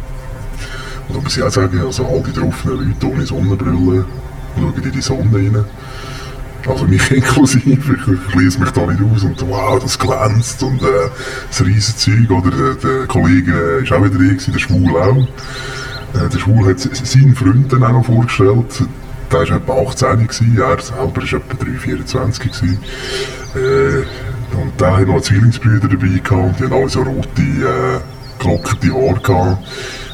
Und 1.08 1.16
da 1.16 1.20
muss 1.20 1.36
ich 1.36 1.42
auch 1.42 1.50
sagen, 1.50 1.78
also 1.80 2.04
all 2.06 2.22
die 2.22 2.32
draufenden 2.32 2.88
Leute 2.88 3.06
ohne 3.06 3.26
Sonnenbrille 3.26 4.04
schauen 4.56 4.82
in 4.82 4.92
die 4.92 5.00
Sonne 5.00 5.36
rein. 5.36 5.64
Also 6.66 6.86
mich 6.86 7.10
inklusive, 7.12 7.70
ich, 7.74 8.34
lese 8.34 8.58
mich 8.58 8.70
da 8.70 8.86
nicht 8.86 9.00
aus 9.02 9.22
und 9.22 9.48
wow, 9.48 9.78
das 9.80 9.98
glänzt 9.98 10.62
und 10.62 10.82
äh, 10.82 11.10
das 11.48 11.64
riesen 11.64 11.96
Zeug. 11.96 12.30
Oder 12.30 12.50
der, 12.50 12.74
der 12.74 13.06
Kollege 13.06 13.84
war 13.88 13.98
auch 13.98 14.04
wieder 14.04 14.18
da, 14.18 14.52
der 14.52 14.58
Schwul 14.58 14.96
auch. 14.96 15.16
Äh, 16.14 16.28
der 16.28 16.38
Schwul 16.38 16.66
hat 16.68 16.80
seinen 16.80 17.36
Freund 17.36 17.72
dann 17.72 17.84
auch 17.84 17.92
noch 17.92 18.06
vorgestellt. 18.06 18.82
Der 19.34 19.50
war 19.50 19.56
etwa 19.56 19.72
18 19.90 20.28
gewesen, 20.28 20.58
er 20.58 20.80
selber 20.80 21.16
war 21.16 21.40
etwa 21.40 21.64
3, 21.64 21.78
24 21.78 22.52
gewesen. 22.52 22.78
Äh, 23.56 24.56
und 24.56 24.80
der 24.80 24.96
hat 24.96 25.08
noch 25.08 25.20
Zwillingsbrüder 25.22 25.88
dabei 25.88 26.06
gehabt 26.06 26.30
und 26.32 26.60
die 26.60 26.62
haben 26.62 26.72
alle 26.72 26.88
so 26.88 27.02
rote, 27.02 27.42
äh, 27.42 27.98
gelockerte 28.38 28.94
Haare 28.94 29.20
gehabt. 29.20 29.66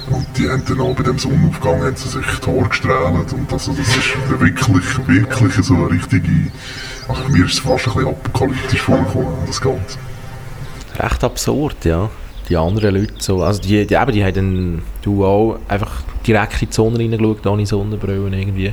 Und 0.09 0.27
die 0.39 0.49
haben 0.49 0.63
dann 0.67 0.81
auch 0.81 0.95
bei 0.95 1.03
dem 1.03 1.19
Sonnenaufgang 1.19 1.83
haben 1.83 1.97
sie 1.97 2.09
sich 2.09 2.25
die 2.25 2.51
Haare 2.51 2.69
gestrahlt. 2.71 3.33
Und 3.35 3.53
also 3.53 3.73
das 3.73 3.89
ist 3.89 4.41
wirklich, 4.41 5.07
wirklich 5.07 5.67
so 5.67 5.75
eine 5.75 5.91
richtige... 5.91 6.51
Also 7.07 7.23
mir 7.29 7.45
ist 7.45 7.53
es 7.53 7.59
fast 7.59 7.89
ein 7.89 7.93
bisschen 7.93 8.09
apokalyptisch 8.09 8.81
vorgekommen, 8.81 9.35
das 9.47 9.61
Ganze. 9.61 9.99
Recht 10.99 11.25
absurd, 11.25 11.85
ja. 11.85 12.09
Die 12.49 12.57
anderen 12.57 12.95
Leute 12.95 13.13
so, 13.19 13.43
also 13.43 13.61
die, 13.61 13.87
die, 13.87 13.95
eben, 13.95 14.13
die 14.13 14.25
haben 14.25 14.35
dann, 14.35 14.83
du 15.03 15.27
auch 15.27 15.59
einfach 15.69 16.03
direkt 16.27 16.63
in 16.63 16.71
die 16.71 16.75
Sonne 16.75 16.99
reingeschaut, 16.99 17.47
ohne 17.47 17.67
Sonnenbrille 17.67 18.35
irgendwie. 18.35 18.73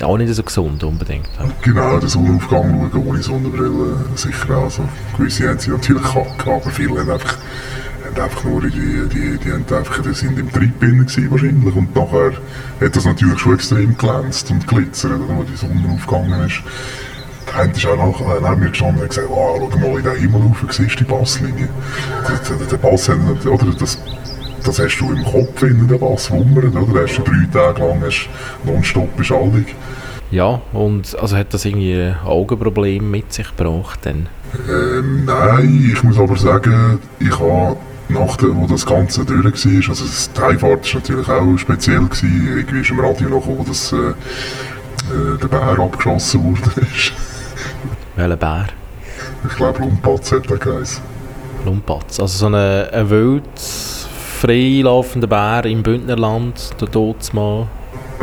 Auch 0.00 0.16
nicht 0.16 0.34
so 0.34 0.42
gesund 0.42 0.82
unbedingt. 0.82 1.28
Genau, 1.62 1.98
den 1.98 2.08
Sonnenaufgang 2.08 2.90
schauen 2.90 3.06
ohne 3.06 3.22
Sonnenbrille, 3.22 4.04
sicher 4.14 4.56
auch. 4.56 4.64
Also, 4.64 4.88
gewisse 5.16 5.48
haben 5.48 5.58
sie 5.58 5.70
natürlich 5.70 6.02
gehabt, 6.02 6.46
aber 6.46 6.70
viele 6.70 7.00
haben 7.00 7.10
einfach 7.10 7.36
haben 8.12 8.22
einfach 8.24 8.44
nur 8.44 8.60
die, 8.62 8.70
die, 8.70 9.38
die 9.38 9.52
haben 9.52 9.64
einfach, 9.74 10.02
die 10.02 10.12
sind 10.12 10.38
im 10.38 10.52
Trip 10.52 10.80
gewesen 10.80 11.30
wahrscheinlich 11.30 11.74
und 11.74 11.94
nachher 11.94 12.32
hat 12.80 12.96
das 12.96 13.04
natürlich 13.04 13.38
schon 13.38 13.54
extrem 13.54 13.96
glänzt 13.96 14.50
und 14.50 14.66
glitzert, 14.66 15.20
wo 15.28 15.42
die 15.42 15.56
Sonne 15.56 15.88
aufgegangen 15.92 16.46
ist. 16.46 16.62
Der 17.48 17.60
eine 17.60 17.72
ist 17.72 17.86
auch 17.86 17.96
nach, 17.96 18.20
äh, 18.20 18.40
neben 18.40 18.60
mir 18.60 18.70
gestanden 18.70 19.02
und 19.02 19.08
gesagt, 19.08 19.28
oh, 19.30 19.68
schau 19.70 19.78
mal 19.78 19.98
in 19.98 20.04
den 20.04 20.16
Himmel 20.16 20.42
rauf, 20.42 20.64
siehst 20.70 21.00
du 21.00 21.04
die 21.04 21.04
Basslinie? 21.04 21.68
Der, 22.28 22.56
der, 22.56 22.66
der 22.66 22.76
Bass 22.76 23.08
oder 23.08 23.66
das, 23.78 23.98
das 24.64 24.78
hast 24.78 24.98
du 24.98 25.12
im 25.12 25.24
Kopf, 25.24 25.62
wenn 25.62 25.88
der 25.88 25.98
Bass 25.98 26.30
wummert, 26.30 26.74
oder? 26.74 27.02
Hast 27.02 27.18
du 27.18 27.22
drei 27.22 27.46
Tage 27.52 27.80
lang 27.80 28.02
hast 28.02 28.28
nonstop 28.64 29.16
beschallig. 29.16 29.74
Ja, 30.30 30.62
und 30.72 31.18
also 31.18 31.36
hat 31.36 31.52
das 31.52 31.64
irgendwie 31.64 32.14
Augenprobleme 32.24 33.06
mit 33.06 33.32
sich 33.32 33.54
gebracht 33.54 34.00
dann? 34.02 34.28
Ähm, 34.68 35.24
nein, 35.26 35.90
ich 35.92 36.02
muss 36.02 36.18
aber 36.18 36.36
sagen, 36.36 36.98
ich 37.18 37.38
habe 37.38 37.76
nach 38.08 38.36
der, 38.36 38.54
wo 38.56 38.66
das 38.66 38.84
Ganze 38.86 39.24
durch 39.24 39.44
war, 39.44 39.88
also 39.88 40.04
die 40.04 40.40
Heimfahrt 40.40 40.94
war 40.94 41.00
natürlich 41.00 41.28
auch 41.28 41.56
speziell, 41.58 42.00
gewesen. 42.00 42.54
irgendwie 42.56 42.80
ist 42.80 42.90
im 42.90 43.00
Radio 43.00 43.28
noch 43.28 43.40
gekommen, 43.40 43.64
dass 43.66 43.92
äh, 43.92 43.96
äh, 43.96 45.38
der 45.40 45.48
Bär 45.48 45.78
abgeschossen 45.78 46.44
wurde. 46.44 46.70
Welcher 48.16 48.36
Bär? 48.36 48.66
Ich 49.48 49.56
glaube 49.56 49.80
Lumpatz 49.80 50.32
hat 50.32 50.50
er 50.50 50.56
geheißen. 50.56 51.02
Lumpatz, 51.64 52.20
also 52.20 52.38
so 52.38 52.46
ein, 52.46 52.54
ein 52.54 53.10
wild 53.10 54.01
freilaufender 54.42 55.28
Bär 55.28 55.64
im 55.66 55.84
Bündnerland, 55.84 56.74
der 56.80 56.90
Todesmann. 56.90 57.68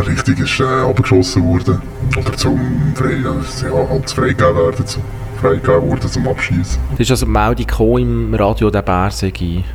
Richtig, 0.05 0.39
ist 0.39 0.59
äh, 0.59 0.63
abgeschossen 0.63 1.45
worden. 1.45 1.81
Oder 2.17 2.33
zum 2.35 2.59
frei, 2.93 3.21
ja, 3.23 3.89
halt 3.89 4.09
freigegeben 4.09 4.57
werden. 4.57 4.85
Zum 4.85 5.01
freigegeben 5.39 5.89
worden 5.89 6.09
zum 6.09 6.27
Abschießen. 6.27 6.81
Es 6.95 6.99
ist 6.99 7.11
also 7.11 7.25
die 7.25 7.31
Meldung 7.31 7.97
im 7.99 8.33
Radio, 8.33 8.69
der 8.69 8.81
Bär 8.81 9.09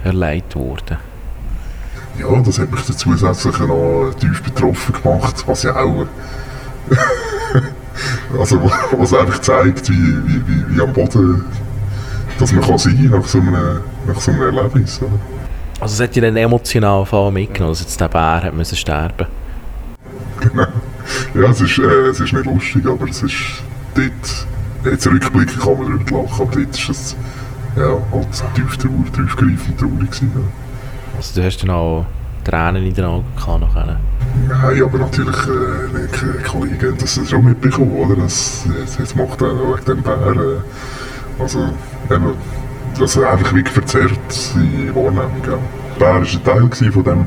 erleidet 0.05 0.55
worden. 0.55 0.99
Ja, 2.19 2.43
das 2.45 2.59
hat 2.59 2.71
mich 2.71 2.85
zusätzlich 2.85 3.59
noch 3.61 4.13
tief 4.21 4.43
betroffen 4.43 4.95
gemacht, 5.03 5.43
was 5.47 5.63
ja 5.63 5.75
auch... 5.77 6.07
also 8.39 8.61
was 8.99 9.15
einfach 9.15 9.41
zeigt, 9.41 9.89
wie, 9.89 9.95
wie, 9.95 10.43
wie, 10.47 10.77
wie 10.77 10.83
am 10.83 10.93
Boden 10.93 11.45
dass 12.39 12.53
man 12.53 12.65
kann 12.65 12.79
sein 12.79 13.11
nach 13.11 13.25
so 13.25 13.39
einem, 13.39 13.81
nach 14.07 14.21
so 14.21 14.33
einem 14.33 14.43
Erlebnis. 14.43 15.01
Oder? 15.01 15.11
Also 15.81 15.95
es 15.95 16.01
hat 16.01 16.15
dich 16.15 16.23
dann 16.23 16.37
emotional 16.37 17.05
vor 17.05 17.31
mitgenommen, 17.31 17.73
dass 17.73 17.81
jetzt 17.81 18.01
der 18.01 18.09
Bär 18.09 18.43
hat 18.43 18.55
müssen 18.55 18.77
sterben 18.77 19.27
Genau. 20.41 20.67
Ja, 21.35 21.51
es 21.51 21.61
ist, 21.61 21.79
äh, 21.79 22.09
es 22.09 22.21
ist 22.21 22.33
nicht 22.33 22.47
lustig, 22.47 22.87
aber 22.87 23.07
es 23.09 23.23
ist 23.23 23.63
dort 23.95 24.47
Jetzt 24.85 25.07
rückblickend 25.07 25.61
kann 25.61 25.79
man 25.79 25.99
darüber 25.99 26.23
lachen, 26.23 26.43
aber 26.43 26.57
dort 26.57 26.89
war 26.89 26.91
es 26.91 27.17
ja, 27.77 27.83
halt 28.13 28.55
tief, 28.55 28.77
traurig, 28.77 29.13
tiefgreifend 29.13 29.79
traurig. 29.79 30.11
Gewesen, 30.11 30.33
ja. 30.35 30.43
Also 31.17 31.41
du 31.41 31.47
hast 31.47 31.63
dann 31.63 31.71
auch 31.71 32.07
Tränen 32.45 32.85
in 32.85 32.95
den 32.95 33.05
Augen 33.05 33.25
gehabt 33.35 33.61
nachher? 33.63 33.99
Nein, 34.47 34.83
aber 34.83 34.99
natürlich, 34.99 35.37
äh, 35.37 36.09
die 36.13 36.43
Kollegen 36.43 36.87
haben 36.87 36.99
das 36.99 37.19
schon 37.29 37.45
mitbekommen, 37.45 37.93
oder? 37.93 38.17
Das, 38.17 38.65
das 38.99 39.15
macht 39.15 39.41
er 39.41 39.55
wegen 39.55 39.85
dem 39.87 40.03
Bär, 40.03 40.37
äh, 40.37 41.43
also 41.43 41.61
eben, 42.11 42.33
ist 43.01 43.19
einfach 43.19 43.55
wie 43.55 43.65
verzerrt 43.65 44.19
die 44.55 44.95
Wahrnehmung, 44.95 45.43
ja. 45.47 45.59
Der 45.99 46.05
Bär 46.05 46.15
war 46.15 46.21
ein 46.21 46.71
Teil 46.71 46.93
von 46.93 47.05
dem 47.05 47.27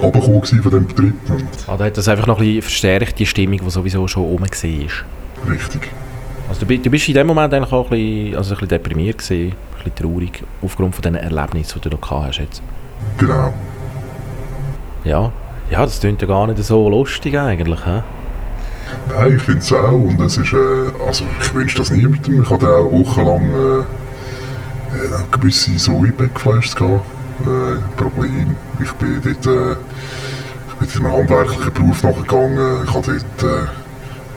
von 0.00 0.12
diesem 0.12 0.86
Betrieb. 0.86 1.14
Und 1.28 1.44
ah, 1.66 1.76
da 1.76 1.84
hat 1.84 1.96
das 1.96 2.08
einfach 2.08 2.26
noch 2.26 2.38
ein 2.38 2.44
bisschen 2.44 2.62
verstärkt, 2.62 3.18
die 3.18 3.26
Stimmung, 3.26 3.60
die 3.64 3.70
sowieso 3.70 4.06
schon 4.08 4.24
oben 4.24 4.46
war. 4.46 5.50
Richtig. 5.50 5.90
Also 6.48 6.64
du, 6.64 6.78
du 6.78 6.90
bist 6.90 7.08
in 7.08 7.14
dem 7.14 7.26
Moment 7.26 7.52
eigentlich 7.52 7.72
auch 7.72 7.90
ein 7.90 7.90
bisschen, 7.90 8.36
also 8.36 8.50
ein 8.50 8.60
bisschen 8.60 8.68
deprimiert 8.68 9.18
gewesen, 9.18 9.52
ein 9.52 9.84
bisschen 9.84 9.94
traurig, 9.94 10.44
aufgrund 10.62 10.94
von 10.94 11.02
den 11.02 11.14
Erlebnissen, 11.16 11.80
die 11.82 11.88
du 11.88 11.96
noch 11.96 12.00
gehabt 12.00 12.28
hast 12.28 12.38
jetzt. 12.38 12.62
Genau. 13.18 13.52
Ja, 15.04 15.32
ja 15.70 15.82
das 15.82 16.00
klingt 16.00 16.20
ja 16.22 16.28
gar 16.28 16.46
nicht 16.46 16.62
so 16.62 16.88
lustig 16.88 17.38
eigentlich, 17.38 17.84
hä? 17.84 18.02
Nein, 19.08 19.36
ich 19.36 19.42
finde 19.42 19.60
es 19.60 19.72
auch 19.72 19.92
und 19.92 20.20
es 20.20 20.36
ist, 20.36 20.52
äh, 20.52 20.56
also 21.06 21.24
ich 21.40 21.54
wünsche 21.54 21.78
das 21.78 21.90
niemandem. 21.90 22.42
Ich 22.42 22.50
hatte 22.50 22.68
auch 22.68 22.92
wochenlang 22.92 23.42
äh, 23.42 23.84
äh, 24.96 25.36
gewisse 25.36 25.76
Zoe-Backflashes 25.76 26.74
gehabt, 26.74 27.04
äh, 27.42 27.96
Probleme. 27.96 28.56
Ich 28.82 28.92
bin 28.92 29.20
dort, 29.22 29.46
äh, 29.46 29.76
ich 30.68 30.74
bin 30.74 30.88
in 31.00 31.06
einem 31.06 31.16
handwerklichen 31.16 31.72
Beruf 31.72 32.02
nachgegangen, 32.02 32.84
ich 32.84 32.94
habe 32.94 33.06
dort 33.06 33.52
äh, 33.52 33.66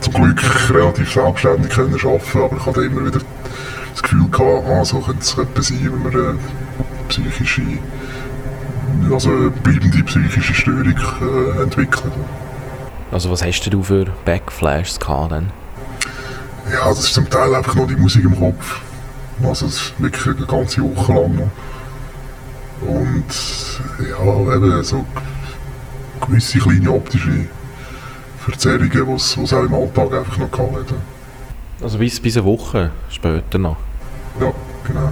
zum 0.01 0.13
Glück 0.13 0.69
relativ 0.69 1.11
selbstständig 1.11 1.71
können 1.71 1.93
arbeiten 1.93 2.41
aber 2.41 2.57
ich 2.57 2.65
hatte 2.65 2.81
immer 2.83 3.05
wieder 3.05 3.19
das 3.91 4.03
Gefühl 4.03 4.29
gehabt, 4.29 4.65
ah, 4.67 4.85
so 4.85 4.99
könnte 4.99 5.21
es 5.21 5.37
etwas 5.37 5.67
sein, 5.67 5.91
wenn 5.91 6.03
man 6.03 6.13
eine 6.13 6.39
psychische, 7.09 7.61
also 9.11 9.29
bleibende 9.63 10.03
psychische 10.03 10.53
Störung 10.53 10.95
äh, 10.95 11.63
entwickelt. 11.63 12.13
Also 13.11 13.31
was 13.31 13.43
hast 13.43 13.61
du 13.61 13.83
für 13.83 14.05
Backflashes 14.25 14.99
gehabt 14.99 15.31
denn? 15.31 15.51
Ja, 16.71 16.87
das 16.87 16.99
ist 16.99 17.13
zum 17.13 17.29
Teil 17.29 17.53
einfach 17.55 17.75
noch 17.75 17.87
die 17.87 17.95
Musik 17.95 18.23
im 18.23 18.37
Kopf. 18.37 18.81
Also 19.43 19.67
es 19.67 19.75
ist 19.75 19.93
wirklich 19.99 20.37
eine 20.37 20.45
ganze 20.45 20.81
Woche 20.81 21.13
lang 21.13 21.35
noch. 21.35 21.51
Und 22.87 23.25
ja, 24.09 24.55
eben 24.55 24.83
so 24.83 25.05
gewisse 26.25 26.59
kleine 26.59 26.91
optische 26.91 27.47
Verzerrungen, 28.39 28.89
die 28.91 29.13
es 29.13 29.53
auch 29.53 29.63
im 29.63 29.73
Alltag 29.73 30.13
einfach 30.13 30.37
noch 30.37 30.51
gehabt 30.51 30.93
Also 31.81 31.97
bis, 31.97 32.19
bis 32.19 32.37
eine 32.37 32.45
Woche 32.45 32.91
später 33.09 33.57
noch? 33.57 33.77
Ja, 34.39 34.51
genau. 34.87 35.11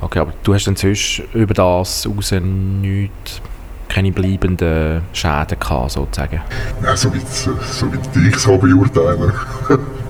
Okay, 0.00 0.18
aber 0.18 0.32
du 0.42 0.54
hast 0.54 0.66
dann 0.66 0.76
sonst 0.76 1.22
über 1.32 1.54
das 1.54 2.06
raus 2.06 2.32
nichts, 2.32 3.40
keine 3.88 4.12
bleibenden 4.12 5.02
Schäden 5.12 5.58
gehabt, 5.58 5.92
sozusagen? 5.92 6.40
Ja, 6.82 6.96
so 6.96 7.12
wie, 7.14 7.20
so 7.20 7.92
wie 7.92 8.28
ich 8.28 8.36
es 8.36 8.44
beurteilen 8.44 9.32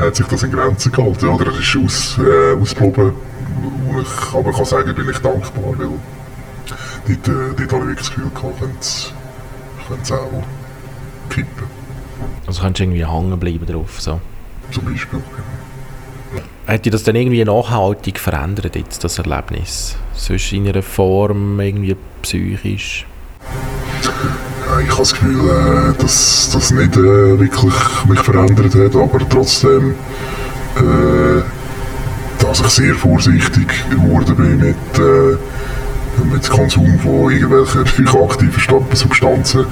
hat 0.00 0.16
sich 0.16 0.26
das 0.26 0.42
in 0.42 0.52
Grenzen 0.52 0.92
gehalten. 0.92 1.28
Oder 1.28 1.48
es 1.52 1.58
ist 1.58 1.76
aus, 1.84 2.18
äh, 2.18 2.60
ausgeblieben. 2.60 3.12
Ich 4.02 4.34
aber 4.34 4.52
kann 4.52 4.64
sagen, 4.64 4.94
bin 4.94 5.08
ich 5.08 5.18
dankbar, 5.18 5.78
weil 5.78 5.88
dort, 7.06 7.28
äh, 7.28 7.54
dort 7.56 7.58
habe 7.58 7.64
ich 7.64 7.70
wirklich 7.70 7.98
das 7.98 8.10
Gefühl 8.10 8.30
gehabt, 8.34 8.60
könnte 9.88 10.02
es 10.02 10.12
auch 10.12 10.42
kippen. 11.30 11.66
Also 12.46 12.62
kannst 12.62 12.78
du 12.80 12.84
irgendwie 12.84 13.06
hängen 13.06 13.38
bleiben 13.38 13.66
drauf, 13.66 14.00
so. 14.00 14.20
Zum 14.70 14.84
Beispiel, 14.84 15.20
Hat 16.66 16.84
dich 16.84 16.90
das 16.90 17.04
dann 17.04 17.14
irgendwie 17.14 17.44
nachhaltig 17.44 18.18
verändert, 18.18 18.74
jetzt, 18.74 19.04
das 19.04 19.18
Erlebnis? 19.18 19.96
Sonst 20.12 20.52
in 20.52 20.68
einer 20.68 20.82
Form, 20.82 21.60
irgendwie 21.60 21.96
psychisch? 22.22 23.06
Ich 24.82 24.90
habe 24.90 24.98
das 24.98 25.12
Gefühl, 25.12 25.48
äh, 25.48 26.02
dass 26.02 26.50
das 26.52 26.70
nicht 26.70 26.96
äh, 26.96 27.38
wirklich 27.38 27.74
mich 28.08 28.20
verändert 28.20 28.74
hat, 28.74 28.94
aber 28.94 29.18
trotzdem, 29.28 29.94
äh, 30.76 31.42
dass 32.42 32.60
ich 32.60 32.68
sehr 32.68 32.94
vorsichtig 32.94 33.68
geworden 33.90 34.36
bin 34.36 34.58
mit, 34.58 34.76
mit 36.30 36.46
dem 36.46 36.52
Konsum 36.52 36.98
von 36.98 37.30
irgendwelchen 37.30 37.84
psychoaktiven 37.84 38.78
Substanzen 38.92 39.66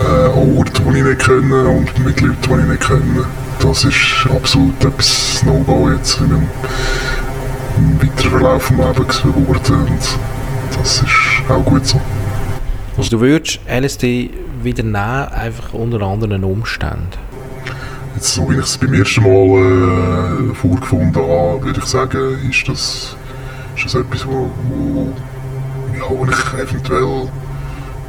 äh, 0.00 0.04
an 0.04 0.56
Orten, 0.56 0.92
die 0.92 0.98
ich 0.98 1.04
nicht 1.04 1.24
kenne 1.24 1.64
und 1.64 2.04
mit 2.04 2.20
Leuten, 2.20 2.36
die 2.42 2.60
ich 2.60 2.68
nicht 2.68 2.86
kenne. 2.86 3.24
Das 3.60 3.84
ist 3.84 4.28
absolut 4.32 4.84
etwas 4.84 5.42
No-Go 5.44 5.90
jetzt 5.90 6.20
in 6.20 6.26
einem, 6.26 6.48
im 7.78 8.02
weiteren 8.02 8.30
Verlauf 8.30 8.68
des 8.68 8.76
Lebens 8.76 9.22
geworden 9.22 9.86
und 9.88 10.78
das 10.78 11.02
ist 11.02 11.50
auch 11.50 11.64
gut 11.64 11.86
so. 11.86 12.00
Also 12.96 13.10
du 13.10 13.20
würdest 13.20 13.60
LSD 13.68 14.30
wieder 14.62 14.82
nehmen, 14.82 14.96
einfach 14.96 15.74
unter 15.74 16.00
anderen 16.00 16.44
Umständen? 16.44 17.08
Jetzt, 18.14 18.34
so 18.34 18.48
wie 18.48 18.54
ich 18.54 18.64
es 18.64 18.78
beim 18.78 18.94
ersten 18.94 19.22
Mal 19.22 20.50
äh, 20.50 20.54
vorgefunden 20.54 21.14
habe, 21.22 21.62
würde 21.62 21.78
ich 21.78 21.84
sagen, 21.84 22.38
ist 22.50 22.66
das, 22.66 23.14
ist 23.76 23.84
das 23.84 23.94
etwas, 23.94 24.26
wo, 24.26 24.50
wo, 24.70 25.12
ja, 25.94 26.04
wo 26.08 26.24
ich 26.24 26.54
eventuell 26.58 27.28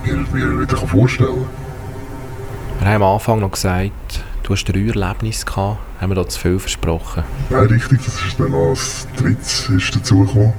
mir, 0.06 0.26
mir 0.32 0.62
wieder 0.62 0.78
vorstellen 0.78 1.36
kann. 1.36 2.80
Wir 2.80 2.88
haben 2.94 3.02
am 3.04 3.14
Anfang 3.14 3.40
noch 3.42 3.52
gesagt, 3.52 4.24
du 4.44 4.54
hast 4.54 4.64
drei 4.64 4.88
Erlebnisse 4.88 5.46
gehabt. 5.46 5.80
Haben 6.00 6.12
wir 6.12 6.16
da 6.16 6.28
zu 6.28 6.40
viel 6.40 6.60
versprochen? 6.60 7.24
Nein, 7.50 7.66
richtig. 7.66 8.00
Das 8.06 8.22
ist 8.24 8.40
dann 8.40 8.54
als 8.54 9.08
drittes 9.18 9.68
ist 9.68 9.96
dazugekommen. 9.96 10.54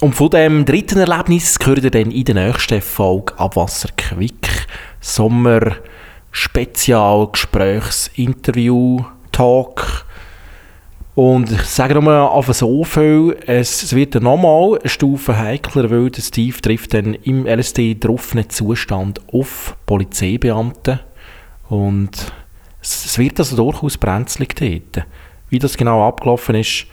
Und 0.00 0.14
von 0.14 0.30
dem 0.30 0.64
dritten 0.64 0.98
Erlebnis 0.98 1.58
gehört 1.58 1.84
ihr 1.84 1.90
dann 1.90 2.10
in 2.10 2.24
der 2.24 2.34
nächsten 2.34 2.80
Folge 2.80 3.38
Abwasser 3.38 3.90
Quick 3.98 4.66
Sommer 4.98 5.76
Spezial 6.30 7.28
Gesprächsinterview 7.30 9.04
Talk. 9.30 10.06
Und 11.14 11.52
ich 11.52 11.64
sage 11.64 11.94
nochmal 11.94 12.22
auf 12.22 12.46
so 12.46 12.82
viel, 12.84 13.36
es 13.44 13.94
wird 13.94 14.14
dann 14.14 14.22
nochmal 14.22 14.78
eine 14.78 14.88
Stufe 14.88 15.36
heikler, 15.36 15.90
weil 15.90 16.08
der 16.08 16.22
Steve 16.22 16.58
trifft 16.62 16.94
dann 16.94 17.12
im 17.12 17.46
LSD 17.46 17.92
getroffenen 17.92 18.48
Zustand 18.48 19.20
auf 19.34 19.76
Polizeibeamte. 19.84 21.00
Und 21.68 22.32
es 22.80 23.18
wird 23.18 23.38
also 23.38 23.54
durchaus 23.54 23.98
brenzlig 23.98 24.56
dort. 24.56 25.06
Wie 25.50 25.58
das 25.58 25.76
genau 25.76 26.08
abgelaufen 26.08 26.54
ist, 26.54 26.86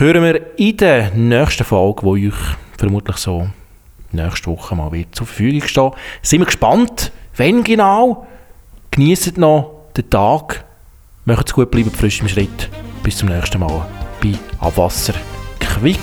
hören 0.00 0.22
wir 0.22 0.58
in 0.58 0.76
der 0.76 1.10
nächsten 1.10 1.64
Folge, 1.64 2.02
die 2.02 2.28
euch 2.28 2.34
vermutlich 2.78 3.16
so 3.16 3.48
nächste 4.12 4.46
Woche 4.46 4.74
mal 4.74 4.92
wird 4.92 5.14
zur 5.14 5.26
Verfügung 5.26 5.66
stehen. 5.66 5.90
Sind 6.22 6.40
wir 6.40 6.46
gespannt, 6.46 7.12
wenn 7.36 7.64
genau. 7.64 8.26
Genießt 8.90 9.38
noch 9.38 9.86
den 9.96 10.08
Tag. 10.10 10.64
Macht's 11.24 11.52
gut, 11.52 11.70
bleibt 11.70 11.96
frisch 11.96 12.20
im 12.20 12.28
Schritt. 12.28 12.68
Bis 13.02 13.18
zum 13.18 13.28
nächsten 13.28 13.60
Mal 13.60 13.86
bei 14.22 14.34
Abwasser 14.60 15.14
Quick. 15.58 15.98